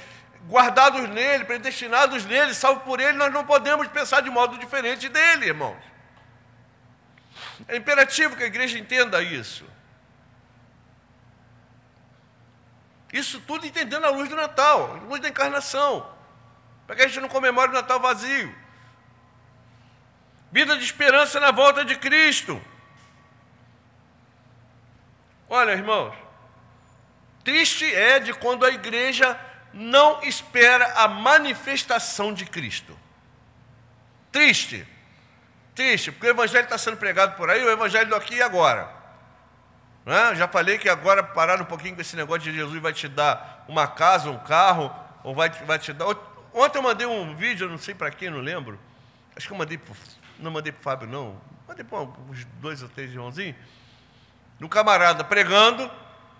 guardados 0.48 1.09
nele, 1.11 1.44
predestinados 1.44 2.24
nele, 2.24 2.54
salvos 2.54 2.82
por 2.84 3.00
ele, 3.00 3.12
nós 3.12 3.32
não 3.32 3.44
podemos 3.44 3.86
pensar 3.88 4.22
de 4.22 4.30
modo 4.30 4.56
diferente 4.56 5.09
dele, 5.09 5.46
irmãos. 5.46 5.76
É 7.66 7.76
imperativo 7.76 8.36
que 8.36 8.44
a 8.44 8.46
igreja 8.46 8.78
entenda 8.78 9.22
isso. 9.22 9.64
Isso 13.12 13.40
tudo 13.40 13.66
entendendo 13.66 14.04
a 14.04 14.11
luz 14.11 14.28
do 14.28 14.36
Natal, 14.36 14.92
a 14.92 15.04
luz 15.04 15.20
da 15.20 15.28
encarnação. 15.28 16.18
Para 16.89 16.97
que 16.97 17.03
a 17.03 17.07
gente 17.07 17.20
não 17.20 17.28
comemore 17.28 17.70
o 17.70 17.74
Natal 17.74 18.01
vazio. 18.01 18.53
Vida 20.51 20.76
de 20.76 20.82
esperança 20.82 21.39
na 21.39 21.53
volta 21.53 21.84
de 21.84 21.95
Cristo. 21.97 22.61
Olha, 25.49 25.70
irmãos, 25.70 26.12
triste 27.45 27.95
é 27.95 28.18
de 28.18 28.34
quando 28.34 28.66
a 28.66 28.70
igreja 28.70 29.39
não 29.72 30.24
espera 30.24 30.95
a 30.95 31.07
manifestação 31.07 32.34
de 32.34 32.45
Cristo. 32.45 32.99
Triste 34.32 34.84
triste, 35.78 36.11
porque 36.11 36.26
o 36.26 36.30
evangelho 36.30 36.64
está 36.64 36.76
sendo 36.76 36.97
pregado 36.97 37.36
por 37.36 37.49
aí, 37.49 37.64
o 37.64 37.70
evangelho 37.70 38.09
do 38.09 38.16
aqui 38.16 38.34
e 38.34 38.43
agora. 38.43 38.91
É? 40.05 40.34
Já 40.34 40.49
falei 40.49 40.76
que 40.76 40.89
agora 40.89 41.22
parar 41.22 41.62
um 41.62 41.64
pouquinho 41.64 41.95
com 41.95 42.01
esse 42.01 42.16
negócio 42.16 42.43
de 42.43 42.53
Jesus 42.53 42.82
vai 42.82 42.93
te 42.93 43.07
dar 43.07 43.64
uma 43.68 43.86
casa, 43.86 44.28
um 44.28 44.39
carro, 44.39 44.93
ou 45.22 45.36
vai, 45.36 45.51
vai 45.51 45.78
te 45.78 45.93
dar. 45.93 46.07
Ontem 46.59 46.78
eu 46.78 46.82
mandei 46.82 47.06
um 47.06 47.36
vídeo, 47.36 47.68
não 47.68 47.78
sei 47.78 47.94
para 47.94 48.11
quem, 48.11 48.30
não 48.30 48.40
lembro. 48.40 48.80
Acho 49.36 49.46
que 49.46 49.52
eu 49.52 49.56
mandei 49.56 49.78
não 50.40 50.50
mandei 50.50 50.72
para 50.72 50.80
o 50.80 50.82
Fábio, 50.82 51.09
não. 51.09 51.40
Mandei 51.68 51.84
para 51.84 52.00
uns 52.00 52.44
dois 52.61 52.82
ou 52.82 52.88
três 52.88 53.12
irmãozinhos. 53.12 53.54
No 54.59 54.68
camarada 54.68 55.22
pregando, 55.22 55.88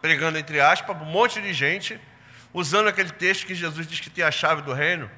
pregando 0.01 0.37
entre 0.37 0.61
aspas, 0.61 1.01
um 1.01 1.05
monte 1.05 1.41
de 1.41 1.53
gente, 1.53 2.01
usando 2.53 2.89
aquele 2.89 3.11
texto 3.11 3.47
que 3.47 3.55
Jesus 3.55 3.87
diz 3.87 4.01
que 4.01 4.11
tem 4.11 4.25
a 4.25 4.31
chave 4.33 4.63
do 4.63 4.73
reino. 4.73 5.09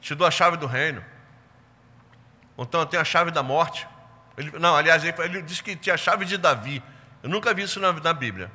Te 0.00 0.16
dou 0.16 0.26
a 0.26 0.32
chave 0.32 0.56
do 0.56 0.66
reino. 0.66 1.04
Então 2.58 2.84
tem 2.84 2.98
a 2.98 3.04
chave 3.04 3.30
da 3.30 3.42
morte. 3.42 3.86
Ele, 4.36 4.50
não, 4.58 4.74
aliás, 4.74 5.04
ele, 5.04 5.14
ele 5.22 5.42
diz 5.42 5.60
que 5.60 5.76
tinha 5.76 5.94
a 5.94 5.98
chave 5.98 6.24
de 6.24 6.36
Davi. 6.36 6.82
Eu 7.22 7.28
nunca 7.28 7.54
vi 7.54 7.62
isso 7.62 7.78
na, 7.78 7.92
na, 7.92 8.12
Bíblia. 8.12 8.50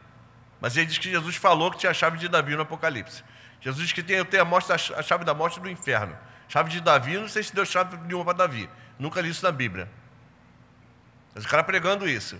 Mas 0.59 0.76
ele 0.76 0.88
diz 0.88 0.97
que 0.97 1.09
Jesus 1.09 1.38
falou 1.38 1.72
que 1.72 1.78
tinha 1.78 1.91
a 1.91 1.93
chave 1.93 2.18
de 2.18 2.28
Davi 2.28 2.53
no 2.53 2.63
Apocalipse. 2.63 3.24
Jesus 3.62 3.88
diz 3.88 3.93
que 3.93 4.03
tem, 4.03 4.24
tem 4.26 4.39
a, 4.39 4.45
morte, 4.45 4.72
a 4.72 4.78
chave 4.78 5.24
da 5.24 5.34
morte 5.34 5.60
do 5.60 5.70
inferno. 5.70 6.18
Chave 6.47 6.70
de 6.70 6.80
Davi, 6.80 7.18
não 7.18 7.28
sei 7.28 7.43
se 7.43 7.53
deu 7.53 7.66
chave 7.66 7.97
nenhuma 7.97 8.24
para 8.24 8.38
Davi. 8.38 8.70
Nunca 8.99 9.22
li 9.22 9.30
isso 9.30 9.43
na 9.43 9.51
Bíblia. 9.51 9.89
Mas 11.34 11.43
o 11.45 11.47
cara 11.47 11.64
pregando 11.64 12.08
isso. 12.08 12.39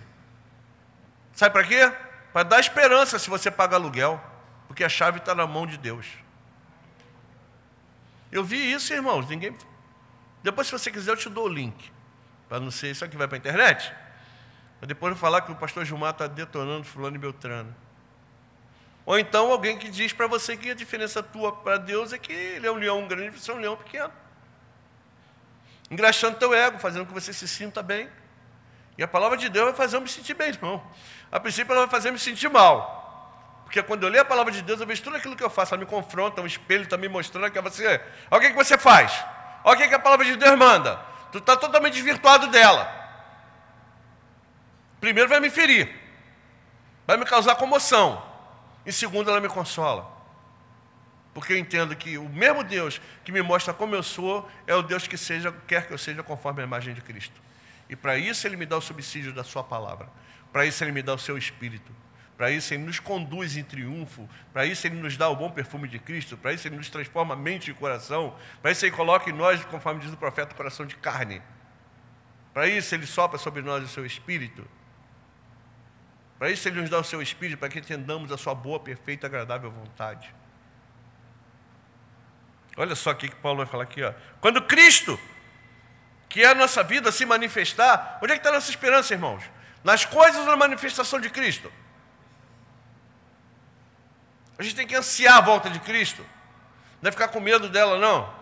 Sabe 1.32 1.52
para 1.52 1.64
quê? 1.64 1.92
Para 2.32 2.44
dar 2.44 2.60
esperança 2.60 3.18
se 3.18 3.28
você 3.28 3.50
paga 3.50 3.76
aluguel. 3.76 4.22
Porque 4.68 4.84
a 4.84 4.88
chave 4.88 5.18
está 5.18 5.34
na 5.34 5.46
mão 5.46 5.66
de 5.66 5.76
Deus. 5.76 6.06
Eu 8.30 8.44
vi 8.44 8.72
isso, 8.72 8.92
irmãos. 8.92 9.28
Ninguém 9.28 9.56
depois, 10.46 10.68
se 10.68 10.72
você 10.72 10.92
quiser, 10.92 11.10
eu 11.10 11.16
te 11.16 11.28
dou 11.28 11.46
o 11.46 11.48
link. 11.48 11.90
Para 12.48 12.60
não 12.60 12.70
ser 12.70 12.92
isso 12.92 13.04
aqui 13.04 13.16
vai 13.16 13.26
para 13.26 13.36
a 13.36 13.40
internet. 13.40 13.92
Para 14.78 14.86
depois 14.86 15.12
não 15.12 15.18
falar 15.18 15.40
que 15.40 15.50
o 15.50 15.56
pastor 15.56 15.84
Gilmar 15.84 16.10
está 16.10 16.28
detonando 16.28 16.84
fulano 16.84 17.16
e 17.16 17.18
Beltrano. 17.18 17.74
Ou 19.06 19.16
então 19.16 19.52
alguém 19.52 19.78
que 19.78 19.88
diz 19.88 20.12
para 20.12 20.26
você 20.26 20.56
que 20.56 20.68
a 20.68 20.74
diferença 20.74 21.22
tua 21.22 21.52
para 21.52 21.78
Deus 21.78 22.12
é 22.12 22.18
que 22.18 22.32
ele 22.32 22.66
é 22.66 22.72
um 22.72 22.74
leão 22.74 23.06
grande 23.06 23.36
e 23.36 23.38
você 23.40 23.52
é 23.52 23.54
um 23.54 23.58
leão 23.58 23.76
pequeno. 23.76 24.12
Engraxando 25.88 26.36
teu 26.36 26.52
ego, 26.52 26.80
fazendo 26.80 27.06
com 27.06 27.14
que 27.14 27.20
você 27.20 27.32
se 27.32 27.46
sinta 27.46 27.84
bem. 27.84 28.10
E 28.98 29.04
a 29.04 29.08
palavra 29.08 29.36
de 29.36 29.48
Deus 29.48 29.66
vai 29.66 29.74
fazer 29.74 29.96
eu 29.96 30.00
me 30.00 30.08
sentir 30.08 30.34
bem, 30.34 30.52
não. 30.60 30.82
A 31.30 31.38
princípio 31.38 31.70
ela 31.72 31.82
vai 31.82 31.90
fazer 31.90 32.08
eu 32.08 32.14
me 32.14 32.18
sentir 32.18 32.48
mal. 32.48 33.62
Porque 33.64 33.80
quando 33.80 34.02
eu 34.02 34.08
leio 34.08 34.22
a 34.22 34.24
palavra 34.24 34.52
de 34.52 34.62
Deus, 34.62 34.80
eu 34.80 34.86
vejo 34.86 35.02
tudo 35.04 35.16
aquilo 35.16 35.36
que 35.36 35.44
eu 35.44 35.50
faço. 35.50 35.74
Ela 35.74 35.84
me 35.84 35.86
confronta, 35.88 36.42
um 36.42 36.46
espelho 36.46 36.82
está 36.82 36.96
me 36.96 37.08
mostrando 37.08 37.48
que 37.50 37.60
você. 37.60 38.00
Olha 38.28 38.38
o 38.38 38.40
que, 38.40 38.50
que 38.50 38.56
você 38.56 38.76
faz. 38.76 39.24
Olha 39.62 39.76
o 39.76 39.80
que, 39.80 39.88
que 39.88 39.94
a 39.94 39.98
palavra 40.00 40.24
de 40.24 40.36
Deus 40.36 40.58
manda. 40.58 40.98
Tu 41.30 41.38
está 41.38 41.56
totalmente 41.56 41.94
desvirtuado 41.94 42.48
dela. 42.48 42.90
Primeiro 45.00 45.28
vai 45.28 45.38
me 45.38 45.50
ferir. 45.50 45.94
Vai 47.06 47.16
me 47.16 47.24
causar 47.24 47.54
comoção. 47.54 48.35
Em 48.86 48.92
segundo, 48.92 49.28
ela 49.28 49.40
me 49.40 49.48
consola. 49.48 50.14
Porque 51.34 51.52
eu 51.52 51.58
entendo 51.58 51.94
que 51.94 52.16
o 52.16 52.28
mesmo 52.28 52.64
Deus 52.64 52.98
que 53.22 53.30
me 53.30 53.42
mostra 53.42 53.74
como 53.74 53.94
eu 53.94 54.02
sou 54.02 54.48
é 54.66 54.74
o 54.74 54.80
Deus 54.80 55.06
que 55.06 55.18
seja, 55.18 55.52
quer 55.66 55.86
que 55.86 55.92
eu 55.92 55.98
seja 55.98 56.22
conforme 56.22 56.62
a 56.62 56.64
imagem 56.64 56.94
de 56.94 57.02
Cristo. 57.02 57.42
E 57.90 57.94
para 57.94 58.16
isso 58.16 58.46
ele 58.46 58.56
me 58.56 58.64
dá 58.64 58.76
o 58.76 58.80
subsídio 58.80 59.34
da 59.34 59.44
sua 59.44 59.62
palavra. 59.62 60.08
Para 60.50 60.64
isso 60.64 60.82
ele 60.82 60.92
me 60.92 61.02
dá 61.02 61.12
o 61.12 61.18
seu 61.18 61.36
espírito. 61.36 61.92
Para 62.36 62.50
isso 62.50 62.72
ele 62.72 62.84
nos 62.84 63.00
conduz 63.00 63.56
em 63.56 63.62
triunfo. 63.62 64.28
Para 64.52 64.64
isso 64.64 64.86
ele 64.86 64.96
nos 64.96 65.16
dá 65.16 65.28
o 65.28 65.36
bom 65.36 65.50
perfume 65.50 65.88
de 65.88 65.98
Cristo. 65.98 66.36
Para 66.36 66.52
isso 66.52 66.66
ele 66.68 66.76
nos 66.76 66.88
transforma 66.88 67.36
mente 67.36 67.70
e 67.70 67.74
coração. 67.74 68.34
Para 68.62 68.70
isso 68.70 68.86
ele 68.86 68.96
coloca 68.96 69.28
em 69.28 69.32
nós, 69.32 69.62
conforme 69.66 70.00
diz 70.00 70.12
o 70.12 70.16
profeta, 70.16 70.54
coração 70.54 70.86
de 70.86 70.96
carne. 70.96 71.42
Para 72.54 72.66
isso 72.66 72.94
ele 72.94 73.06
sopra 73.06 73.38
sobre 73.38 73.60
nós 73.60 73.84
o 73.84 73.88
seu 73.88 74.06
espírito. 74.06 74.66
Para 76.38 76.50
isso 76.50 76.68
Ele 76.68 76.80
nos 76.80 76.90
dá 76.90 76.98
o 76.98 77.04
seu 77.04 77.22
Espírito, 77.22 77.58
para 77.58 77.68
que 77.68 77.78
entendamos 77.78 78.30
a 78.30 78.36
sua 78.36 78.54
boa, 78.54 78.78
perfeita, 78.78 79.26
agradável 79.26 79.70
vontade. 79.70 80.34
Olha 82.76 82.94
só 82.94 83.12
o 83.12 83.14
que 83.14 83.34
Paulo 83.36 83.58
vai 83.58 83.66
falar 83.66 83.84
aqui. 83.84 84.02
Ó. 84.02 84.12
Quando 84.40 84.62
Cristo, 84.62 85.18
que 86.28 86.42
é 86.42 86.48
a 86.48 86.54
nossa 86.54 86.82
vida, 86.82 87.10
se 87.10 87.24
manifestar, 87.24 88.18
onde 88.22 88.32
é 88.32 88.36
que 88.36 88.40
está 88.40 88.50
a 88.50 88.52
nossa 88.52 88.70
esperança, 88.70 89.14
irmãos? 89.14 89.42
Nas 89.82 90.04
coisas 90.04 90.40
ou 90.40 90.46
na 90.46 90.56
manifestação 90.56 91.18
de 91.18 91.30
Cristo? 91.30 91.72
A 94.58 94.62
gente 94.62 94.74
tem 94.74 94.86
que 94.86 94.94
ansiar 94.94 95.38
a 95.38 95.40
volta 95.40 95.70
de 95.70 95.80
Cristo. 95.80 96.24
Não 97.00 97.08
é 97.08 97.12
ficar 97.12 97.28
com 97.28 97.40
medo 97.40 97.68
dela, 97.68 97.98
não. 97.98 98.34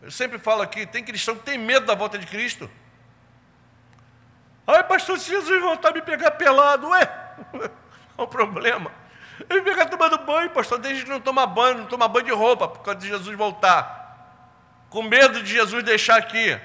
Eu 0.00 0.10
sempre 0.10 0.38
falo 0.38 0.62
aqui, 0.62 0.86
tem 0.86 1.04
cristão 1.04 1.36
que 1.36 1.44
tem 1.44 1.58
medo 1.58 1.86
da 1.86 1.94
volta 1.94 2.18
de 2.18 2.26
Cristo. 2.26 2.70
Ai, 4.66 4.84
pastor, 4.84 5.18
se 5.18 5.28
Jesus 5.28 5.60
voltar 5.60 5.92
me 5.92 6.02
pegar 6.02 6.30
pelado, 6.32 6.88
ué, 6.88 7.06
qual 8.14 8.26
o 8.26 8.28
problema? 8.28 8.92
Ele 9.50 9.60
me 9.60 9.64
pegar 9.64 9.86
tomando 9.86 10.18
banho, 10.18 10.50
pastor, 10.50 10.78
desde 10.78 11.02
que 11.02 11.10
não 11.10 11.20
toma 11.20 11.46
banho, 11.46 11.78
não 11.78 11.86
toma 11.86 12.06
banho 12.06 12.26
de 12.26 12.32
roupa, 12.32 12.68
por 12.68 12.80
causa 12.80 13.00
de 13.00 13.08
Jesus 13.08 13.36
voltar. 13.36 14.00
Com 14.88 15.02
medo 15.02 15.42
de 15.42 15.50
Jesus 15.50 15.82
deixar 15.82 16.16
aqui. 16.16 16.58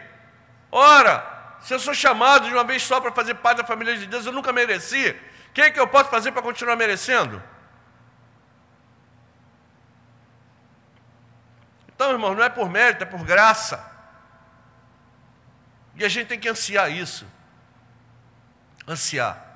Ora, 0.72 1.26
se 1.62 1.74
eu 1.74 1.80
sou 1.80 1.94
chamado 1.94 2.48
de 2.48 2.54
uma 2.54 2.64
vez 2.64 2.84
só 2.84 3.02
para 3.02 3.12
fazer 3.12 3.36
parte 3.36 3.60
da 3.60 3.64
família 3.64 3.98
de 3.98 4.06
Deus, 4.06 4.26
eu 4.26 4.32
nunca 4.32 4.54
mereci. 4.54 5.10
O 5.50 5.54
que, 5.54 5.62
é 5.62 5.72
que 5.72 5.80
eu 5.80 5.88
posso 5.88 6.10
fazer 6.10 6.32
para 6.32 6.42
continuar 6.44 6.76
merecendo? 6.76 7.42
Então, 11.88 12.12
irmão, 12.12 12.36
não 12.36 12.44
é 12.44 12.50
por 12.50 12.70
mérito, 12.70 13.04
é 13.04 13.08
por 13.08 13.24
graça. 13.24 13.84
E 15.96 16.06
a 16.06 16.10
gente 16.10 16.28
tem 16.28 16.40
que 16.40 16.48
ansiar 16.48 16.92
isso 16.92 17.26
ansiar. 18.88 19.48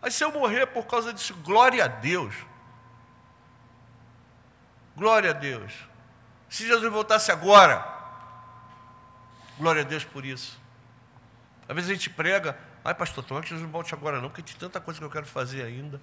Mas 0.00 0.14
se 0.14 0.24
eu 0.24 0.32
morrer 0.32 0.66
por 0.66 0.86
causa 0.86 1.12
disso, 1.12 1.34
glória 1.34 1.84
a 1.84 1.88
Deus. 1.88 2.34
Glória 4.96 5.30
a 5.30 5.32
Deus. 5.32 5.72
Se 6.48 6.66
Jesus 6.66 6.90
voltasse 6.90 7.30
agora, 7.30 7.84
glória 9.58 9.82
a 9.82 9.84
Deus 9.84 10.04
por 10.04 10.24
isso. 10.24 10.58
Às 11.68 11.74
vezes 11.74 11.90
a 11.90 11.94
gente 11.94 12.08
prega, 12.08 12.58
ai 12.84 12.94
pastor, 12.94 13.22
tomara 13.24 13.42
que 13.42 13.50
Jesus 13.50 13.64
não 13.64 13.70
volte 13.70 13.92
agora 13.92 14.20
não, 14.20 14.28
porque 14.28 14.42
tem 14.42 14.56
tanta 14.56 14.80
coisa 14.80 14.98
que 14.98 15.04
eu 15.04 15.10
quero 15.10 15.26
fazer 15.26 15.62
ainda. 15.62 16.00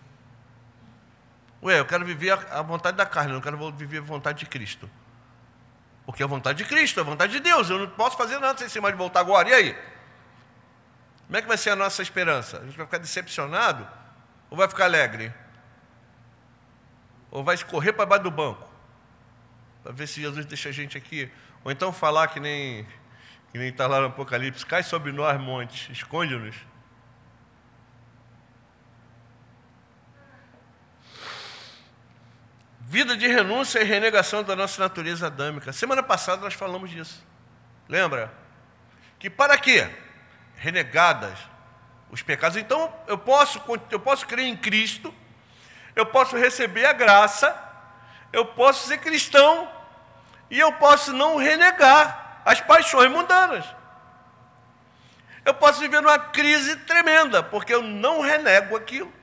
Ué, 1.63 1.79
eu 1.79 1.85
quero 1.85 2.05
viver 2.05 2.31
a, 2.31 2.61
vontade 2.61 2.95
da 2.95 3.05
carne, 3.05 3.33
não 3.33 3.41
quero 3.41 3.71
viver 3.71 3.97
a 3.97 4.01
vontade 4.01 4.39
de 4.39 4.45
Cristo. 4.45 4.89
Porque 6.05 6.21
a 6.21 6.27
vontade 6.27 6.59
de 6.59 6.65
Cristo, 6.65 6.99
a 6.99 7.03
vontade 7.03 7.31
de 7.31 7.39
Deus, 7.39 7.69
eu 7.69 7.79
não 7.79 7.89
posso 7.89 8.15
fazer 8.15 8.37
nada 8.37 8.59
sem 8.59 8.69
ser 8.69 8.79
mais 8.79 8.93
de 8.93 8.97
voltar 8.99 9.21
agora. 9.21 9.49
E 9.49 9.53
aí? 9.53 9.94
Como 11.25 11.37
é 11.37 11.41
que 11.41 11.47
vai 11.47 11.57
ser 11.57 11.71
a 11.71 11.75
nossa 11.75 12.01
esperança? 12.01 12.59
A 12.59 12.65
gente 12.65 12.77
vai 12.77 12.85
ficar 12.85 12.99
decepcionado 12.99 13.87
ou 14.49 14.57
vai 14.57 14.67
ficar 14.67 14.85
alegre? 14.85 15.33
Ou 17.31 17.43
vai 17.43 17.57
correr 17.63 17.93
para 17.93 18.05
baixo 18.05 18.23
do 18.23 18.31
banco? 18.31 18.69
Para 19.83 19.91
ver 19.91 20.07
se 20.07 20.21
Jesus 20.21 20.45
deixa 20.45 20.69
a 20.69 20.71
gente 20.71 20.97
aqui. 20.97 21.31
Ou 21.63 21.71
então 21.71 21.91
falar 21.91 22.27
que 22.27 22.39
nem 22.39 22.87
que 23.51 23.57
nem 23.57 23.69
está 23.69 23.87
lá 23.87 24.01
no 24.01 24.07
Apocalipse, 24.07 24.65
cai 24.65 24.83
sobre 24.83 25.13
nós, 25.13 25.39
monte, 25.39 25.89
esconde-nos. 25.89 26.57
Vida 32.81 33.15
de 33.15 33.27
renúncia 33.27 33.79
e 33.79 33.83
renegação 33.83 34.43
da 34.43 34.55
nossa 34.55 34.81
natureza 34.81 35.27
adâmica. 35.27 35.71
Semana 35.71 36.03
passada 36.03 36.41
nós 36.41 36.53
falamos 36.53 36.89
disso. 36.89 37.25
Lembra? 37.87 38.31
Que 39.17 39.29
para 39.29 39.57
quê? 39.57 39.89
Renegadas 40.57 41.37
os 42.09 42.21
pecados. 42.21 42.57
Então 42.57 42.93
eu 43.07 43.17
posso, 43.17 43.61
eu 43.91 43.99
posso 43.99 44.25
crer 44.25 44.45
em 44.45 44.55
Cristo, 44.55 45.13
eu 45.95 46.05
posso 46.05 46.37
receber 46.37 46.85
a 46.85 46.93
graça, 46.93 47.55
eu 48.31 48.45
posso 48.45 48.87
ser 48.87 48.99
cristão 48.99 49.71
e 50.49 50.59
eu 50.59 50.73
posso 50.73 51.13
não 51.13 51.37
renegar 51.37 52.41
as 52.45 52.61
paixões 52.61 53.09
mundanas. 53.09 53.65
Eu 55.43 55.53
posso 55.53 55.79
viver 55.79 56.01
numa 56.01 56.17
crise 56.17 56.75
tremenda, 56.77 57.43
porque 57.43 57.73
eu 57.73 57.81
não 57.81 58.21
renego 58.21 58.75
aquilo. 58.75 59.13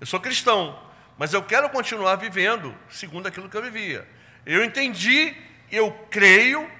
Eu 0.00 0.06
sou 0.06 0.20
cristão, 0.20 0.78
mas 1.16 1.32
eu 1.32 1.42
quero 1.42 1.68
continuar 1.70 2.16
vivendo 2.16 2.76
segundo 2.90 3.26
aquilo 3.26 3.48
que 3.48 3.56
eu 3.56 3.62
vivia. 3.62 4.06
Eu 4.44 4.62
entendi, 4.62 5.34
eu 5.72 5.90
creio, 6.10 6.70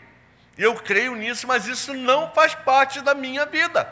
eu 0.57 0.75
creio 0.77 1.15
nisso, 1.15 1.47
mas 1.47 1.67
isso 1.67 1.93
não 1.93 2.31
faz 2.31 2.55
parte 2.55 3.01
da 3.01 3.15
minha 3.15 3.45
vida. 3.45 3.87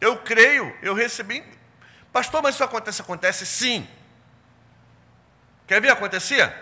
Eu 0.00 0.18
creio, 0.18 0.76
eu 0.82 0.94
recebi. 0.94 1.44
Pastor, 2.12 2.42
mas 2.42 2.54
isso 2.56 2.64
acontece? 2.64 3.00
Acontece 3.00 3.46
sim. 3.46 3.88
Quer 5.66 5.80
ver 5.80 5.90
acontecer? 5.90 6.52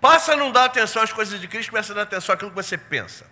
Passa 0.00 0.32
a 0.32 0.36
não 0.36 0.50
dar 0.50 0.64
atenção 0.64 1.02
às 1.02 1.12
coisas 1.12 1.40
de 1.40 1.46
Cristo, 1.46 1.70
começa 1.70 1.92
a 1.92 1.96
dar 1.96 2.02
atenção 2.02 2.34
àquilo 2.34 2.50
que 2.50 2.56
você 2.56 2.78
pensa. 2.78 3.26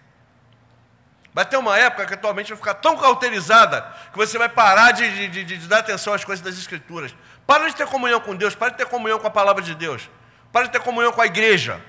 Vai 1.32 1.44
ter 1.44 1.56
uma 1.56 1.78
época 1.78 2.06
que 2.06 2.14
atualmente 2.14 2.48
vai 2.48 2.56
ficar 2.56 2.74
tão 2.74 2.96
cauterizada 2.96 3.82
que 4.12 4.16
você 4.16 4.36
vai 4.36 4.48
parar 4.48 4.92
de, 4.92 5.28
de, 5.28 5.44
de, 5.44 5.58
de 5.58 5.68
dar 5.68 5.78
atenção 5.78 6.12
às 6.12 6.24
coisas 6.24 6.44
das 6.44 6.58
Escrituras. 6.58 7.14
Para 7.46 7.68
de 7.68 7.74
ter 7.74 7.86
comunhão 7.86 8.20
com 8.20 8.34
Deus, 8.34 8.54
para 8.54 8.70
de 8.70 8.76
ter 8.76 8.86
comunhão 8.86 9.18
com 9.18 9.26
a 9.26 9.30
palavra 9.30 9.62
de 9.62 9.74
Deus, 9.74 10.08
para 10.52 10.66
de 10.66 10.72
ter 10.72 10.80
comunhão 10.80 11.12
com 11.12 11.20
a 11.20 11.26
igreja, 11.26 11.80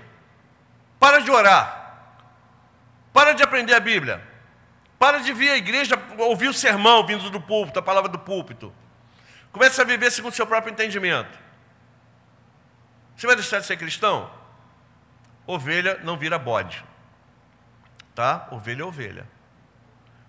para 0.99 1.19
de 1.19 1.29
orar. 1.29 1.80
Para 3.13 3.33
de 3.33 3.43
aprender 3.43 3.73
a 3.73 3.79
Bíblia. 3.79 4.21
Para 4.97 5.19
de 5.19 5.33
vir 5.33 5.49
à 5.49 5.57
igreja, 5.57 5.95
ouvir 6.17 6.47
o 6.47 6.53
sermão 6.53 7.05
vindo 7.05 7.29
do 7.29 7.41
púlpito, 7.41 7.79
a 7.79 7.81
palavra 7.81 8.09
do 8.09 8.19
púlpito. 8.19 8.73
Comece 9.51 9.81
a 9.81 9.83
viver 9.83 10.11
segundo 10.11 10.31
o 10.31 10.35
seu 10.35 10.45
próprio 10.45 10.71
entendimento. 10.71 11.39
Você 13.15 13.27
vai 13.27 13.35
deixar 13.35 13.59
de 13.59 13.65
ser 13.65 13.77
cristão? 13.77 14.31
Ovelha 15.45 15.99
não 16.03 16.17
vira 16.17 16.37
bode. 16.39 16.83
Tá? 18.15 18.47
Ovelha 18.51 18.83
é 18.83 18.85
ovelha. 18.85 19.27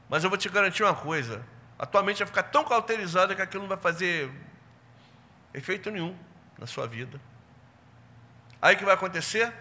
Mas 0.09 0.25
eu 0.25 0.31
vou 0.31 0.39
te 0.39 0.49
garantir 0.49 0.83
uma 0.83 0.95
coisa. 0.95 1.45
Atualmente 1.79 2.19
vai 2.19 2.27
ficar 2.27 2.45
tão 2.45 2.65
cauterizada 2.65 3.35
que 3.35 3.43
aquilo 3.43 3.63
não 3.63 3.69
vai 3.69 3.79
fazer 3.79 4.31
efeito 5.55 5.91
nenhum 5.91 6.17
na 6.59 6.67
sua 6.67 6.87
vida. 6.87 7.21
Aí 8.61 8.75
o 8.75 8.79
que 8.79 8.85
vai 8.85 8.95
acontecer? 8.95 9.53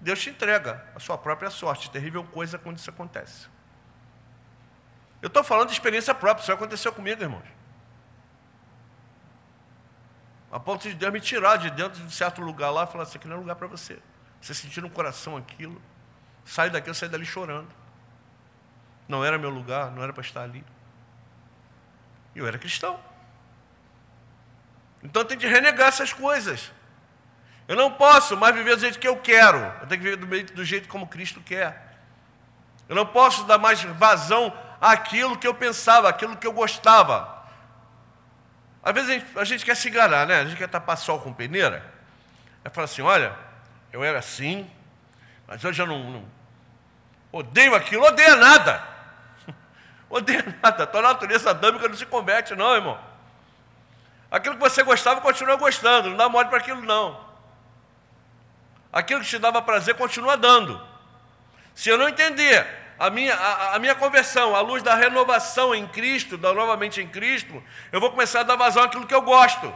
Deus 0.00 0.20
te 0.20 0.30
entrega 0.30 0.84
a 0.94 1.00
sua 1.00 1.16
própria 1.16 1.50
sorte. 1.50 1.90
Terrível 1.90 2.24
coisa 2.24 2.58
quando 2.58 2.78
isso 2.78 2.90
acontece. 2.90 3.48
Eu 5.22 5.28
estou 5.28 5.42
falando 5.42 5.68
de 5.68 5.74
experiência 5.74 6.14
própria, 6.14 6.42
isso 6.42 6.52
aconteceu 6.52 6.92
comigo, 6.92 7.22
irmãos. 7.22 7.56
A 10.52 10.60
ponto 10.60 10.88
de 10.88 10.94
Deus 10.94 11.12
me 11.12 11.20
tirar 11.20 11.56
de 11.56 11.70
dentro 11.70 12.04
de 12.04 12.14
certo 12.14 12.40
lugar 12.40 12.70
lá 12.70 12.84
e 12.84 12.86
falar: 12.86 13.04
Isso 13.04 13.16
aqui 13.16 13.26
não 13.26 13.36
é 13.36 13.38
lugar 13.38 13.56
para 13.56 13.66
você. 13.66 13.98
Você 14.40 14.54
sentir 14.54 14.80
no 14.80 14.90
coração 14.90 15.36
aquilo. 15.36 15.80
Sai 16.44 16.70
daqui, 16.70 16.88
eu 16.88 16.94
saí 16.94 17.08
dali 17.08 17.26
chorando. 17.26 17.68
Não 19.08 19.24
era 19.24 19.38
meu 19.38 19.50
lugar, 19.50 19.90
não 19.90 20.02
era 20.02 20.12
para 20.12 20.22
estar 20.22 20.42
ali. 20.42 20.64
Eu 22.34 22.46
era 22.46 22.58
cristão. 22.58 23.00
Então 25.02 25.24
tem 25.24 25.36
que 25.36 25.46
renegar 25.46 25.88
essas 25.88 26.12
coisas. 26.12 26.72
Eu 27.68 27.74
não 27.74 27.90
posso 27.90 28.36
mais 28.36 28.54
viver 28.54 28.76
do 28.76 28.80
jeito 28.80 28.98
que 28.98 29.08
eu 29.08 29.16
quero. 29.16 29.58
Eu 29.80 29.86
tenho 29.86 30.00
que 30.00 30.16
viver 30.16 30.44
do, 30.44 30.54
do 30.54 30.64
jeito 30.64 30.88
como 30.88 31.06
Cristo 31.06 31.40
quer. 31.40 31.98
Eu 32.88 32.94
não 32.94 33.06
posso 33.06 33.44
dar 33.44 33.58
mais 33.58 33.82
vazão 33.82 34.56
àquilo 34.80 35.36
que 35.36 35.46
eu 35.46 35.54
pensava, 35.54 36.08
àquilo 36.08 36.36
que 36.36 36.46
eu 36.46 36.52
gostava. 36.52 37.44
Às 38.82 38.94
vezes 38.94 39.10
a 39.10 39.12
gente, 39.14 39.38
a 39.38 39.44
gente 39.44 39.64
quer 39.64 39.74
se 39.74 39.88
enganar, 39.88 40.26
né? 40.26 40.40
A 40.40 40.44
gente 40.44 40.56
quer 40.56 40.68
tapar 40.68 40.96
sol 40.96 41.20
com 41.20 41.32
peneira. 41.32 41.84
Aí 42.64 42.70
fala 42.70 42.84
assim: 42.84 43.02
olha, 43.02 43.36
eu 43.92 44.04
era 44.04 44.20
assim, 44.20 44.70
mas 45.48 45.62
eu 45.64 45.72
já 45.72 45.84
não, 45.84 45.98
não 46.10 46.24
odeio 47.32 47.74
aquilo, 47.74 48.04
odeia 48.04 48.36
nada. 48.36 48.80
odeia 50.08 50.44
nada. 50.62 50.84
A 50.84 50.86
tua 50.86 51.02
natureza 51.02 51.50
adâmica 51.50 51.88
não 51.88 51.96
se 51.96 52.06
converte, 52.06 52.54
não, 52.54 52.76
irmão. 52.76 52.98
Aquilo 54.30 54.54
que 54.54 54.60
você 54.60 54.84
gostava, 54.84 55.20
continua 55.20 55.56
gostando, 55.56 56.10
não 56.10 56.16
dá 56.16 56.28
mole 56.28 56.48
para 56.48 56.58
aquilo, 56.58 56.82
não. 56.82 57.25
Aquilo 58.92 59.20
que 59.20 59.26
te 59.26 59.38
dava 59.38 59.60
prazer, 59.62 59.94
continua 59.94 60.36
dando. 60.36 60.80
Se 61.74 61.88
eu 61.88 61.98
não 61.98 62.08
entender 62.08 62.66
a 62.98 63.10
minha, 63.10 63.34
a, 63.34 63.76
a, 63.76 63.78
minha 63.78 63.94
conversão 63.94 64.56
à 64.56 64.60
luz 64.60 64.82
da 64.82 64.94
renovação 64.94 65.74
em 65.74 65.86
Cristo, 65.86 66.38
da 66.38 66.52
novamente 66.52 67.00
em 67.00 67.06
Cristo, 67.06 67.62
eu 67.92 68.00
vou 68.00 68.10
começar 68.10 68.40
a 68.40 68.42
dar 68.42 68.56
vazão 68.56 68.82
àquilo 68.82 69.06
que 69.06 69.14
eu 69.14 69.22
gosto. 69.22 69.72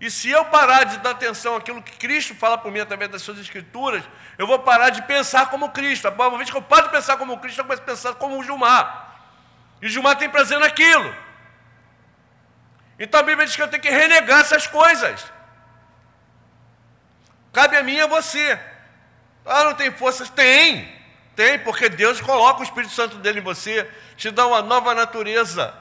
E 0.00 0.10
se 0.10 0.30
eu 0.30 0.44
parar 0.46 0.84
de 0.84 0.98
dar 0.98 1.10
atenção 1.10 1.56
àquilo 1.56 1.82
que 1.82 1.96
Cristo 1.96 2.34
fala 2.34 2.58
por 2.58 2.70
mim 2.70 2.80
através 2.80 3.10
das 3.10 3.22
suas 3.22 3.38
escrituras, 3.38 4.04
eu 4.36 4.46
vou 4.46 4.58
parar 4.58 4.90
de 4.90 5.02
pensar 5.02 5.48
como 5.48 5.70
Cristo. 5.70 6.08
Uma 6.08 6.36
vez 6.36 6.50
que 6.50 6.56
eu 6.56 6.62
paro 6.62 6.84
de 6.84 6.92
pensar 6.92 7.16
como 7.16 7.38
Cristo, 7.38 7.60
eu 7.60 7.64
começo 7.64 7.82
a 7.82 7.84
pensar 7.84 8.14
como 8.14 8.38
o 8.38 8.42
Gilmar. 8.42 9.14
E 9.80 9.86
o 9.86 9.88
Gilmar 9.88 10.16
tem 10.16 10.28
prazer 10.28 10.58
naquilo. 10.58 11.14
Então 12.98 13.20
a 13.20 13.22
Bíblia 13.22 13.46
diz 13.46 13.56
que 13.56 13.62
eu 13.62 13.68
tenho 13.68 13.82
que 13.82 13.90
renegar 13.90 14.40
essas 14.40 14.66
coisas. 14.66 15.32
Cabe 17.56 17.74
a 17.78 17.82
mim 17.82 17.94
e 17.94 18.00
a 18.02 18.06
você. 18.06 18.60
Ah, 19.46 19.64
não 19.64 19.72
tem 19.72 19.90
forças? 19.90 20.28
Tem, 20.28 20.86
tem, 21.34 21.58
porque 21.60 21.88
Deus 21.88 22.20
coloca 22.20 22.60
o 22.60 22.62
Espírito 22.62 22.92
Santo 22.92 23.16
dele 23.16 23.40
em 23.40 23.42
você, 23.42 23.90
te 24.14 24.30
dá 24.30 24.46
uma 24.46 24.60
nova 24.60 24.94
natureza. 24.94 25.72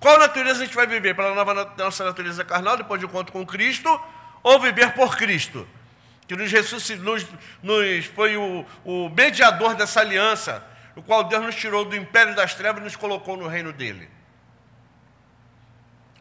Qual 0.00 0.18
natureza 0.18 0.60
a 0.60 0.64
gente 0.64 0.74
vai 0.74 0.88
viver? 0.88 1.14
Pela 1.14 1.32
nova, 1.32 1.72
nossa 1.78 2.04
natureza 2.04 2.44
carnal, 2.44 2.76
depois 2.76 2.98
de 2.98 3.06
encontro 3.06 3.32
com 3.32 3.46
Cristo, 3.46 3.88
ou 4.42 4.58
viver 4.58 4.92
por 4.94 5.16
Cristo? 5.16 5.64
Que 6.26 6.34
nos, 6.34 6.50
nos, 6.98 7.26
nos 7.62 8.06
foi 8.06 8.36
o, 8.36 8.66
o 8.84 9.08
mediador 9.10 9.76
dessa 9.76 10.00
aliança, 10.00 10.60
o 10.96 11.02
qual 11.04 11.22
Deus 11.22 11.44
nos 11.44 11.54
tirou 11.54 11.84
do 11.84 11.94
império 11.94 12.34
das 12.34 12.56
trevas 12.56 12.80
e 12.80 12.84
nos 12.84 12.96
colocou 12.96 13.36
no 13.36 13.46
reino 13.46 13.72
dele. 13.72 14.10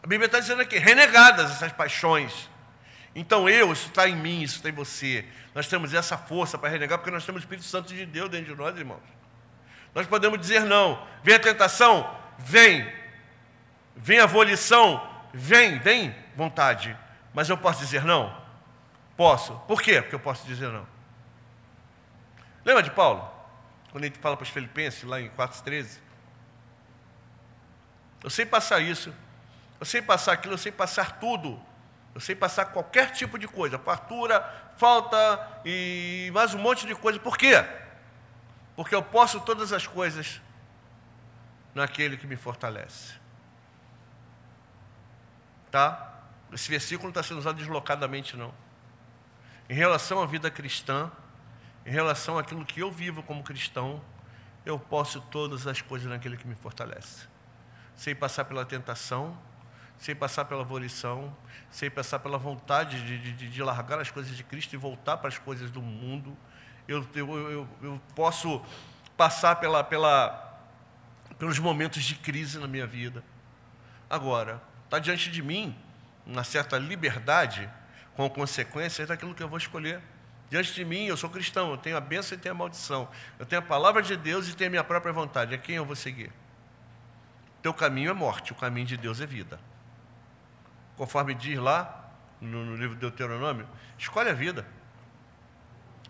A 0.03 0.05
Bíblia 0.05 0.27
está 0.27 0.39
dizendo 0.39 0.61
aqui, 0.61 0.77
renegadas 0.77 1.49
essas 1.53 1.71
paixões. 1.71 2.47
Então 3.15 3.49
eu, 3.49 3.71
isso 3.73 3.87
está 3.87 4.07
em 4.07 4.15
mim, 4.15 4.41
isso 4.41 4.57
está 4.57 4.69
em 4.69 4.73
você. 4.73 5.25
Nós 5.53 5.67
temos 5.67 5.93
essa 5.93 6.17
força 6.17 6.57
para 6.57 6.69
renegar, 6.69 6.99
porque 6.99 7.11
nós 7.11 7.25
temos 7.25 7.41
o 7.41 7.43
Espírito 7.43 7.65
Santo 7.65 7.93
de 7.93 8.05
Deus 8.05 8.29
dentro 8.29 8.53
de 8.53 8.59
nós, 8.59 8.77
irmãos. 8.77 9.01
Nós 9.93 10.07
podemos 10.07 10.39
dizer 10.39 10.61
não. 10.61 11.05
Vem 11.23 11.35
a 11.35 11.39
tentação? 11.39 12.15
Vem. 12.37 12.91
Vem 13.95 14.19
a 14.19 14.25
volição? 14.25 15.07
Vem, 15.33 15.79
vem 15.79 16.15
vontade. 16.35 16.95
Mas 17.33 17.49
eu 17.49 17.57
posso 17.57 17.79
dizer 17.79 18.03
não? 18.03 18.35
Posso. 19.17 19.53
Por 19.67 19.81
quê? 19.81 20.01
Porque 20.01 20.15
eu 20.15 20.19
posso 20.19 20.45
dizer 20.45 20.69
não. 20.69 20.87
Lembra 22.63 22.83
de 22.83 22.91
Paulo? 22.91 23.29
Quando 23.91 24.03
ele 24.03 24.15
fala 24.21 24.37
para 24.37 24.43
os 24.43 24.49
filipenses, 24.49 25.03
lá 25.03 25.19
em 25.19 25.29
4,13? 25.29 25.97
Eu 28.23 28.29
sei 28.29 28.45
passar 28.45 28.79
isso. 28.79 29.13
Eu 29.79 29.85
sei 29.85 30.01
passar 30.01 30.33
aquilo, 30.33 30.53
eu 30.53 30.57
sei 30.57 30.71
passar 30.71 31.19
tudo. 31.19 31.59
Eu 32.19 32.21
sei 32.21 32.35
passar 32.35 32.65
qualquer 32.65 33.13
tipo 33.13 33.39
de 33.39 33.47
coisa, 33.47 33.79
fartura, 33.79 34.41
falta 34.75 35.61
e 35.63 36.29
mais 36.33 36.53
um 36.53 36.57
monte 36.57 36.85
de 36.85 36.93
coisa. 36.93 37.17
Por 37.17 37.37
quê? 37.37 37.53
Porque 38.75 38.93
eu 38.93 39.01
posso 39.01 39.39
todas 39.39 39.71
as 39.71 39.87
coisas 39.87 40.41
naquele 41.73 42.17
que 42.17 42.27
me 42.27 42.35
fortalece. 42.35 43.13
Tá? 45.71 46.13
Esse 46.51 46.69
versículo 46.69 47.05
não 47.05 47.11
está 47.11 47.23
sendo 47.23 47.37
usado 47.37 47.55
deslocadamente, 47.55 48.35
não. 48.35 48.53
Em 49.69 49.73
relação 49.73 50.21
à 50.21 50.25
vida 50.25 50.51
cristã, 50.51 51.09
em 51.85 51.89
relação 51.89 52.37
àquilo 52.37 52.65
que 52.65 52.81
eu 52.81 52.91
vivo 52.91 53.23
como 53.23 53.41
cristão, 53.43 54.03
eu 54.65 54.77
posso 54.77 55.21
todas 55.21 55.65
as 55.67 55.81
coisas 55.81 56.09
naquele 56.09 56.35
que 56.35 56.45
me 56.45 56.55
fortalece. 56.55 57.29
Sei 57.95 58.13
passar 58.13 58.43
pela 58.43 58.65
tentação, 58.65 59.39
sem 59.99 60.15
passar 60.15 60.45
pela 60.45 60.63
volição, 60.63 61.35
sem 61.69 61.91
passar 61.91 62.19
pela 62.19 62.37
vontade 62.37 63.05
de, 63.05 63.33
de, 63.33 63.49
de, 63.49 63.61
largar 63.61 63.99
as 63.99 64.09
coisas 64.09 64.35
de 64.35 64.43
Cristo 64.45 64.73
e 64.73 64.77
voltar 64.77 65.17
para 65.17 65.27
as 65.27 65.37
coisas 65.37 65.69
do 65.69 65.81
mundo. 65.81 66.35
Eu, 66.87 67.05
eu, 67.13 67.51
eu, 67.51 67.67
eu 67.81 68.01
posso 68.15 68.63
passar 69.17 69.57
pela, 69.57 69.83
pela, 69.83 70.57
pelos 71.37 71.59
momentos 71.59 72.03
de 72.03 72.15
crise 72.15 72.57
na 72.57 72.67
minha 72.67 72.87
vida. 72.87 73.21
Agora, 74.09 74.63
está 74.85 74.99
diante 74.99 75.29
de 75.29 75.43
mim 75.43 75.75
uma 76.25 76.45
certa 76.45 76.77
liberdade 76.77 77.69
com 78.15 78.29
consequências 78.29 79.09
daquilo 79.09 79.35
que 79.35 79.43
eu 79.43 79.49
vou 79.49 79.57
escolher. 79.57 80.01
Diante 80.49 80.73
de 80.73 80.85
mim, 80.85 81.05
eu 81.05 81.17
sou 81.17 81.29
cristão, 81.29 81.71
eu 81.71 81.77
tenho 81.77 81.97
a 81.97 82.01
bênção 82.01 82.37
e 82.37 82.41
tenho 82.41 82.55
a 82.55 82.57
maldição. 82.57 83.09
Eu 83.37 83.45
tenho 83.45 83.61
a 83.61 83.65
palavra 83.65 84.01
de 84.01 84.15
Deus 84.15 84.47
e 84.47 84.55
tenho 84.55 84.69
a 84.69 84.71
minha 84.71 84.83
própria 84.83 85.11
vontade. 85.11 85.53
A 85.53 85.57
quem 85.57 85.75
eu 85.75 85.85
vou 85.85 85.95
seguir? 85.95 86.31
Teu 87.61 87.73
caminho 87.73 88.09
é 88.09 88.13
morte, 88.13 88.53
o 88.53 88.55
caminho 88.55 88.87
de 88.87 88.95
Deus 88.95 89.19
é 89.19 89.25
vida 89.25 89.59
conforme 90.99 91.33
diz 91.33 91.57
lá 91.57 92.11
no, 92.41 92.65
no 92.65 92.75
livro 92.75 92.93
de 92.93 92.99
Deuteronômio, 92.99 93.65
escolhe 93.97 94.29
a 94.29 94.33
vida. 94.33 94.67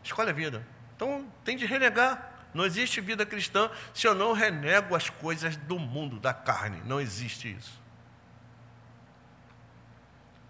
Escolhe 0.04 0.32
a 0.32 0.34
vida. 0.34 0.66
Então 0.96 1.32
tem 1.46 1.56
de 1.56 1.68
renegar. 1.68 2.32
Não 2.56 2.66
existe 2.66 3.00
vida 3.00 3.24
cristã 3.24 3.70
se 3.94 4.08
eu 4.08 4.16
não 4.16 4.34
renego 4.34 4.96
as 4.96 5.08
coisas 5.08 5.56
do 5.56 5.78
mundo, 5.78 6.20
da 6.20 6.34
carne. 6.34 6.82
Não 6.86 7.00
existe 7.00 7.56
isso. 7.56 7.80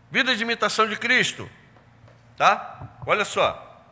Vida 0.09 0.33
de 0.33 0.41
imitação 0.41 0.87
de 0.87 0.95
Cristo. 0.95 1.49
Tá? 2.37 2.95
Olha 3.05 3.25
só. 3.25 3.83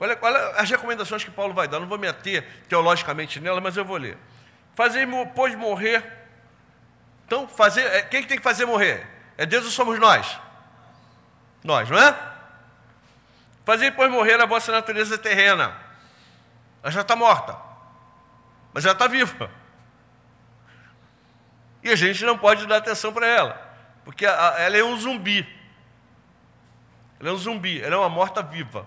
Olha, 0.00 0.18
olha 0.20 0.48
as 0.56 0.68
recomendações 0.68 1.22
que 1.22 1.30
Paulo 1.30 1.54
vai 1.54 1.68
dar. 1.68 1.78
Não 1.78 1.86
vou 1.86 1.98
me 1.98 2.08
ater 2.08 2.64
teologicamente 2.68 3.38
nela, 3.38 3.60
mas 3.60 3.76
eu 3.76 3.84
vou 3.84 3.96
ler. 3.96 4.18
Fazer, 4.74 5.06
pois, 5.36 5.54
morrer 5.54 6.21
então, 7.32 7.48
fazer, 7.48 7.80
é, 7.80 8.02
quem 8.02 8.20
que 8.20 8.28
tem 8.28 8.36
que 8.36 8.44
fazer 8.44 8.66
morrer? 8.66 9.06
É 9.38 9.46
Deus 9.46 9.64
ou 9.64 9.70
somos 9.70 9.98
nós? 9.98 10.38
Nós, 11.64 11.88
não 11.88 11.96
é? 11.96 12.14
Fazer 13.64 13.90
depois 13.90 14.10
morrer 14.10 14.38
a 14.38 14.44
vossa 14.44 14.70
natureza 14.70 15.16
terrena. 15.16 15.74
Ela 16.82 16.92
já 16.92 17.00
está 17.00 17.16
morta, 17.16 17.56
mas 18.74 18.84
ela 18.84 18.92
está 18.92 19.06
viva. 19.06 19.50
E 21.82 21.88
a 21.88 21.96
gente 21.96 22.22
não 22.22 22.36
pode 22.36 22.66
dar 22.66 22.76
atenção 22.76 23.14
para 23.14 23.26
ela, 23.26 23.76
porque 24.04 24.26
ela 24.26 24.76
é 24.76 24.84
um 24.84 24.94
zumbi. 24.98 25.40
Ela 27.18 27.30
é 27.30 27.32
um 27.32 27.38
zumbi, 27.38 27.80
ela 27.80 27.94
é 27.94 27.98
uma 27.98 28.10
morta 28.10 28.42
viva. 28.42 28.86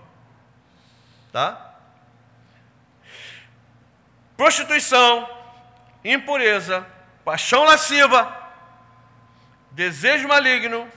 Tá? 1.32 1.74
Prostituição, 4.36 5.28
impureza, 6.04 6.86
paixão 7.26 7.64
lasciva, 7.64 8.32
desejo 9.72 10.28
maligno, 10.28 10.88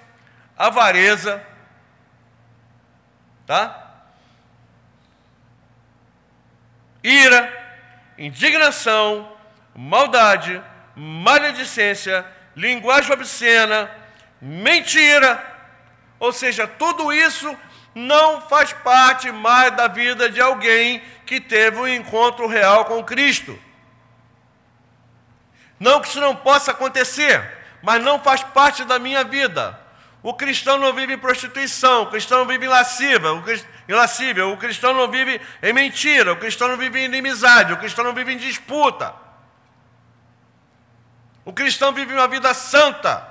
avareza, 0.55 1.43
tá? 3.47 3.95
Ira, 7.03 7.51
indignação, 8.15 9.35
maldade, 9.73 10.61
maledicência, 10.95 12.23
linguagem 12.55 13.11
obscena, 13.11 13.89
mentira. 14.39 15.43
Ou 16.19 16.31
seja, 16.31 16.67
tudo 16.67 17.11
isso 17.11 17.57
não 17.95 18.39
faz 18.41 18.71
parte 18.71 19.31
mais 19.31 19.75
da 19.75 19.87
vida 19.87 20.29
de 20.29 20.39
alguém 20.39 21.01
que 21.25 21.41
teve 21.41 21.79
um 21.79 21.87
encontro 21.87 22.45
real 22.45 22.85
com 22.85 23.03
Cristo. 23.03 23.59
Não 25.79 26.01
que 26.01 26.09
isso 26.09 26.19
não 26.19 26.35
possa 26.35 26.71
acontecer, 26.71 27.57
mas 27.81 28.03
não 28.03 28.19
faz 28.19 28.43
parte 28.43 28.83
da 28.83 28.99
minha 28.99 29.23
vida. 29.23 29.79
O 30.21 30.33
cristão 30.33 30.77
não 30.77 30.93
vive 30.93 31.13
em 31.13 31.17
prostituição, 31.17 32.03
o 32.03 32.07
cristão 32.07 32.39
não 32.39 32.45
vive 32.45 32.65
em 32.65 32.69
lascívia, 32.69 34.45
o, 34.45 34.53
o 34.53 34.57
cristão 34.57 34.93
não 34.93 35.09
vive 35.09 35.39
em 35.63 35.71
mentira, 35.71 36.33
o 36.33 36.37
cristão 36.37 36.67
não 36.67 36.75
vive 36.75 36.99
em 36.99 37.05
inimizade, 37.05 37.71
o 37.71 37.77
cristão 37.77 38.03
não 38.03 38.13
vive 38.13 38.33
em 38.33 38.37
disputa. 38.37 39.13
O 41.45 41.53
cristão 41.53 41.93
vive 41.93 42.13
uma 42.13 42.27
vida 42.27 42.53
santa, 42.53 43.25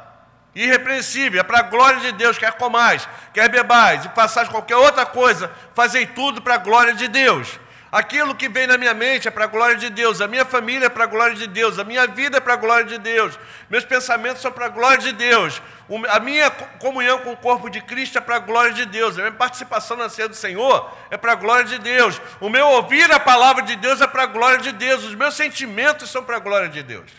irrepreensível, 0.55 1.40
é 1.40 1.44
para 1.44 1.59
a 1.59 1.62
glória 1.62 2.01
de 2.01 2.12
Deus, 2.12 2.38
quer 2.38 2.53
comais, 2.55 3.07
quer 3.34 3.51
bebais 3.51 4.07
e 4.07 4.09
façais 4.09 4.49
qualquer 4.49 4.76
outra 4.76 5.05
coisa, 5.05 5.53
fazei 5.74 6.07
tudo 6.07 6.40
para 6.40 6.55
a 6.55 6.59
glória 6.59 6.94
de 6.94 7.07
Deus. 7.07 7.61
Aquilo 7.91 8.34
que 8.34 8.51
vem 8.51 8.66
na 8.66 8.76
minha 8.76 8.93
mente 8.93 9.28
é 9.28 9.30
para 9.30 9.45
a 9.45 9.47
glória 9.49 9.76
de 9.76 9.89
Deus, 9.89 10.20
a 10.20 10.28
minha 10.28 10.45
família 10.45 10.86
é 10.86 10.89
para 10.91 11.05
a 11.05 11.07
glória 11.07 11.34
de 11.34 11.47
Deus, 11.47 11.78
a 11.78 11.84
minha 11.84 12.07
vida 12.07 12.36
é 12.36 12.41
para 12.41 12.53
a 12.53 12.57
glória 12.57 12.84
de 12.84 12.99
Deus, 12.99 13.39
meus 13.70 13.82
pensamentos 13.82 14.43
são 14.43 14.53
para 14.53 14.66
a 14.66 14.68
glória 14.68 14.99
de 14.99 15.12
Deus, 15.12 15.62
a 16.11 16.20
minha 16.20 16.51
comunhão 16.51 17.20
com 17.20 17.32
o 17.32 17.36
corpo 17.36 17.70
de 17.70 17.80
Cristo 17.80 18.18
é 18.18 18.20
para 18.20 18.36
a 18.36 18.41
glória 18.41 18.74
de 18.74 18.84
Deus, 18.84 19.16
a 19.16 19.22
minha 19.22 19.32
participação 19.32 19.97
na 19.97 20.11
ceia 20.11 20.28
do 20.28 20.34
Senhor 20.34 20.95
é 21.11 21.16
para 21.16 21.32
a 21.32 21.34
glória 21.34 21.64
de 21.64 21.78
Deus, 21.78 22.20
o 22.41 22.51
meu 22.51 22.66
ouvir 22.66 23.11
a 23.11 23.18
palavra 23.18 23.62
de 23.62 23.74
Deus 23.74 24.03
é 24.03 24.07
para 24.07 24.24
a 24.24 24.26
glória 24.26 24.59
de 24.59 24.72
Deus, 24.72 25.05
os 25.05 25.14
meus 25.14 25.34
sentimentos 25.34 26.11
são 26.11 26.22
para 26.22 26.36
a 26.36 26.41
glória 26.41 26.68
de 26.68 26.82
Deus. 26.82 27.11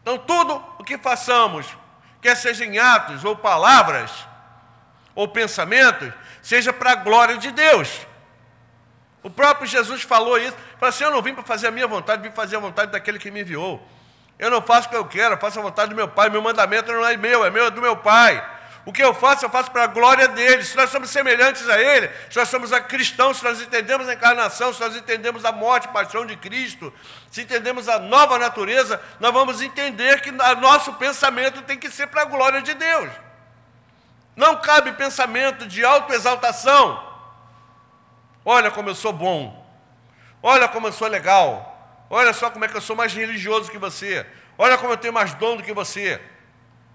Então, 0.00 0.16
tudo 0.16 0.54
o 0.78 0.84
que 0.84 0.96
façamos, 0.96 1.66
quer 2.22 2.34
seja 2.34 2.64
em 2.64 2.78
atos 2.78 3.26
ou 3.26 3.36
palavras 3.36 4.10
ou 5.14 5.28
pensamentos, 5.28 6.10
seja 6.40 6.72
para 6.72 6.92
a 6.92 6.94
glória 6.94 7.36
de 7.36 7.50
Deus. 7.50 8.07
O 9.22 9.30
próprio 9.30 9.66
Jesus 9.66 10.02
falou 10.02 10.38
isso. 10.38 10.56
Falou 10.78 10.90
assim: 10.90 11.04
Eu 11.04 11.10
não 11.10 11.22
vim 11.22 11.34
para 11.34 11.44
fazer 11.44 11.68
a 11.68 11.70
minha 11.70 11.86
vontade, 11.86 12.22
vim 12.22 12.34
fazer 12.34 12.56
a 12.56 12.60
vontade 12.60 12.92
daquele 12.92 13.18
que 13.18 13.30
me 13.30 13.40
enviou. 13.40 13.82
Eu 14.38 14.50
não 14.50 14.62
faço 14.62 14.86
o 14.86 14.90
que 14.90 14.96
eu 14.96 15.04
quero, 15.04 15.34
eu 15.34 15.38
faço 15.38 15.58
a 15.58 15.62
vontade 15.62 15.90
do 15.90 15.96
meu 15.96 16.08
Pai. 16.08 16.28
Meu 16.30 16.40
mandamento 16.40 16.92
não 16.92 17.04
é 17.04 17.16
meu, 17.16 17.44
é 17.44 17.50
meu, 17.50 17.66
é 17.66 17.70
do 17.70 17.80
meu 17.80 17.96
Pai. 17.96 18.42
O 18.86 18.92
que 18.92 19.02
eu 19.02 19.12
faço, 19.12 19.44
eu 19.44 19.50
faço 19.50 19.70
para 19.70 19.84
a 19.84 19.86
glória 19.88 20.28
dele. 20.28 20.64
Se 20.64 20.76
nós 20.76 20.88
somos 20.88 21.10
semelhantes 21.10 21.68
a 21.68 21.78
ele, 21.78 22.08
se 22.30 22.38
nós 22.38 22.48
somos 22.48 22.70
cristãos, 22.88 23.38
se 23.38 23.44
nós 23.44 23.60
entendemos 23.60 24.08
a 24.08 24.14
encarnação, 24.14 24.72
se 24.72 24.80
nós 24.80 24.96
entendemos 24.96 25.44
a 25.44 25.52
morte 25.52 25.84
e 25.84 25.92
paixão 25.92 26.24
de 26.24 26.36
Cristo, 26.36 26.90
se 27.30 27.42
entendemos 27.42 27.88
a 27.88 27.98
nova 27.98 28.38
natureza, 28.38 28.98
nós 29.20 29.32
vamos 29.32 29.60
entender 29.60 30.22
que 30.22 30.30
nosso 30.30 30.94
pensamento 30.94 31.60
tem 31.62 31.76
que 31.76 31.90
ser 31.90 32.06
para 32.06 32.22
a 32.22 32.24
glória 32.24 32.62
de 32.62 32.72
Deus. 32.72 33.10
Não 34.34 34.56
cabe 34.56 34.92
pensamento 34.92 35.66
de 35.66 35.84
autoexaltação 35.84 37.07
Olha 38.50 38.70
como 38.70 38.88
eu 38.88 38.94
sou 38.94 39.12
bom. 39.12 39.62
Olha 40.42 40.66
como 40.68 40.86
eu 40.86 40.92
sou 40.92 41.06
legal. 41.06 42.06
Olha 42.08 42.32
só 42.32 42.48
como 42.48 42.64
é 42.64 42.68
que 42.68 42.74
eu 42.74 42.80
sou 42.80 42.96
mais 42.96 43.12
religioso 43.12 43.70
que 43.70 43.76
você. 43.76 44.24
Olha 44.56 44.78
como 44.78 44.90
eu 44.90 44.96
tenho 44.96 45.12
mais 45.12 45.34
dom 45.34 45.58
do 45.58 45.62
que 45.62 45.74
você. 45.74 46.18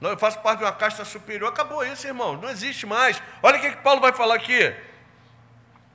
Não, 0.01 0.09
eu 0.09 0.17
faço 0.17 0.39
parte 0.39 0.57
de 0.57 0.65
uma 0.65 0.71
casta 0.71 1.05
superior. 1.05 1.47
Acabou 1.47 1.85
isso, 1.85 2.07
irmão. 2.07 2.37
Não 2.37 2.49
existe 2.49 2.87
mais. 2.87 3.21
Olha 3.43 3.59
o 3.59 3.61
que, 3.61 3.69
que 3.69 3.83
Paulo 3.83 4.01
vai 4.01 4.11
falar 4.11 4.33
aqui. 4.33 4.73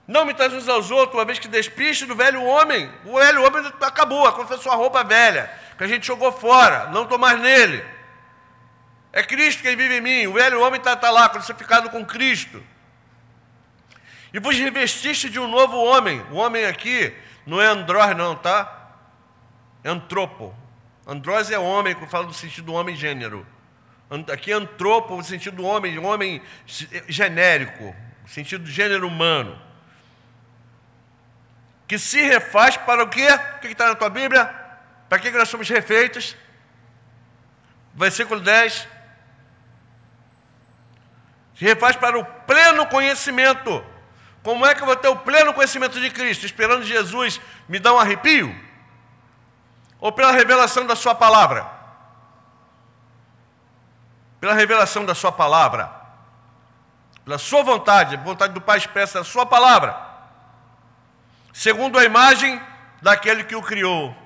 Não 0.07 0.25
me 0.25 0.33
traz 0.33 0.53
uns 0.53 0.69
aos 0.69 0.93
outros, 0.93 1.19
uma 1.19 1.25
vez 1.25 1.41
que 1.41 1.49
despiste 1.49 2.07
do 2.07 2.15
velho 2.15 2.45
homem. 2.45 2.89
O 3.05 3.19
velho 3.19 3.45
homem 3.45 3.73
acabou, 3.81 4.29
aconteceu 4.29 4.59
sua 4.59 4.77
roupa 4.77 5.03
velha, 5.03 5.53
que 5.77 5.83
a 5.83 5.89
gente 5.89 6.07
jogou 6.07 6.31
fora, 6.31 6.87
não 6.91 7.03
estou 7.03 7.19
mais 7.19 7.41
nele. 7.41 7.85
É 9.13 9.25
Cristo 9.25 9.61
quem 9.61 9.75
vive 9.75 9.97
em 9.97 10.01
mim. 10.01 10.27
O 10.29 10.35
velho 10.35 10.61
homem 10.61 10.79
está 10.79 10.95
tá 10.95 11.11
lá, 11.11 11.29
crucificado 11.29 11.91
com 11.91 12.07
Cristo. 12.07 12.63
E 14.33 14.39
vos 14.39 14.57
revestiste 14.57 15.31
de 15.31 15.39
um 15.39 15.49
novo 15.49 15.77
homem. 15.77 16.21
O 16.31 16.37
homem 16.37 16.65
aqui 16.65 17.15
não 17.47 17.61
é 17.61 17.67
andrós, 17.67 18.17
não, 18.17 18.37
tá? 18.37 18.91
É 19.83 19.89
antropo. 19.89 20.55
Andrós 21.07 21.51
é 21.51 21.59
homem, 21.59 21.95
que 21.95 22.03
eu 22.03 22.09
falo 22.09 22.27
no 22.27 22.35
sentido 22.35 22.67
do 22.67 22.75
homem 22.75 22.95
gênero. 22.95 23.47
Aqui 24.33 24.53
é 24.53 24.55
antropo, 24.55 25.17
no 25.17 25.25
sentido 25.25 25.57
do 25.57 25.65
homem, 25.65 25.99
homem 25.99 26.43
genérico, 27.09 27.95
no 28.23 28.29
sentido 28.29 28.65
do 28.65 28.71
gênero 28.71 29.07
humano. 29.07 29.59
Que 31.87 31.99
se 31.99 32.21
refaz 32.21 32.77
para 32.77 33.03
o 33.03 33.09
quê? 33.09 33.27
O 33.57 33.61
que 33.61 33.69
está 33.69 33.89
na 33.89 33.95
tua 33.95 34.11
Bíblia? 34.11 34.45
Para 35.09 35.19
que 35.19 35.31
nós 35.31 35.49
somos 35.49 35.69
refeitos? 35.69 36.37
Versículo 37.95 38.41
10. 38.41 38.87
Se 41.57 41.65
refaz 41.65 41.97
para 41.97 42.19
o 42.19 42.25
pleno 42.25 42.87
conhecimento 42.87 43.85
como 44.43 44.65
é 44.65 44.75
que 44.75 44.83
eu 44.83 44.87
vou 44.87 44.97
ter 44.97 45.09
o 45.09 45.17
pleno 45.17 45.53
conhecimento 45.53 46.01
de 46.01 46.11
Cristo? 46.11 46.47
Esperando 46.47 46.85
Jesus 46.85 47.41
me 47.69 47.79
dar 47.79 47.95
um 47.95 47.99
arrepio? 47.99 48.55
Ou 50.01 50.13
pela 50.13 50.33
revelação 50.33 50.87
da 50.87 50.95
Sua 50.95 51.15
palavra? 51.15 51.69
Pela 54.41 54.55
revelação 54.55 55.05
da 55.05 55.15
Sua 55.15 55.33
palavra. 55.33 55.91
Pela 57.25 57.39
Sua 57.39 57.63
vontade, 57.63 58.15
a 58.15 58.21
vontade 58.21 58.55
do 58.55 58.61
Pai 58.61 58.79
expressa 58.79 59.21
a 59.21 59.25
Sua 59.25 59.45
palavra. 59.45 59.99
Segundo 61.53 61.99
a 61.99 62.05
imagem 62.05 62.61
daquele 63.03 63.45
que 63.45 63.57
o 63.57 63.63
criou. 63.63 64.17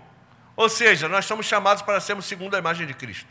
Ou 0.54 0.68
seja, 0.68 1.08
nós 1.08 1.24
somos 1.24 1.46
chamados 1.46 1.82
para 1.82 2.00
sermos 2.00 2.26
segundo 2.26 2.54
a 2.54 2.58
imagem 2.58 2.86
de 2.86 2.94
Cristo. 2.94 3.28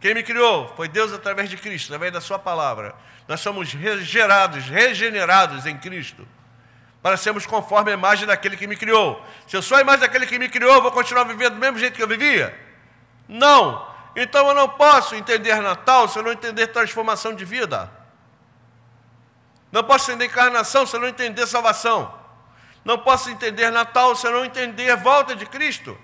Quem 0.00 0.14
me 0.14 0.22
criou 0.22 0.72
foi 0.76 0.88
Deus 0.88 1.12
através 1.12 1.50
de 1.50 1.56
Cristo, 1.56 1.86
através 1.86 2.12
da 2.12 2.20
Sua 2.20 2.38
palavra. 2.38 2.94
Nós 3.26 3.40
somos 3.40 3.68
gerados, 3.68 4.64
regenerados 4.66 5.66
em 5.66 5.76
Cristo, 5.76 6.26
para 7.02 7.16
sermos 7.16 7.44
conforme 7.44 7.90
a 7.90 7.94
imagem 7.94 8.26
daquele 8.26 8.56
que 8.56 8.66
me 8.66 8.76
criou. 8.76 9.22
Se 9.46 9.56
eu 9.56 9.62
sou 9.62 9.76
a 9.76 9.80
imagem 9.80 10.00
daquele 10.00 10.26
que 10.26 10.38
me 10.38 10.48
criou, 10.48 10.74
eu 10.74 10.82
vou 10.82 10.92
continuar 10.92 11.24
vivendo 11.24 11.54
do 11.54 11.60
mesmo 11.60 11.78
jeito 11.78 11.94
que 11.94 12.02
eu 12.02 12.08
vivia? 12.08 12.58
Não. 13.28 13.86
Então 14.16 14.48
eu 14.48 14.54
não 14.54 14.68
posso 14.68 15.14
entender 15.14 15.54
Natal 15.60 16.08
se 16.08 16.18
eu 16.18 16.22
não 16.22 16.32
entender 16.32 16.68
transformação 16.68 17.34
de 17.34 17.44
vida. 17.44 17.90
Não 19.70 19.84
posso 19.84 20.10
entender 20.10 20.26
encarnação 20.26 20.86
se 20.86 20.96
eu 20.96 21.00
não 21.00 21.08
entender 21.08 21.46
salvação. 21.46 22.14
Não 22.84 22.98
posso 22.98 23.28
entender 23.30 23.70
Natal 23.70 24.16
se 24.16 24.26
eu 24.26 24.32
não 24.32 24.44
entender 24.44 24.90
a 24.90 24.96
volta 24.96 25.36
de 25.36 25.44
Cristo. 25.44 25.98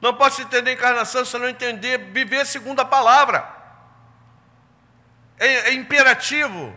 Não 0.00 0.14
posso 0.14 0.42
entender 0.42 0.72
encarnação 0.72 1.24
se 1.24 1.34
eu 1.34 1.40
não 1.40 1.48
entender 1.48 1.98
viver 1.98 2.44
segundo 2.46 2.80
a 2.80 2.84
palavra. 2.84 3.56
É, 5.38 5.70
é 5.70 5.72
imperativo, 5.74 6.76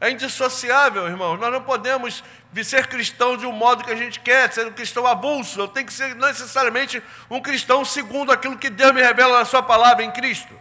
é 0.00 0.10
indissociável, 0.10 1.06
irmão. 1.06 1.36
Nós 1.36 1.52
não 1.52 1.62
podemos 1.62 2.24
ser 2.64 2.86
cristão 2.88 3.36
de 3.36 3.46
um 3.46 3.52
modo 3.52 3.84
que 3.84 3.90
a 3.92 3.96
gente 3.96 4.18
quer, 4.20 4.52
ser 4.52 4.66
um 4.66 4.72
cristão 4.72 5.06
avulso. 5.06 5.60
Eu 5.60 5.68
tenho 5.68 5.86
que 5.86 5.92
ser 5.92 6.14
necessariamente 6.16 7.02
um 7.28 7.40
cristão 7.40 7.84
segundo 7.84 8.32
aquilo 8.32 8.58
que 8.58 8.70
Deus 8.70 8.92
me 8.92 9.00
revela 9.00 9.38
na 9.38 9.44
Sua 9.44 9.62
palavra 9.62 10.02
em 10.02 10.10
Cristo. 10.10 10.54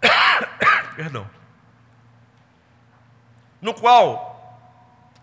Perdão. 0.94 1.28
No 3.60 3.74
qual, 3.74 4.60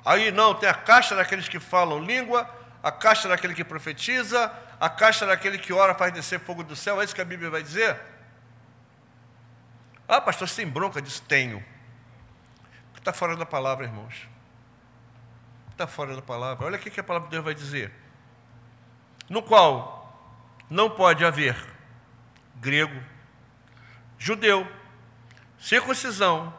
aí 0.04 0.32
não, 0.32 0.54
tem 0.54 0.68
a 0.68 0.74
caixa 0.74 1.16
daqueles 1.16 1.48
que 1.48 1.60
falam 1.60 2.00
língua, 2.00 2.50
a 2.84 2.92
caixa 2.92 3.30
daquele 3.30 3.54
que 3.54 3.64
profetiza, 3.64 4.52
a 4.80 4.90
caixa 4.90 5.26
daquele 5.26 5.58
que 5.58 5.74
ora 5.74 5.96
faz 5.96 6.14
descer 6.14 6.40
fogo 6.40 6.64
do 6.64 6.76
céu, 6.76 7.02
é 7.02 7.06
isso 7.06 7.16
que 7.16 7.22
a 7.22 7.26
Bíblia 7.26 7.50
vai 7.50 7.64
dizer? 7.64 8.00
Ah, 10.08 10.22
pastor, 10.22 10.48
sem 10.48 10.68
bronca 10.68 11.02
disso? 11.02 11.24
Tenho. 11.28 11.64
Está 12.96 13.14
fora 13.14 13.36
da 13.36 13.46
palavra, 13.46 13.86
irmãos. 13.86 14.28
Está 15.72 15.88
fora 15.88 16.16
da 16.16 16.22
palavra. 16.22 16.66
Olha 16.66 16.78
o 16.78 16.80
que 16.80 17.00
a 17.00 17.04
palavra 17.04 17.28
de 17.28 17.32
Deus 17.32 17.44
vai 17.44 17.54
dizer. 17.54 17.92
No 19.30 19.42
qual 19.42 19.96
não 20.70 20.90
pode 20.90 21.26
haver 21.26 21.56
grego, 22.56 23.00
judeu, 24.18 24.68
circuncisão, 25.60 26.54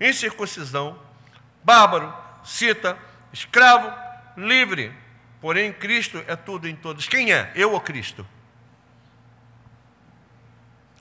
incircuncisão, 0.00 0.98
bárbaro, 1.62 2.14
cita, 2.44 2.98
escravo, 3.32 3.92
livre, 4.36 4.94
Porém, 5.42 5.72
Cristo 5.72 6.22
é 6.28 6.36
tudo 6.36 6.68
em 6.68 6.76
todos. 6.76 7.08
Quem 7.08 7.32
é? 7.32 7.50
Eu 7.56 7.72
ou 7.72 7.80
Cristo? 7.80 8.24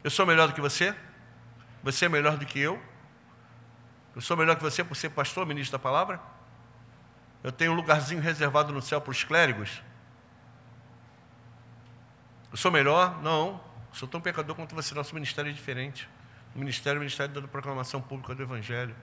Eu 0.04 0.10
sou 0.10 0.26
melhor 0.26 0.48
do 0.48 0.56
que 0.56 0.60
você? 0.60 0.96
Você 1.84 2.06
é 2.06 2.10
melhor 2.10 2.38
do 2.38 2.46
que 2.48 2.60
eu? 2.60 2.82
Eu 4.16 4.22
sou 4.22 4.36
melhor 4.36 4.56
que 4.56 4.64
você 4.64 4.84
por 4.84 4.96
ser 4.96 5.12
pastor, 5.12 5.46
ministro 5.46 5.78
da 5.78 5.80
palavra? 5.80 6.20
Eu 7.44 7.52
tenho 7.52 7.72
um 7.72 7.76
lugarzinho 7.76 8.20
reservado 8.20 8.74
no 8.74 8.82
céu 8.82 9.00
para 9.00 9.12
os 9.12 9.24
clérigos? 9.24 9.84
Eu 12.50 12.58
sou 12.58 12.72
melhor? 12.72 13.22
Não. 13.22 13.62
Sou 13.94 14.08
tão 14.08 14.20
pecador 14.20 14.56
quanto 14.56 14.74
você. 14.74 14.96
Nosso 14.96 15.14
ministério 15.14 15.52
é 15.52 15.54
diferente. 15.54 16.10
O 16.56 16.60
ministério 16.60 16.98
é 16.98 17.00
o 17.00 17.02
ministério 17.02 17.40
da 17.40 17.48
proclamação 17.48 18.02
pública 18.02 18.34
do 18.34 18.42
Evangelho. 18.42 18.96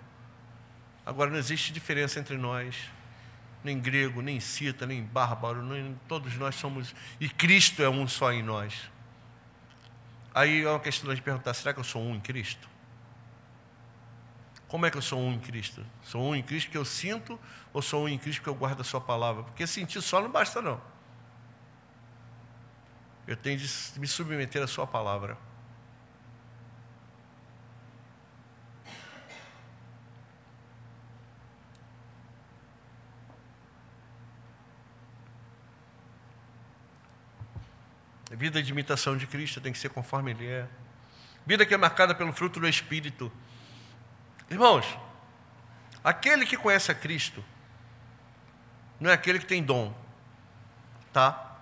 Agora, 1.06 1.30
não 1.30 1.38
existe 1.38 1.72
diferença 1.72 2.18
entre 2.18 2.36
nós 2.36 2.90
nem 3.62 3.78
grego, 3.78 4.22
nem 4.22 4.40
cita, 4.40 4.86
nem 4.86 5.02
bárbaro, 5.02 5.62
nem, 5.62 5.98
todos 6.06 6.36
nós 6.36 6.54
somos, 6.54 6.94
e 7.20 7.28
Cristo 7.28 7.82
é 7.82 7.88
um 7.88 8.06
só 8.06 8.32
em 8.32 8.42
nós. 8.42 8.90
Aí 10.34 10.62
é 10.62 10.68
uma 10.68 10.80
questão 10.80 11.12
de 11.12 11.20
perguntar: 11.20 11.54
será 11.54 11.72
que 11.72 11.80
eu 11.80 11.84
sou 11.84 12.02
um 12.02 12.14
em 12.14 12.20
Cristo? 12.20 12.68
Como 14.68 14.84
é 14.84 14.90
que 14.90 14.98
eu 14.98 15.02
sou 15.02 15.18
um 15.18 15.32
em 15.32 15.38
Cristo? 15.38 15.84
Sou 16.02 16.22
um 16.22 16.36
em 16.36 16.42
Cristo 16.42 16.66
porque 16.66 16.78
eu 16.78 16.84
sinto 16.84 17.40
ou 17.72 17.80
sou 17.80 18.04
um 18.04 18.08
em 18.08 18.18
Cristo 18.18 18.40
porque 18.40 18.50
eu 18.50 18.54
guardo 18.54 18.80
a 18.80 18.84
Sua 18.84 19.00
palavra? 19.00 19.42
Porque 19.42 19.66
sentir 19.66 20.02
só 20.02 20.20
não 20.20 20.30
basta, 20.30 20.60
não. 20.60 20.80
Eu 23.26 23.36
tenho 23.36 23.58
de 23.58 23.68
me 23.98 24.06
submeter 24.06 24.62
à 24.62 24.66
Sua 24.66 24.86
palavra. 24.86 25.38
Vida 38.38 38.62
de 38.62 38.70
imitação 38.70 39.16
de 39.16 39.26
Cristo 39.26 39.60
tem 39.60 39.72
que 39.72 39.78
ser 39.78 39.88
conforme 39.88 40.30
Ele 40.30 40.46
é. 40.46 40.68
Vida 41.44 41.66
que 41.66 41.74
é 41.74 41.76
marcada 41.76 42.14
pelo 42.14 42.32
fruto 42.32 42.60
do 42.60 42.68
Espírito. 42.68 43.32
Irmãos, 44.48 44.86
aquele 46.04 46.46
que 46.46 46.56
conhece 46.56 46.88
a 46.92 46.94
Cristo, 46.94 47.44
não 49.00 49.10
é 49.10 49.14
aquele 49.14 49.40
que 49.40 49.46
tem 49.46 49.60
dom. 49.60 49.92
Tá? 51.12 51.58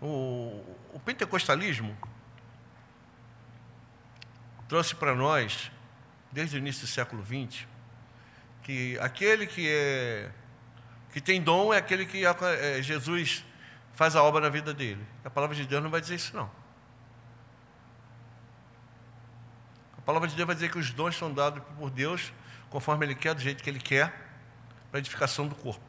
O, 0.00 0.64
o 0.92 1.00
pentecostalismo 1.04 1.98
trouxe 4.68 4.94
para 4.94 5.16
nós, 5.16 5.72
desde 6.30 6.56
o 6.56 6.58
início 6.58 6.82
do 6.82 6.86
século 6.86 7.24
XX, 7.24 7.66
que 8.62 8.96
aquele 9.00 9.48
que 9.48 9.68
é 9.68 10.30
que 11.12 11.20
tem 11.20 11.42
dom 11.42 11.74
é 11.74 11.78
aquele 11.78 12.06
que 12.06 12.24
é, 12.24 12.80
Jesus 12.82 13.44
faz 13.96 14.14
a 14.14 14.22
obra 14.22 14.42
na 14.42 14.50
vida 14.50 14.72
dele. 14.72 15.04
A 15.24 15.30
palavra 15.30 15.56
de 15.56 15.66
Deus 15.66 15.82
não 15.82 15.90
vai 15.90 16.00
dizer 16.00 16.14
isso 16.14 16.36
não. 16.36 16.50
A 19.98 20.02
palavra 20.02 20.28
de 20.28 20.36
Deus 20.36 20.46
vai 20.46 20.54
dizer 20.54 20.70
que 20.70 20.78
os 20.78 20.92
dons 20.92 21.16
são 21.16 21.32
dados 21.32 21.62
por 21.78 21.90
Deus 21.90 22.32
conforme 22.70 23.06
Ele 23.06 23.14
quer, 23.14 23.34
do 23.34 23.40
jeito 23.40 23.64
que 23.64 23.70
Ele 23.70 23.80
quer, 23.80 24.12
para 24.90 25.00
edificação 25.00 25.48
do 25.48 25.54
corpo. 25.54 25.84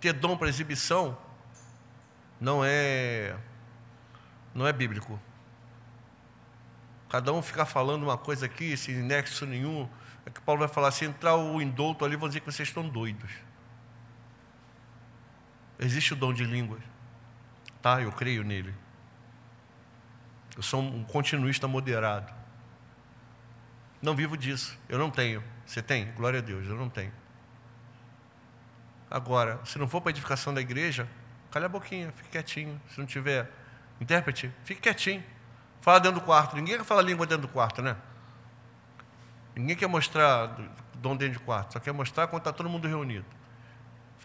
Ter 0.00 0.14
dom 0.14 0.36
para 0.36 0.48
exibição 0.48 1.16
não 2.40 2.64
é 2.64 3.36
não 4.54 4.66
é 4.66 4.72
bíblico. 4.72 5.20
Cada 7.10 7.30
um 7.30 7.42
ficar 7.42 7.66
falando 7.66 8.04
uma 8.04 8.16
coisa 8.16 8.46
aqui, 8.46 8.74
sem 8.74 8.94
nexo 8.96 9.44
nenhum, 9.44 9.88
é 10.24 10.30
que 10.30 10.40
Paulo 10.40 10.60
vai 10.60 10.68
falar, 10.68 10.90
se 10.90 11.04
entrar 11.04 11.36
o 11.36 11.60
indulto 11.60 12.06
ali, 12.06 12.16
vão 12.16 12.26
dizer 12.26 12.40
que 12.40 12.50
vocês 12.50 12.68
estão 12.68 12.88
doidos. 12.88 13.30
Existe 15.78 16.12
o 16.12 16.16
dom 16.16 16.32
de 16.32 16.44
línguas. 16.44 16.82
Tá, 17.82 18.00
eu 18.00 18.10
creio 18.10 18.42
nele. 18.42 18.74
Eu 20.56 20.62
sou 20.62 20.80
um 20.80 21.04
continuista 21.04 21.68
moderado. 21.68 22.32
Não 24.00 24.14
vivo 24.14 24.36
disso. 24.36 24.78
Eu 24.88 24.98
não 24.98 25.10
tenho. 25.10 25.42
Você 25.66 25.82
tem? 25.82 26.10
Glória 26.12 26.38
a 26.38 26.42
Deus, 26.42 26.66
eu 26.66 26.76
não 26.76 26.88
tenho. 26.88 27.12
Agora, 29.10 29.60
se 29.64 29.78
não 29.78 29.86
for 29.86 30.00
para 30.00 30.10
a 30.10 30.12
edificação 30.12 30.52
da 30.52 30.60
igreja, 30.60 31.08
calha 31.50 31.66
a 31.66 31.68
boquinha, 31.68 32.12
fique 32.12 32.30
quietinho. 32.30 32.80
Se 32.90 32.98
não 32.98 33.06
tiver 33.06 33.50
intérprete, 34.00 34.50
fique 34.64 34.80
quietinho. 34.80 35.22
Fala 35.80 36.00
dentro 36.00 36.20
do 36.20 36.24
quarto. 36.24 36.56
Ninguém 36.56 36.78
quer 36.78 36.84
falar 36.84 37.02
língua 37.02 37.26
dentro 37.26 37.46
do 37.46 37.52
quarto, 37.52 37.82
né? 37.82 37.96
Ninguém 39.54 39.76
quer 39.76 39.86
mostrar 39.86 40.56
dom 40.94 41.16
dentro 41.16 41.38
do 41.38 41.44
quarto, 41.44 41.74
só 41.74 41.80
quer 41.80 41.92
mostrar 41.92 42.26
quando 42.26 42.40
está 42.40 42.52
todo 42.52 42.68
mundo 42.68 42.86
reunido. 42.88 43.24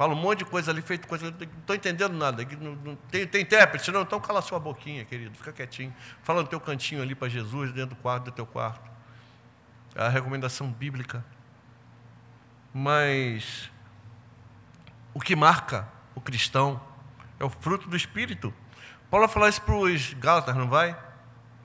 Fala 0.01 0.15
um 0.15 0.17
monte 0.17 0.39
de 0.39 0.45
coisa 0.45 0.71
ali, 0.71 0.81
feito 0.81 1.07
coisa. 1.07 1.29
Não 1.29 1.37
estou 1.59 1.75
entendendo 1.75 2.13
nada. 2.13 2.43
Não, 2.59 2.73
não, 2.73 2.95
tem, 3.11 3.27
tem 3.27 3.43
intérprete? 3.43 3.91
Não, 3.91 4.01
então 4.01 4.19
cala 4.19 4.41
sua 4.41 4.59
boquinha, 4.59 5.05
querido. 5.05 5.37
Fica 5.37 5.53
quietinho. 5.53 5.93
Fala 6.23 6.41
no 6.41 6.47
teu 6.47 6.59
cantinho 6.59 7.03
ali 7.03 7.13
para 7.13 7.29
Jesus, 7.29 7.71
dentro 7.71 7.95
do 7.95 8.01
quarto 8.01 8.23
do 8.23 8.31
teu 8.31 8.47
quarto. 8.47 8.89
É 9.93 10.01
a 10.01 10.09
recomendação 10.09 10.71
bíblica. 10.71 11.23
Mas 12.73 13.69
o 15.13 15.19
que 15.19 15.35
marca 15.35 15.87
o 16.15 16.19
cristão 16.19 16.81
é 17.39 17.45
o 17.45 17.49
fruto 17.51 17.87
do 17.87 17.95
Espírito. 17.95 18.51
Paulo 19.07 19.27
vai 19.27 19.33
falar 19.35 19.49
isso 19.49 19.61
para 19.61 19.75
os 19.75 20.15
Gálatas, 20.15 20.55
não 20.55 20.67
vai? 20.67 20.97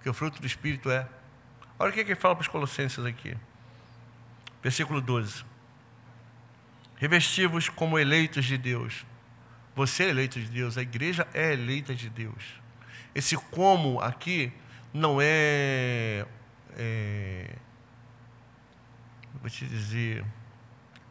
Que 0.03 0.11
o 0.11 0.13
fruto 0.13 0.43
do 0.43 0.47
Espírito 0.47 0.91
é. 0.91 1.09
Olha 1.79 1.89
o 1.89 1.93
que, 1.95 2.01
é 2.01 2.05
que 2.05 2.11
ele 2.11 2.21
fala 2.21 2.37
para 2.37 2.43
os 2.43 2.49
Colossenses 2.49 3.03
aqui. 3.03 3.35
Versículo 4.63 5.01
12. 5.01 5.56
Revestivos 6.97 7.69
como 7.69 7.99
eleitos 7.99 8.45
de 8.45 8.57
Deus. 8.57 9.05
Você 9.75 10.05
é 10.05 10.09
eleito 10.09 10.41
de 10.41 10.47
Deus, 10.47 10.79
a 10.79 10.83
igreja 10.83 11.29
é 11.35 11.53
eleita 11.53 11.95
de 11.95 12.09
Deus. 12.09 12.43
Esse 13.15 13.37
como 13.37 14.01
aqui 14.01 14.51
não 14.93 15.21
é, 15.21 16.27
é 16.75 17.57
vou 19.35 19.51
te 19.51 19.67
dizer, 19.67 20.25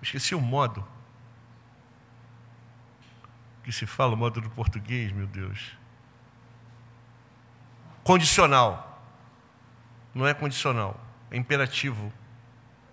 esqueci 0.01 0.33
o 0.33 0.41
modo 0.41 0.85
que 3.63 3.71
se 3.71 3.85
fala, 3.85 4.13
o 4.13 4.17
modo 4.17 4.41
do 4.41 4.49
português, 4.49 5.11
meu 5.11 5.27
Deus. 5.27 5.77
Condicional. 8.03 8.93
Não 10.13 10.25
é 10.25 10.33
condicional, 10.33 10.99
é 11.29 11.37
imperativo. 11.37 12.11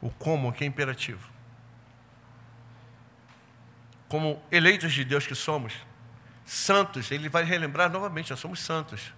O 0.01 0.11
como 0.11 0.49
aqui 0.49 0.65
é 0.65 0.67
imperativo 0.67 1.32
como 4.13 4.43
eleitos 4.53 4.93
de 4.93 5.07
Deus 5.07 5.27
que 5.27 5.35
somos, 5.35 5.73
santos, 6.45 7.11
ele 7.11 7.31
vai 7.31 7.45
relembrar 7.45 7.91
novamente, 7.91 8.29
nós 8.29 8.39
somos 8.39 8.61
santos. 8.61 9.11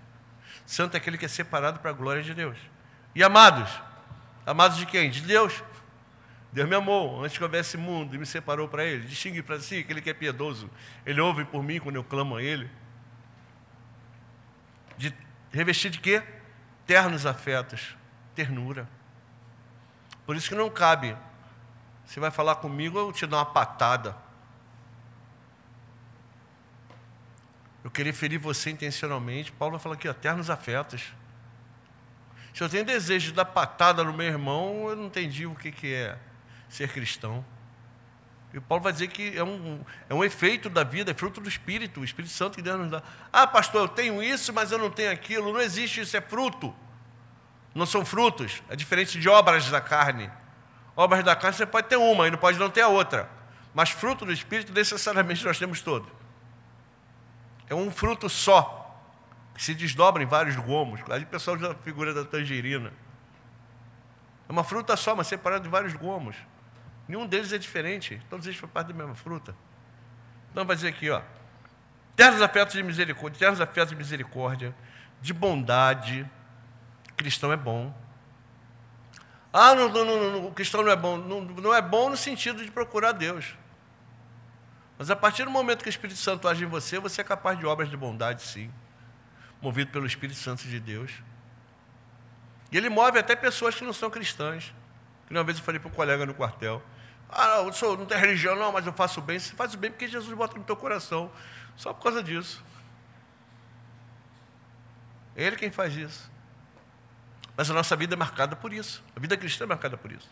Santo 0.65 0.95
é 0.95 0.99
aquele 0.99 1.19
que 1.19 1.25
é 1.25 1.29
separado 1.29 1.81
para 1.81 1.91
a 1.91 1.93
glória 1.93 2.23
de 2.23 2.33
Deus. 2.33 2.57
E 3.13 3.21
amados, 3.21 3.69
amados 4.47 4.79
de 4.79 4.87
quem? 4.87 5.11
De 5.11 5.23
Deus. 5.23 5.65
Deus 6.53 6.69
me 6.69 6.77
amou 6.77 7.25
antes 7.25 7.37
que 7.37 7.43
houvesse 7.43 7.77
mundo 7.77 8.15
e 8.15 8.19
me 8.19 8.25
separou 8.25 8.69
para 8.69 8.85
Ele. 8.85 9.05
Distingue 9.05 9.43
para 9.43 9.59
si 9.59 9.81
aquele 9.81 10.01
que 10.01 10.11
é 10.11 10.15
piedoso. 10.15 10.71
Ele 11.05 11.21
ouve 11.21 11.45
por 11.45 11.61
mim 11.61 11.81
quando 11.81 11.97
eu 11.97 12.05
clamo 12.05 12.37
a 12.37 12.43
Ele. 12.45 12.71
De 14.97 15.13
revestir 15.51 15.91
de 15.91 15.99
quê? 15.99 16.23
Ternos 16.87 17.27
afetos, 17.27 17.97
ternura. 18.33 18.89
Por 20.25 20.37
isso 20.37 20.49
que 20.49 20.55
não 20.55 20.71
cabe. 20.71 21.17
Você 22.07 22.21
vai 22.21 22.31
falar 22.31 22.55
comigo, 22.55 22.97
eu 22.97 23.13
te 23.13 23.27
dou 23.27 23.41
uma 23.41 23.45
patada. 23.45 24.23
Eu 27.85 27.91
queria 27.91 28.15
ferir 28.15 28.39
você 28.39 28.71
intencionalmente. 28.71 29.53
Paulo 29.53 29.73
vai 29.73 29.81
falar 29.83 29.95
aqui, 29.97 30.09
eternos 30.09 30.49
afetos. 30.49 31.13
Se 32.55 32.63
eu 32.63 32.69
tenho 32.69 32.85
desejo 32.85 33.27
de 33.27 33.33
dar 33.35 33.45
patada 33.45 34.03
no 34.03 34.13
meu 34.13 34.27
irmão, 34.27 34.89
eu 34.89 34.97
não 34.97 35.05
entendi 35.05 35.45
o 35.45 35.55
que, 35.55 35.71
que 35.71 35.93
é 35.93 36.17
ser 36.67 36.89
cristão. 36.89 37.45
E 38.55 38.61
Paulo 38.61 38.83
vai 38.83 38.93
dizer 38.93 39.09
que 39.09 39.37
é 39.37 39.45
um, 39.45 39.85
é 40.09 40.15
um 40.15 40.25
efeito 40.25 40.71
da 40.71 40.83
vida, 40.83 41.11
é 41.11 41.15
fruto 41.15 41.41
do 41.41 41.49
Espírito, 41.49 42.01
o 42.01 42.05
Espírito 42.05 42.33
Santo 42.33 42.57
que 42.57 42.63
Deus 42.63 42.79
nos 42.79 42.91
dá. 42.91 43.03
Ah, 43.31 43.47
pastor, 43.47 43.83
eu 43.83 43.89
tenho 43.89 44.23
isso, 44.23 44.53
mas 44.53 44.73
eu 44.73 44.79
não 44.79 44.91
tenho 44.91 45.11
aquilo. 45.11 45.53
Não 45.53 45.61
existe 45.61 46.01
isso, 46.01 46.17
é 46.17 46.21
fruto. 46.23 46.75
Não 47.75 47.85
são 47.85 48.03
frutos. 48.05 48.63
É 48.71 48.77
diferente 48.77 49.21
de 49.21 49.29
obras 49.29 49.69
da 49.69 49.81
carne. 49.81 50.31
Obras 50.97 51.23
da 51.23 51.37
carne 51.37 51.57
você 51.57 51.67
pode 51.67 51.89
ter 51.89 51.97
uma 51.97 52.29
e 52.29 52.31
não 52.31 52.39
pode 52.39 52.59
não 52.59 52.71
ter 52.71 52.81
a 52.81 52.89
outra. 52.89 53.29
Mas 53.75 53.91
fruto 53.91 54.25
do 54.25 54.33
Espírito, 54.33 54.73
necessariamente, 54.73 55.45
nós 55.45 55.59
temos 55.59 55.83
todos. 55.83 56.24
É 57.69 57.75
um 57.75 57.91
fruto 57.91 58.29
só, 58.29 59.01
que 59.55 59.63
se 59.63 59.75
desdobra 59.75 60.23
em 60.23 60.27
vários 60.27 60.57
gomos. 60.57 61.01
Ali 61.11 61.25
o 61.25 61.29
pessoal 61.29 61.57
usa 61.57 61.73
a 61.73 61.75
figura 61.75 62.13
da 62.13 62.25
tangerina. 62.25 62.93
É 64.49 64.53
uma 64.53 64.65
fruta 64.65 64.97
só, 64.97 65.15
mas 65.15 65.27
separada 65.27 65.63
de 65.63 65.69
vários 65.69 65.95
gomos. 65.95 66.37
Nenhum 67.09 67.27
deles 67.27 67.53
é 67.53 67.59
diferente. 67.59 68.21
Todos 68.29 68.47
eles 68.47 68.59
fazem 68.59 68.73
parte 68.73 68.89
da 68.89 68.95
mesma 68.95 69.15
fruta. 69.15 69.55
Então 70.51 70.65
vai 70.65 70.77
dizer 70.77 70.89
aqui, 70.89 71.11
ó. 71.11 71.23
Ternos 72.17 72.41
afetos 72.41 72.75
de 72.75 72.83
misericórdia, 72.83 73.39
ternos 73.39 73.61
afetos 73.61 73.91
de 73.91 73.97
misericórdia, 73.97 74.75
de 75.21 75.33
bondade. 75.33 76.29
Cristão 77.17 77.53
é 77.53 77.57
bom. 77.57 77.93
Ah, 79.53 79.75
não, 79.75 79.89
não, 79.89 80.05
não, 80.05 80.47
o 80.47 80.53
cristão 80.53 80.83
não 80.83 80.91
é 80.91 80.97
bom. 80.97 81.17
Não, 81.17 81.41
não 81.41 81.75
é 81.75 81.81
bom 81.81 82.11
no 82.11 82.17
sentido 82.17 82.65
de 82.65 82.71
procurar 82.71 83.13
Deus. 83.13 83.57
Mas 84.99 85.11
a 85.11 85.17
partir 85.17 85.45
do 85.45 85.51
momento 85.51 85.83
que 85.83 85.89
o 85.89 85.91
Espírito 85.91 86.19
Santo 86.19 86.47
age 86.47 86.65
em 86.65 86.69
você, 86.69 86.99
você 86.99 87.21
é 87.21 87.25
capaz 87.25 87.59
de 87.59 87.67
obras 87.67 87.91
de 87.91 87.97
bondade, 87.97 88.43
sim. 88.43 88.71
Movido 89.61 89.91
pelo 89.91 90.07
Espírito 90.07 90.39
Santo 90.39 90.63
de 90.65 90.79
Deus. 90.79 91.11
E 92.71 92.77
ele 92.77 92.89
move 92.89 93.19
até 93.19 93.35
pessoas 93.35 93.75
que 93.75 93.85
não 93.85 93.93
são 93.93 94.11
cristãs. 94.11 94.75
Que 95.27 95.33
uma 95.33 95.43
vez 95.43 95.59
eu 95.59 95.65
falei 95.65 95.81
para 95.81 95.89
um 95.89 95.95
colega 95.95 96.25
no 96.27 96.35
quartel: 96.35 96.83
Ah, 97.29 97.63
eu 97.65 97.73
sou, 97.73 97.97
não 97.97 98.07
tenho 98.07 98.21
religião, 98.21 98.57
não, 98.57 98.71
mas 98.71 98.87
eu 98.87 98.93
faço 98.93 99.21
bem. 99.21 99.39
Você 99.39 99.55
faz 99.55 99.75
o 99.75 99.79
bem 99.79 99.91
porque 99.91 100.07
Jesus 100.07 100.37
bota 100.37 100.57
no 100.57 100.65
teu 100.65 100.77
coração. 100.77 101.31
Só 101.77 101.93
por 101.93 102.03
causa 102.05 102.23
disso. 102.23 102.65
É 105.37 105.45
Ele 105.45 105.57
quem 105.57 105.71
faz 105.71 105.97
isso. 105.97 106.31
Mas 107.57 107.71
a 107.71 107.75
nossa 107.75 107.97
vida 107.97 108.15
é 108.15 108.17
marcada 108.17 108.55
por 108.55 108.73
isso. 108.73 109.03
A 109.15 109.21
vida 109.21 109.37
cristã 109.37 109.65
é 109.65 109.67
marcada 109.67 109.97
por 109.97 110.11
isso. 110.13 110.31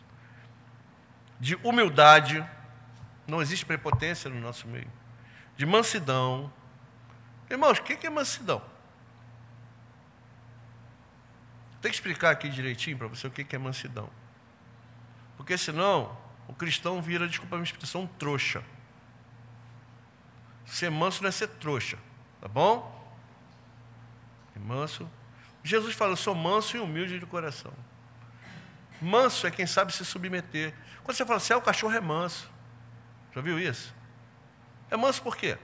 De 1.39 1.55
humildade, 1.63 2.45
não 3.27 3.41
existe 3.41 3.65
prepotência 3.65 4.29
no 4.29 4.39
nosso 4.39 4.67
meio. 4.67 4.91
De 5.55 5.65
mansidão. 5.65 6.51
Irmãos, 7.49 7.79
o 7.79 7.83
que 7.83 8.05
é 8.05 8.09
mansidão? 8.09 8.61
Tem 11.81 11.91
que 11.91 11.97
explicar 11.97 12.31
aqui 12.31 12.47
direitinho 12.47 12.97
para 12.97 13.07
você 13.07 13.27
o 13.27 13.31
que 13.31 13.53
é 13.53 13.59
mansidão. 13.59 14.09
Porque 15.35 15.57
senão 15.57 16.17
o 16.47 16.53
cristão 16.53 17.01
vira, 17.01 17.27
desculpa 17.27 17.55
a 17.55 17.57
minha 17.57 17.65
expressão, 17.65 18.07
trouxa. 18.07 18.63
Ser 20.65 20.89
manso 20.89 21.21
não 21.21 21.29
é 21.29 21.31
ser 21.31 21.47
trouxa, 21.47 21.97
tá 22.39 22.47
bom? 22.47 23.03
E 24.55 24.59
manso. 24.59 25.09
Jesus 25.63 25.93
fala, 25.93 26.13
eu 26.13 26.17
sou 26.17 26.33
manso 26.33 26.77
e 26.77 26.79
humilde 26.79 27.19
de 27.19 27.25
coração. 27.25 27.73
Manso 29.01 29.45
é 29.45 29.51
quem 29.51 29.67
sabe 29.67 29.91
se 29.93 30.05
submeter. 30.05 30.73
Quando 31.03 31.17
você 31.17 31.25
fala 31.25 31.37
assim, 31.37 31.53
o 31.53 31.61
cachorro 31.61 31.93
é 31.93 31.99
manso. 31.99 32.52
Já 33.33 33.41
viu 33.41 33.59
isso? 33.59 33.93
É 34.89 34.97
manso 34.97 35.21
por 35.21 35.35
quê? 35.35 35.57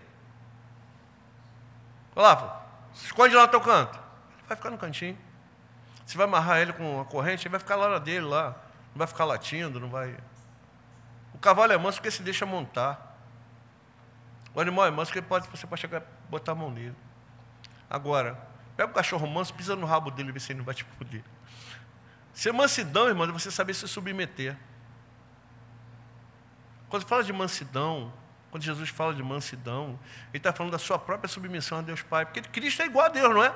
Olá, 2.15 2.65
esconde 2.93 3.35
lá 3.35 3.43
no 3.43 3.47
teu 3.47 3.61
canto. 3.61 3.97
Ele 3.97 4.47
vai 4.47 4.57
ficar 4.57 4.69
no 4.71 4.77
cantinho. 4.77 5.17
Você 6.05 6.17
vai 6.17 6.25
amarrar 6.25 6.57
ele 6.57 6.73
com 6.73 6.95
uma 6.95 7.05
corrente, 7.05 7.43
ele 7.43 7.51
vai 7.51 7.59
ficar 7.59 7.75
lá 7.75 7.87
na 7.87 7.99
dele, 7.99 8.25
lá. 8.25 8.55
Não 8.91 8.97
vai 8.97 9.05
ficar 9.05 9.25
latindo, 9.25 9.79
não 9.79 9.89
vai. 9.89 10.17
O 11.33 11.37
cavalo 11.37 11.71
é 11.71 11.77
manso 11.77 11.99
porque 11.99 12.09
se 12.09 12.23
deixa 12.23 12.45
montar. 12.45 13.17
O 14.53 14.59
animal 14.59 14.87
é 14.87 14.91
manso, 14.91 15.13
que 15.13 15.21
pode, 15.21 15.47
você 15.49 15.67
pode 15.67 15.79
chegar 15.79 16.01
botar 16.27 16.53
a 16.53 16.55
mão 16.55 16.71
nele. 16.71 16.95
Agora, 17.87 18.37
pega 18.75 18.89
o 18.89 18.93
cachorro 18.93 19.27
manso, 19.27 19.53
pisa 19.53 19.75
no 19.75 19.85
rabo 19.85 20.09
dele 20.09 20.29
e 20.29 20.31
vê 20.31 20.39
se 20.39 20.51
ele 20.51 20.57
não 20.57 20.65
vai 20.65 20.73
te 20.73 20.83
poder. 20.83 21.23
Ser 22.33 22.51
mansidão, 22.51 23.07
irmão, 23.07 23.27
é 23.29 23.31
você 23.31 23.51
saber 23.51 23.75
se 23.75 23.87
submeter. 23.87 24.57
Quando 26.89 27.05
fala 27.05 27.23
de 27.23 27.31
mansidão, 27.31 28.11
quando 28.51 28.63
Jesus 28.63 28.89
fala 28.89 29.13
de 29.13 29.21
mansidão, 29.21 29.99
ele 30.29 30.37
está 30.37 30.51
falando 30.51 30.71
da 30.71 30.79
sua 30.79 30.97
própria 30.97 31.29
submissão 31.29 31.79
a 31.79 31.81
Deus 31.81 32.01
Pai. 32.01 32.25
Porque 32.25 32.41
Cristo 32.41 32.81
é 32.81 32.85
igual 32.85 33.05
a 33.05 33.09
Deus, 33.09 33.33
não 33.33 33.43
é? 33.43 33.53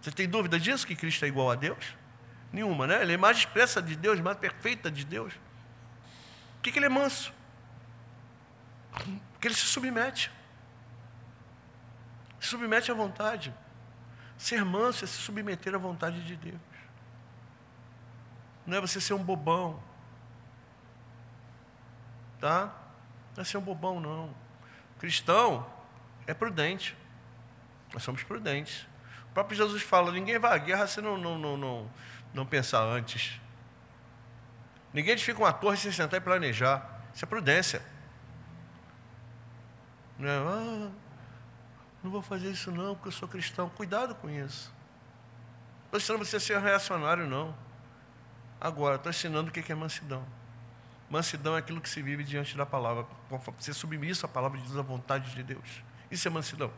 Você 0.00 0.12
tem 0.12 0.28
dúvida 0.28 0.58
disso, 0.58 0.86
que 0.86 0.94
Cristo 0.94 1.24
é 1.24 1.28
igual 1.28 1.50
a 1.50 1.56
Deus? 1.56 1.96
Nenhuma, 2.52 2.86
né? 2.86 3.02
Ele 3.02 3.14
é 3.14 3.16
mais 3.16 3.38
expressa 3.38 3.82
de 3.82 3.96
Deus, 3.96 4.20
mais 4.20 4.38
perfeita 4.38 4.90
de 4.90 5.04
Deus. 5.04 5.34
Por 5.34 6.62
que, 6.62 6.72
que 6.72 6.78
ele 6.78 6.86
é 6.86 6.88
manso? 6.88 7.32
Porque 9.32 9.48
ele 9.48 9.54
se 9.54 9.66
submete. 9.66 10.30
Se 12.40 12.48
submete 12.48 12.90
à 12.90 12.94
vontade. 12.94 13.52
Ser 14.36 14.64
manso 14.64 15.04
é 15.04 15.08
se 15.08 15.14
submeter 15.14 15.74
à 15.74 15.78
vontade 15.78 16.24
de 16.24 16.36
Deus. 16.36 16.60
Não 18.64 18.76
é 18.76 18.80
você 18.80 19.00
ser 19.00 19.14
um 19.14 19.22
bobão. 19.22 19.82
Tá? 22.40 22.72
Não 23.36 23.42
é 23.42 23.44
ser 23.44 23.58
um 23.58 23.62
bobão, 23.62 24.00
não. 24.00 24.34
Cristão 24.98 25.66
é 26.26 26.34
prudente. 26.34 26.96
Nós 27.92 28.02
somos 28.02 28.22
prudentes. 28.22 28.86
O 29.30 29.34
próprio 29.34 29.56
Jesus 29.56 29.82
fala: 29.82 30.12
ninguém 30.12 30.38
vai 30.38 30.52
à 30.52 30.58
guerra 30.58 30.86
se 30.86 31.00
não, 31.00 31.16
não, 31.16 31.38
não, 31.38 31.56
não, 31.56 31.90
não 32.34 32.46
pensar 32.46 32.82
antes. 32.82 33.40
Ninguém 34.92 35.12
edifica 35.12 35.38
uma 35.38 35.52
torre 35.52 35.76
sem 35.76 35.92
sentar 35.92 36.20
e 36.20 36.22
planejar. 36.22 37.02
Isso 37.14 37.24
é 37.24 37.28
prudência. 37.28 37.82
Não, 40.18 40.28
é, 40.28 40.36
ah, 40.36 40.90
não 42.02 42.10
vou 42.10 42.22
fazer 42.22 42.50
isso 42.50 42.70
não, 42.72 42.94
porque 42.94 43.08
eu 43.08 43.12
sou 43.12 43.28
cristão. 43.28 43.68
Cuidado 43.70 44.14
com 44.16 44.28
isso. 44.28 44.72
Estou 45.84 45.98
ensinando 45.98 46.24
você 46.24 46.36
a 46.36 46.40
ser 46.40 46.60
reacionário, 46.60 47.26
não. 47.26 47.54
Agora, 48.60 48.96
estou 48.96 49.10
ensinando 49.10 49.50
o 49.50 49.52
que 49.52 49.70
é 49.70 49.74
mansidão. 49.74 50.24
Mansidão 51.10 51.56
é 51.56 51.58
aquilo 51.60 51.80
que 51.80 51.88
se 51.88 52.02
vive 52.02 52.22
diante 52.22 52.56
da 52.56 52.66
palavra. 52.66 53.06
Ser 53.58 53.72
submisso 53.72 54.26
à 54.26 54.28
palavra 54.28 54.58
de 54.58 54.64
Deus, 54.64 54.76
à 54.76 54.82
vontade 54.82 55.34
de 55.34 55.42
Deus. 55.42 55.82
Isso 56.10 56.28
é 56.28 56.30
mansidão. 56.30 56.70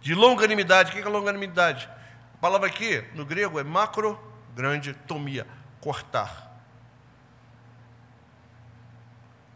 De 0.00 0.14
longanimidade. 0.14 0.90
O 0.90 0.94
que 0.94 1.00
é 1.00 1.08
longanimidade? 1.08 1.88
A 2.34 2.38
palavra 2.38 2.68
aqui, 2.68 3.02
no 3.14 3.24
grego, 3.26 3.60
é 3.60 3.64
macro, 3.64 4.18
grande, 4.54 4.94
tomia, 4.94 5.46
cortar. 5.80 6.54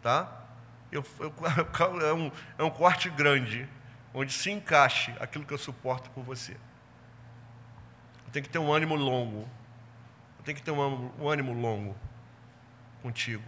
Tá? 0.02 0.30
Eu, 0.92 1.04
eu, 1.18 1.32
é, 2.06 2.12
um, 2.12 2.30
é 2.58 2.62
um 2.62 2.70
corte 2.70 3.08
grande, 3.08 3.66
onde 4.12 4.32
se 4.32 4.50
encaixe 4.50 5.14
aquilo 5.18 5.46
que 5.46 5.54
eu 5.54 5.58
suporto 5.58 6.10
por 6.10 6.22
você. 6.22 6.56
Tenho 8.32 8.44
que 8.44 8.50
ter 8.50 8.58
um 8.58 8.70
ânimo 8.70 8.96
longo. 8.96 9.48
Tenho 10.44 10.56
que 10.56 10.62
ter 10.62 10.70
um, 10.70 11.10
um 11.18 11.28
ânimo 11.28 11.52
longo 11.54 11.96
contigo. 13.02 13.44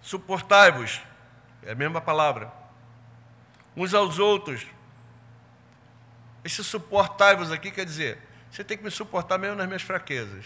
Suportai-vos, 0.00 1.00
é 1.62 1.72
a 1.72 1.74
mesma 1.74 2.00
palavra, 2.00 2.52
uns 3.76 3.94
aos 3.94 4.18
outros. 4.18 4.66
Esse 6.44 6.62
suportai-vos 6.64 7.52
aqui 7.52 7.70
quer 7.70 7.84
dizer, 7.84 8.18
você 8.50 8.64
tem 8.64 8.76
que 8.76 8.84
me 8.84 8.90
suportar 8.90 9.38
mesmo 9.38 9.56
nas 9.56 9.66
minhas 9.66 9.82
fraquezas. 9.82 10.44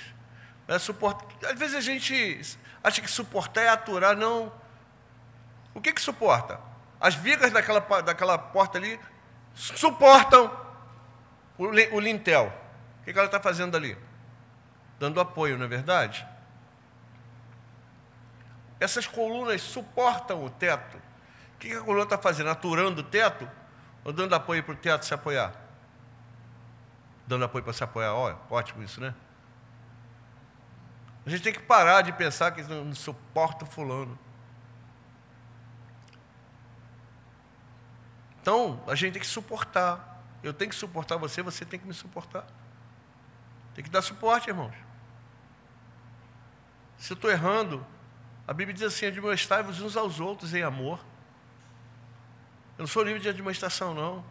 É 0.69 0.79
suportar. 0.79 1.27
Às 1.51 1.59
vezes 1.59 1.77
a 1.77 1.81
gente 1.81 2.41
acha 2.83 3.01
que 3.01 3.09
suportar 3.11 3.63
é 3.63 3.69
aturar, 3.69 4.17
não. 4.17 4.53
O 5.75 5.81
que 5.81 5.93
que 5.93 6.01
suporta? 6.01 6.61
As 7.01 7.15
vigas 7.15 7.53
daquela, 7.53 7.81
daquela 8.03 8.39
porta 8.39 8.79
ali 8.79 8.99
suportam 9.55 10.51
o, 11.57 11.67
o 11.67 12.01
lintel. 12.01 12.53
O 13.01 13.05
que, 13.05 13.13
que 13.13 13.19
ela 13.19 13.27
está 13.27 13.41
fazendo 13.41 13.77
ali? 13.77 13.97
Dando 14.99 15.21
apoio, 15.21 15.57
não 15.57 15.65
é 15.65 15.69
verdade? 15.69 16.27
Essas 18.79 19.07
colunas 19.07 19.63
suportam 19.63 20.45
o 20.45 20.51
teto. 20.51 20.99
O 21.55 21.59
que, 21.59 21.73
a 21.73 21.81
coluna 21.81 22.05
está 22.05 22.19
fazendo? 22.19 22.51
Aturando 22.51 23.01
o 23.01 23.05
teto? 23.05 23.49
Ou 24.05 24.13
dando 24.13 24.35
apoio 24.35 24.63
para 24.63 24.75
o 24.75 24.77
teto 24.77 25.07
se 25.07 25.15
apoiar? 25.15 25.53
Dando 27.27 27.45
apoio 27.45 27.65
para 27.65 27.73
se 27.73 27.83
apoiar. 27.83 28.13
Ótimo 28.51 28.83
isso, 28.83 29.01
né? 29.01 29.15
A 31.25 31.31
gente 31.31 31.43
tem 31.43 31.53
que 31.53 31.61
parar 31.61 32.03
de 32.03 32.13
pensar 32.13 32.53
que 32.53 32.63
não 32.63 32.95
suporta 32.95 33.65
o 33.65 33.67
fulano. 33.67 34.17
Então, 38.41 38.81
a 38.87 38.95
gente 38.95 39.15
tem 39.15 39.23
que 39.23 39.27
suportar. 39.27 40.23
Eu 40.41 40.55
tenho 40.55 40.71
que 40.71 40.77
suportar 40.77 41.17
você, 41.17 41.43
você 41.43 41.65
tem 41.65 41.81
que 41.81 41.87
me 41.87 41.95
suportar. 41.95 42.47
Tem 43.75 43.83
que 43.83 43.91
dar 43.91 44.03
suporte, 44.03 44.49
irmãos. 44.49 44.75
Se 46.97 47.13
eu 47.13 47.17
estou 47.17 47.29
errando, 47.29 47.85
a 48.47 48.53
Bíblia 48.53 48.75
diz 48.75 48.83
assim: 48.83 49.07
admoestai-vos 49.07 49.81
uns 49.81 49.97
aos 49.97 50.21
outros 50.21 50.55
em 50.55 50.63
amor. 50.63 50.99
Eu 52.79 52.83
não 52.83 52.87
sou 52.87 53.03
livre 53.03 53.21
de 53.21 53.29
administração, 53.29 53.95
não. 53.95 54.25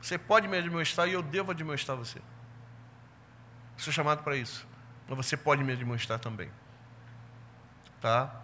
Você 0.00 0.18
pode 0.18 0.46
me 0.46 0.58
admoestar 0.58 1.08
e 1.08 1.12
eu 1.12 1.22
devo 1.22 1.52
admoestar 1.52 1.96
você. 1.96 2.18
Eu 2.18 2.24
sou 3.78 3.92
chamado 3.92 4.22
para 4.22 4.36
isso. 4.36 4.66
Mas 5.08 5.16
você 5.16 5.36
pode 5.36 5.62
me 5.64 5.72
admoestar 5.72 6.18
também. 6.18 6.50
Tá? 8.00 8.34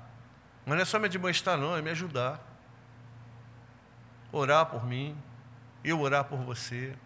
Mas 0.64 0.76
não 0.76 0.82
é 0.82 0.84
só 0.84 0.98
me 0.98 1.06
admoestar, 1.06 1.58
não, 1.58 1.76
é 1.76 1.82
me 1.82 1.90
ajudar. 1.90 2.40
Orar 4.30 4.66
por 4.66 4.86
mim, 4.86 5.20
eu 5.84 6.00
orar 6.00 6.24
por 6.24 6.38
você. 6.38 6.96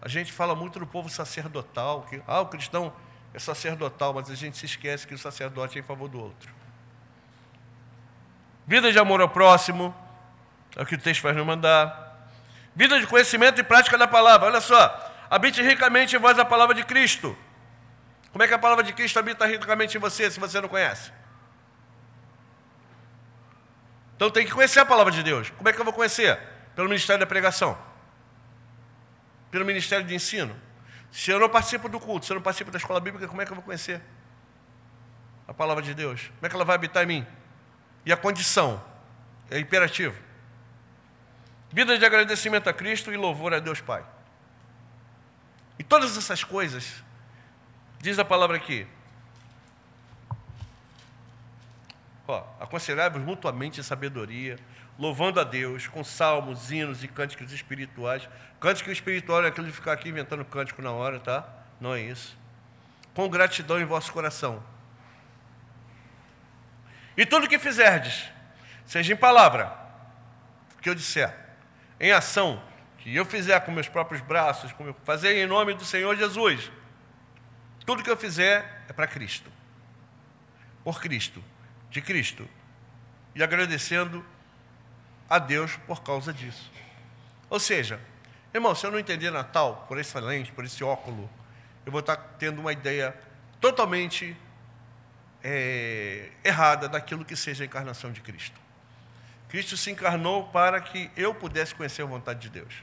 A 0.00 0.08
gente 0.08 0.32
fala 0.32 0.54
muito 0.54 0.78
do 0.78 0.86
povo 0.86 1.08
sacerdotal, 1.08 2.02
que 2.02 2.22
ah, 2.26 2.40
o 2.40 2.46
cristão 2.46 2.92
é 3.32 3.38
sacerdotal, 3.38 4.12
mas 4.12 4.28
a 4.28 4.34
gente 4.34 4.58
se 4.58 4.66
esquece 4.66 5.06
que 5.06 5.14
o 5.14 5.18
sacerdote 5.18 5.78
é 5.78 5.80
em 5.80 5.84
favor 5.84 6.08
do 6.08 6.20
outro. 6.20 6.61
Vida 8.66 8.92
de 8.92 8.98
amor 8.98 9.20
ao 9.20 9.28
próximo, 9.28 9.94
é 10.76 10.82
o 10.82 10.86
que 10.86 10.94
o 10.94 10.98
texto 10.98 11.22
vai 11.22 11.32
nos 11.32 11.46
mandar. 11.46 12.28
Vida 12.74 12.98
de 13.00 13.06
conhecimento 13.06 13.60
e 13.60 13.64
prática 13.64 13.98
da 13.98 14.06
palavra. 14.06 14.46
Olha 14.48 14.60
só, 14.60 15.12
habite 15.28 15.62
ricamente 15.62 16.16
em 16.16 16.18
vós 16.18 16.38
a 16.38 16.44
palavra 16.44 16.74
de 16.74 16.84
Cristo 16.84 17.36
como 18.32 18.42
é 18.42 18.48
que 18.48 18.54
a 18.54 18.58
palavra 18.58 18.82
de 18.82 18.94
Cristo 18.94 19.18
habita 19.18 19.44
ricamente 19.44 19.96
em 19.96 20.00
você, 20.00 20.30
se 20.30 20.40
você 20.40 20.58
não 20.58 20.68
conhece? 20.68 21.12
Então 24.16 24.30
tem 24.30 24.46
que 24.46 24.52
conhecer 24.52 24.80
a 24.80 24.86
palavra 24.86 25.12
de 25.12 25.22
Deus. 25.22 25.50
Como 25.50 25.68
é 25.68 25.72
que 25.72 25.78
eu 25.78 25.84
vou 25.84 25.92
conhecer? 25.92 26.38
Pelo 26.74 26.88
ministério 26.88 27.20
da 27.20 27.26
pregação. 27.26 27.76
Pelo 29.50 29.66
ministério 29.66 30.06
de 30.06 30.14
ensino. 30.14 30.56
Se 31.10 31.30
eu 31.30 31.38
não 31.38 31.48
participo 31.48 31.90
do 31.90 32.00
culto, 32.00 32.24
se 32.24 32.32
eu 32.32 32.36
não 32.36 32.42
participo 32.42 32.70
da 32.70 32.78
escola 32.78 33.00
bíblica, 33.00 33.28
como 33.28 33.42
é 33.42 33.44
que 33.44 33.52
eu 33.52 33.56
vou 33.56 33.64
conhecer 33.64 34.00
a 35.46 35.52
palavra 35.52 35.82
de 35.82 35.92
Deus? 35.92 36.28
Como 36.36 36.46
é 36.46 36.48
que 36.48 36.54
ela 36.54 36.64
vai 36.64 36.76
habitar 36.76 37.02
em 37.02 37.06
mim? 37.06 37.26
E 38.04 38.12
a 38.12 38.16
condição 38.16 38.82
é 39.50 39.58
imperativo. 39.58 40.16
Vida 41.70 41.98
de 41.98 42.04
agradecimento 42.04 42.68
a 42.68 42.72
Cristo 42.72 43.12
e 43.12 43.16
louvor 43.16 43.54
a 43.54 43.58
Deus 43.58 43.80
Pai. 43.80 44.04
E 45.78 45.84
todas 45.84 46.16
essas 46.16 46.44
coisas 46.44 47.02
Diz 48.02 48.18
a 48.18 48.24
palavra 48.24 48.56
aqui. 48.56 48.84
aconselhai-vos 52.58 53.22
mutuamente 53.22 53.78
em 53.78 53.82
sabedoria, 53.82 54.58
louvando 54.98 55.38
a 55.38 55.44
Deus 55.44 55.86
com 55.86 56.02
salmos, 56.02 56.72
hinos 56.72 57.04
e 57.04 57.08
cânticos 57.08 57.52
espirituais. 57.52 58.28
Cântico 58.58 58.90
espiritual 58.90 59.44
é 59.44 59.48
aquilo 59.48 59.68
de 59.68 59.72
ficar 59.72 59.92
aqui 59.92 60.08
inventando 60.08 60.44
cântico 60.44 60.82
na 60.82 60.90
hora, 60.90 61.20
tá? 61.20 61.48
Não 61.80 61.94
é 61.94 62.00
isso. 62.00 62.36
Com 63.14 63.28
gratidão 63.28 63.78
em 63.78 63.84
vosso 63.84 64.12
coração. 64.12 64.60
E 67.16 67.26
tudo 67.26 67.48
que 67.48 67.58
fizerdes, 67.58 68.30
seja 68.84 69.12
em 69.12 69.16
palavra, 69.16 69.76
que 70.80 70.88
eu 70.88 70.94
disser, 70.94 71.34
em 72.00 72.12
ação, 72.12 72.62
que 72.98 73.14
eu 73.14 73.24
fizer 73.24 73.60
com 73.60 73.70
meus 73.72 73.88
próprios 73.88 74.20
braços, 74.22 74.72
como 74.72 74.90
eu 74.90 74.96
fazer 75.04 75.36
em 75.36 75.46
nome 75.46 75.74
do 75.74 75.84
Senhor 75.84 76.16
Jesus 76.16 76.70
tudo 77.84 78.02
que 78.02 78.10
eu 78.10 78.16
fizer 78.16 78.84
é 78.88 78.92
para 78.92 79.06
Cristo. 79.06 79.50
Por 80.84 81.00
Cristo, 81.00 81.42
de 81.90 82.00
Cristo. 82.00 82.48
E 83.34 83.42
agradecendo 83.42 84.24
a 85.28 85.38
Deus 85.38 85.76
por 85.86 86.02
causa 86.02 86.32
disso. 86.32 86.70
Ou 87.48 87.58
seja, 87.58 88.00
irmão, 88.54 88.74
se 88.74 88.86
eu 88.86 88.90
não 88.90 88.98
entender 88.98 89.30
Natal 89.30 89.84
por 89.88 89.98
essa 89.98 90.20
lente, 90.20 90.52
por 90.52 90.64
esse 90.64 90.82
óculo, 90.84 91.28
eu 91.84 91.90
vou 91.90 92.00
estar 92.00 92.16
tendo 92.38 92.60
uma 92.60 92.72
ideia 92.72 93.16
totalmente 93.60 94.36
é, 95.42 96.28
errada 96.44 96.88
daquilo 96.88 97.24
que 97.24 97.36
seja 97.36 97.64
a 97.64 97.66
encarnação 97.66 98.12
de 98.12 98.20
Cristo. 98.20 98.60
Cristo 99.48 99.76
se 99.76 99.90
encarnou 99.90 100.48
para 100.48 100.80
que 100.80 101.10
eu 101.16 101.34
pudesse 101.34 101.74
conhecer 101.74 102.02
a 102.02 102.06
vontade 102.06 102.40
de 102.40 102.50
Deus 102.50 102.74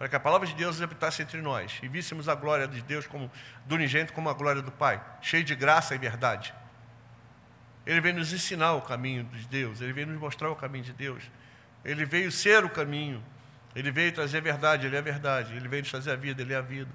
para 0.00 0.08
que 0.08 0.16
a 0.16 0.20
palavra 0.20 0.48
de 0.48 0.54
Deus 0.54 0.80
habitasse 0.80 1.20
entre 1.20 1.42
nós 1.42 1.78
e 1.82 1.86
víssemos 1.86 2.26
a 2.26 2.34
glória 2.34 2.66
de 2.66 2.80
Deus 2.80 3.06
como 3.06 3.30
do 3.66 3.74
unigênito 3.74 4.14
como 4.14 4.30
a 4.30 4.32
glória 4.32 4.62
do 4.62 4.72
Pai, 4.72 4.98
cheio 5.20 5.44
de 5.44 5.54
graça 5.54 5.94
e 5.94 5.98
verdade. 5.98 6.54
Ele 7.84 8.00
veio 8.00 8.14
nos 8.14 8.32
ensinar 8.32 8.72
o 8.72 8.80
caminho 8.80 9.24
de 9.24 9.46
Deus, 9.46 9.82
ele 9.82 9.92
veio 9.92 10.06
nos 10.06 10.18
mostrar 10.18 10.50
o 10.50 10.56
caminho 10.56 10.84
de 10.84 10.94
Deus. 10.94 11.22
Ele 11.84 12.06
veio 12.06 12.32
ser 12.32 12.64
o 12.64 12.70
caminho, 12.70 13.22
ele 13.76 13.90
veio 13.90 14.10
trazer 14.10 14.38
a 14.38 14.40
verdade, 14.40 14.86
ele 14.86 14.96
é 14.96 15.00
a 15.00 15.02
verdade. 15.02 15.54
Ele 15.54 15.68
veio 15.68 15.82
nos 15.82 15.90
trazer 15.90 16.12
a 16.12 16.16
vida, 16.16 16.40
ele 16.40 16.54
é 16.54 16.56
a 16.56 16.62
vida. 16.62 16.90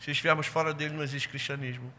Se 0.00 0.10
estivermos 0.10 0.48
fora 0.48 0.74
dele, 0.74 0.94
não 0.94 1.04
existe 1.04 1.28
cristianismo. 1.28 1.94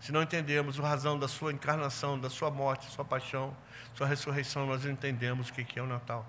Se 0.00 0.12
não 0.12 0.22
entendemos 0.22 0.78
a 0.78 0.82
razão 0.86 1.18
da 1.18 1.26
sua 1.26 1.52
encarnação, 1.52 2.18
da 2.18 2.30
sua 2.30 2.50
morte, 2.50 2.90
sua 2.90 3.04
paixão, 3.04 3.56
sua 3.94 4.06
ressurreição, 4.06 4.66
nós 4.66 4.84
entendemos 4.84 5.48
o 5.48 5.52
que 5.52 5.78
é 5.78 5.82
o 5.82 5.86
Natal. 5.86 6.26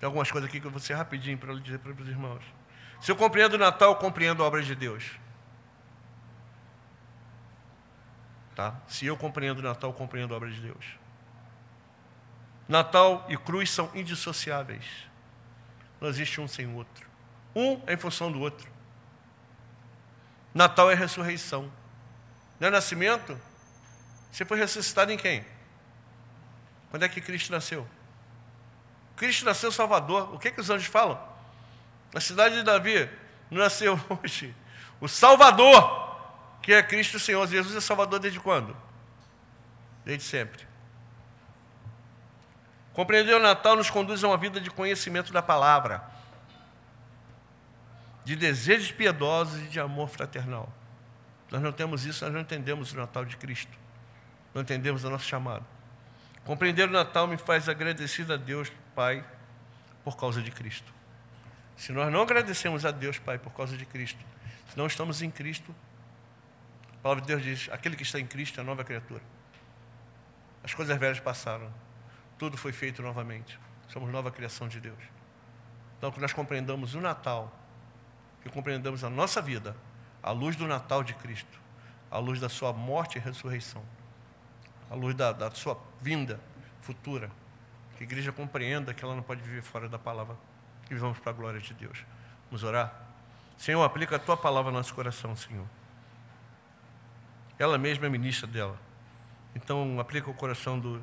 Tem 0.00 0.06
algumas 0.06 0.30
coisas 0.30 0.48
aqui 0.48 0.60
que 0.60 0.66
eu 0.66 0.70
vou 0.70 0.80
ser 0.80 0.94
rapidinho 0.94 1.38
para 1.38 1.54
dizer 1.54 1.78
para 1.78 1.92
os 1.92 2.08
irmãos. 2.08 2.42
Se 3.00 3.10
eu 3.10 3.16
compreendo 3.16 3.54
o 3.54 3.58
Natal, 3.58 3.90
eu 3.90 3.96
compreendo 3.96 4.42
a 4.42 4.46
obra 4.46 4.62
de 4.62 4.74
Deus. 4.74 5.18
Tá? 8.54 8.80
Se 8.86 9.06
eu 9.06 9.16
compreendo 9.16 9.58
o 9.58 9.62
Natal, 9.62 9.90
eu 9.90 9.94
compreendo 9.94 10.32
a 10.32 10.36
obra 10.36 10.50
de 10.50 10.60
Deus. 10.60 10.84
Natal 12.68 13.26
e 13.28 13.36
cruz 13.36 13.70
são 13.70 13.90
indissociáveis. 13.94 14.84
Não 16.00 16.08
existe 16.08 16.40
um 16.40 16.48
sem 16.48 16.66
o 16.66 16.76
outro. 16.76 17.08
Um 17.54 17.80
é 17.86 17.94
em 17.94 17.96
função 17.96 18.30
do 18.30 18.40
outro. 18.40 18.73
Natal 20.54 20.90
é 20.90 20.94
ressurreição. 20.94 21.70
Não 22.60 22.68
é 22.68 22.70
nascimento? 22.70 23.38
Você 24.30 24.44
foi 24.44 24.58
ressuscitado 24.58 25.10
em 25.12 25.18
quem? 25.18 25.44
Quando 26.90 27.02
é 27.02 27.08
que 27.08 27.20
Cristo 27.20 27.50
nasceu? 27.50 27.86
Cristo 29.16 29.44
nasceu 29.44 29.72
Salvador. 29.72 30.32
O 30.32 30.38
que, 30.38 30.50
que 30.50 30.60
os 30.60 30.70
anjos 30.70 30.86
falam? 30.86 31.20
Na 32.12 32.20
cidade 32.20 32.54
de 32.54 32.62
Davi 32.62 33.10
não 33.50 33.60
nasceu 33.60 34.00
hoje 34.22 34.54
o 35.00 35.08
Salvador, 35.08 36.16
que 36.62 36.72
é 36.72 36.82
Cristo 36.82 37.18
Senhor. 37.18 37.46
Jesus 37.46 37.74
é 37.74 37.80
Salvador 37.80 38.20
desde 38.20 38.40
quando? 38.40 38.76
Desde 40.04 40.24
sempre. 40.24 40.66
Compreender 42.92 43.34
o 43.34 43.40
Natal 43.40 43.76
nos 43.76 43.90
conduz 43.90 44.22
a 44.22 44.28
uma 44.28 44.36
vida 44.36 44.60
de 44.60 44.70
conhecimento 44.70 45.32
da 45.32 45.42
palavra, 45.42 46.02
de 48.24 48.36
desejos 48.36 48.90
piedosos 48.90 49.60
e 49.60 49.68
de 49.68 49.78
amor 49.78 50.08
fraternal. 50.08 50.72
Nós 51.50 51.62
não 51.62 51.72
temos 51.72 52.04
isso, 52.04 52.24
nós 52.24 52.32
não 52.32 52.40
entendemos 52.40 52.92
o 52.92 52.96
Natal 52.96 53.24
de 53.24 53.36
Cristo. 53.36 53.76
Não 54.54 54.62
entendemos 54.62 55.04
a 55.04 55.10
nossa 55.10 55.24
chamada. 55.24 55.64
Compreender 56.44 56.88
o 56.88 56.92
Natal 56.92 57.26
me 57.26 57.36
faz 57.36 57.68
agradecido 57.68 58.32
a 58.32 58.36
Deus, 58.36 58.72
Pai, 58.94 59.24
por 60.02 60.16
causa 60.16 60.42
de 60.42 60.50
Cristo. 60.50 60.92
Se 61.76 61.92
nós 61.92 62.12
não 62.12 62.22
agradecemos 62.22 62.84
a 62.84 62.90
Deus, 62.90 63.18
Pai, 63.18 63.38
por 63.38 63.52
causa 63.52 63.76
de 63.76 63.84
Cristo, 63.84 64.24
se 64.70 64.76
não 64.76 64.86
estamos 64.86 65.22
em 65.22 65.30
Cristo, 65.30 65.74
a 66.94 66.96
palavra 67.02 67.22
de 67.22 67.28
Deus 67.28 67.42
diz: 67.42 67.68
aquele 67.72 67.96
que 67.96 68.02
está 68.02 68.18
em 68.20 68.26
Cristo 68.26 68.60
é 68.60 68.62
nova 68.62 68.84
criatura. 68.84 69.22
As 70.62 70.72
coisas 70.72 70.96
velhas 70.98 71.20
passaram, 71.20 71.72
tudo 72.38 72.56
foi 72.56 72.72
feito 72.72 73.02
novamente. 73.02 73.58
Somos 73.88 74.10
nova 74.10 74.30
criação 74.30 74.66
de 74.66 74.80
Deus. 74.80 74.98
Então, 75.98 76.10
que 76.10 76.20
nós 76.20 76.32
compreendamos 76.32 76.94
o 76.94 77.00
Natal, 77.00 77.52
que 78.44 78.50
compreendamos 78.50 79.02
a 79.02 79.08
nossa 79.10 79.40
vida, 79.40 79.74
à 80.22 80.30
luz 80.30 80.54
do 80.54 80.68
Natal 80.68 81.02
de 81.02 81.14
Cristo, 81.14 81.58
à 82.10 82.18
luz 82.18 82.38
da 82.38 82.48
Sua 82.50 82.74
morte 82.74 83.16
e 83.16 83.20
ressurreição, 83.20 83.82
à 84.90 84.94
luz 84.94 85.14
da, 85.14 85.32
da 85.32 85.50
Sua 85.50 85.80
vinda 86.00 86.38
futura. 86.82 87.30
Que 87.96 88.04
a 88.04 88.06
igreja 88.06 88.32
compreenda 88.32 88.92
que 88.92 89.02
ela 89.02 89.14
não 89.14 89.22
pode 89.22 89.40
viver 89.40 89.62
fora 89.62 89.88
da 89.88 89.98
palavra. 89.98 90.36
E 90.90 90.94
vamos 90.94 91.18
para 91.18 91.30
a 91.30 91.34
glória 91.34 91.60
de 91.60 91.72
Deus. 91.72 92.04
Vamos 92.50 92.62
orar? 92.62 92.92
Senhor, 93.56 93.82
aplica 93.82 94.16
a 94.16 94.18
tua 94.18 94.36
palavra 94.36 94.70
no 94.70 94.76
nosso 94.76 94.92
coração, 94.92 95.34
Senhor. 95.34 95.66
Ela 97.58 97.78
mesma 97.78 98.06
é 98.06 98.08
ministra 98.10 98.46
dela. 98.46 98.78
Então, 99.54 99.98
aplica 100.00 100.28
o 100.28 100.34
coração 100.34 100.78
do, 100.78 101.02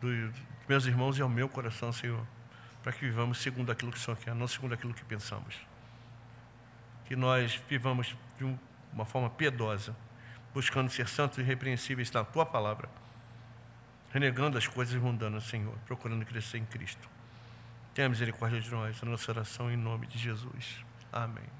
do, 0.00 0.32
meus 0.66 0.86
irmãos 0.86 1.18
e 1.18 1.22
ao 1.22 1.28
meu 1.28 1.48
coração, 1.48 1.92
Senhor, 1.92 2.26
para 2.82 2.90
que 2.90 3.00
vivamos 3.00 3.38
segundo 3.38 3.70
aquilo 3.70 3.92
que 3.92 3.98
Senhor 3.98 4.16
quer, 4.16 4.34
não 4.34 4.48
segundo 4.48 4.72
aquilo 4.72 4.94
que 4.94 5.04
pensamos. 5.04 5.69
Que 7.10 7.16
nós 7.16 7.60
vivamos 7.68 8.14
de 8.38 8.56
uma 8.92 9.04
forma 9.04 9.28
piedosa, 9.28 9.96
buscando 10.54 10.88
ser 10.90 11.08
santos 11.08 11.38
e 11.38 11.40
irrepreensíveis 11.40 12.08
na 12.12 12.22
Tua 12.22 12.46
palavra, 12.46 12.88
renegando 14.12 14.56
as 14.56 14.68
coisas 14.68 14.94
mundanas, 14.94 15.42
Senhor, 15.42 15.74
procurando 15.86 16.24
crescer 16.24 16.58
em 16.58 16.64
Cristo. 16.64 17.10
Tenha 17.94 18.08
misericórdia 18.08 18.60
de 18.60 18.70
nós, 18.70 19.02
a 19.02 19.06
nossa 19.06 19.28
oração 19.32 19.68
em 19.68 19.76
nome 19.76 20.06
de 20.06 20.18
Jesus. 20.18 20.84
Amém. 21.12 21.59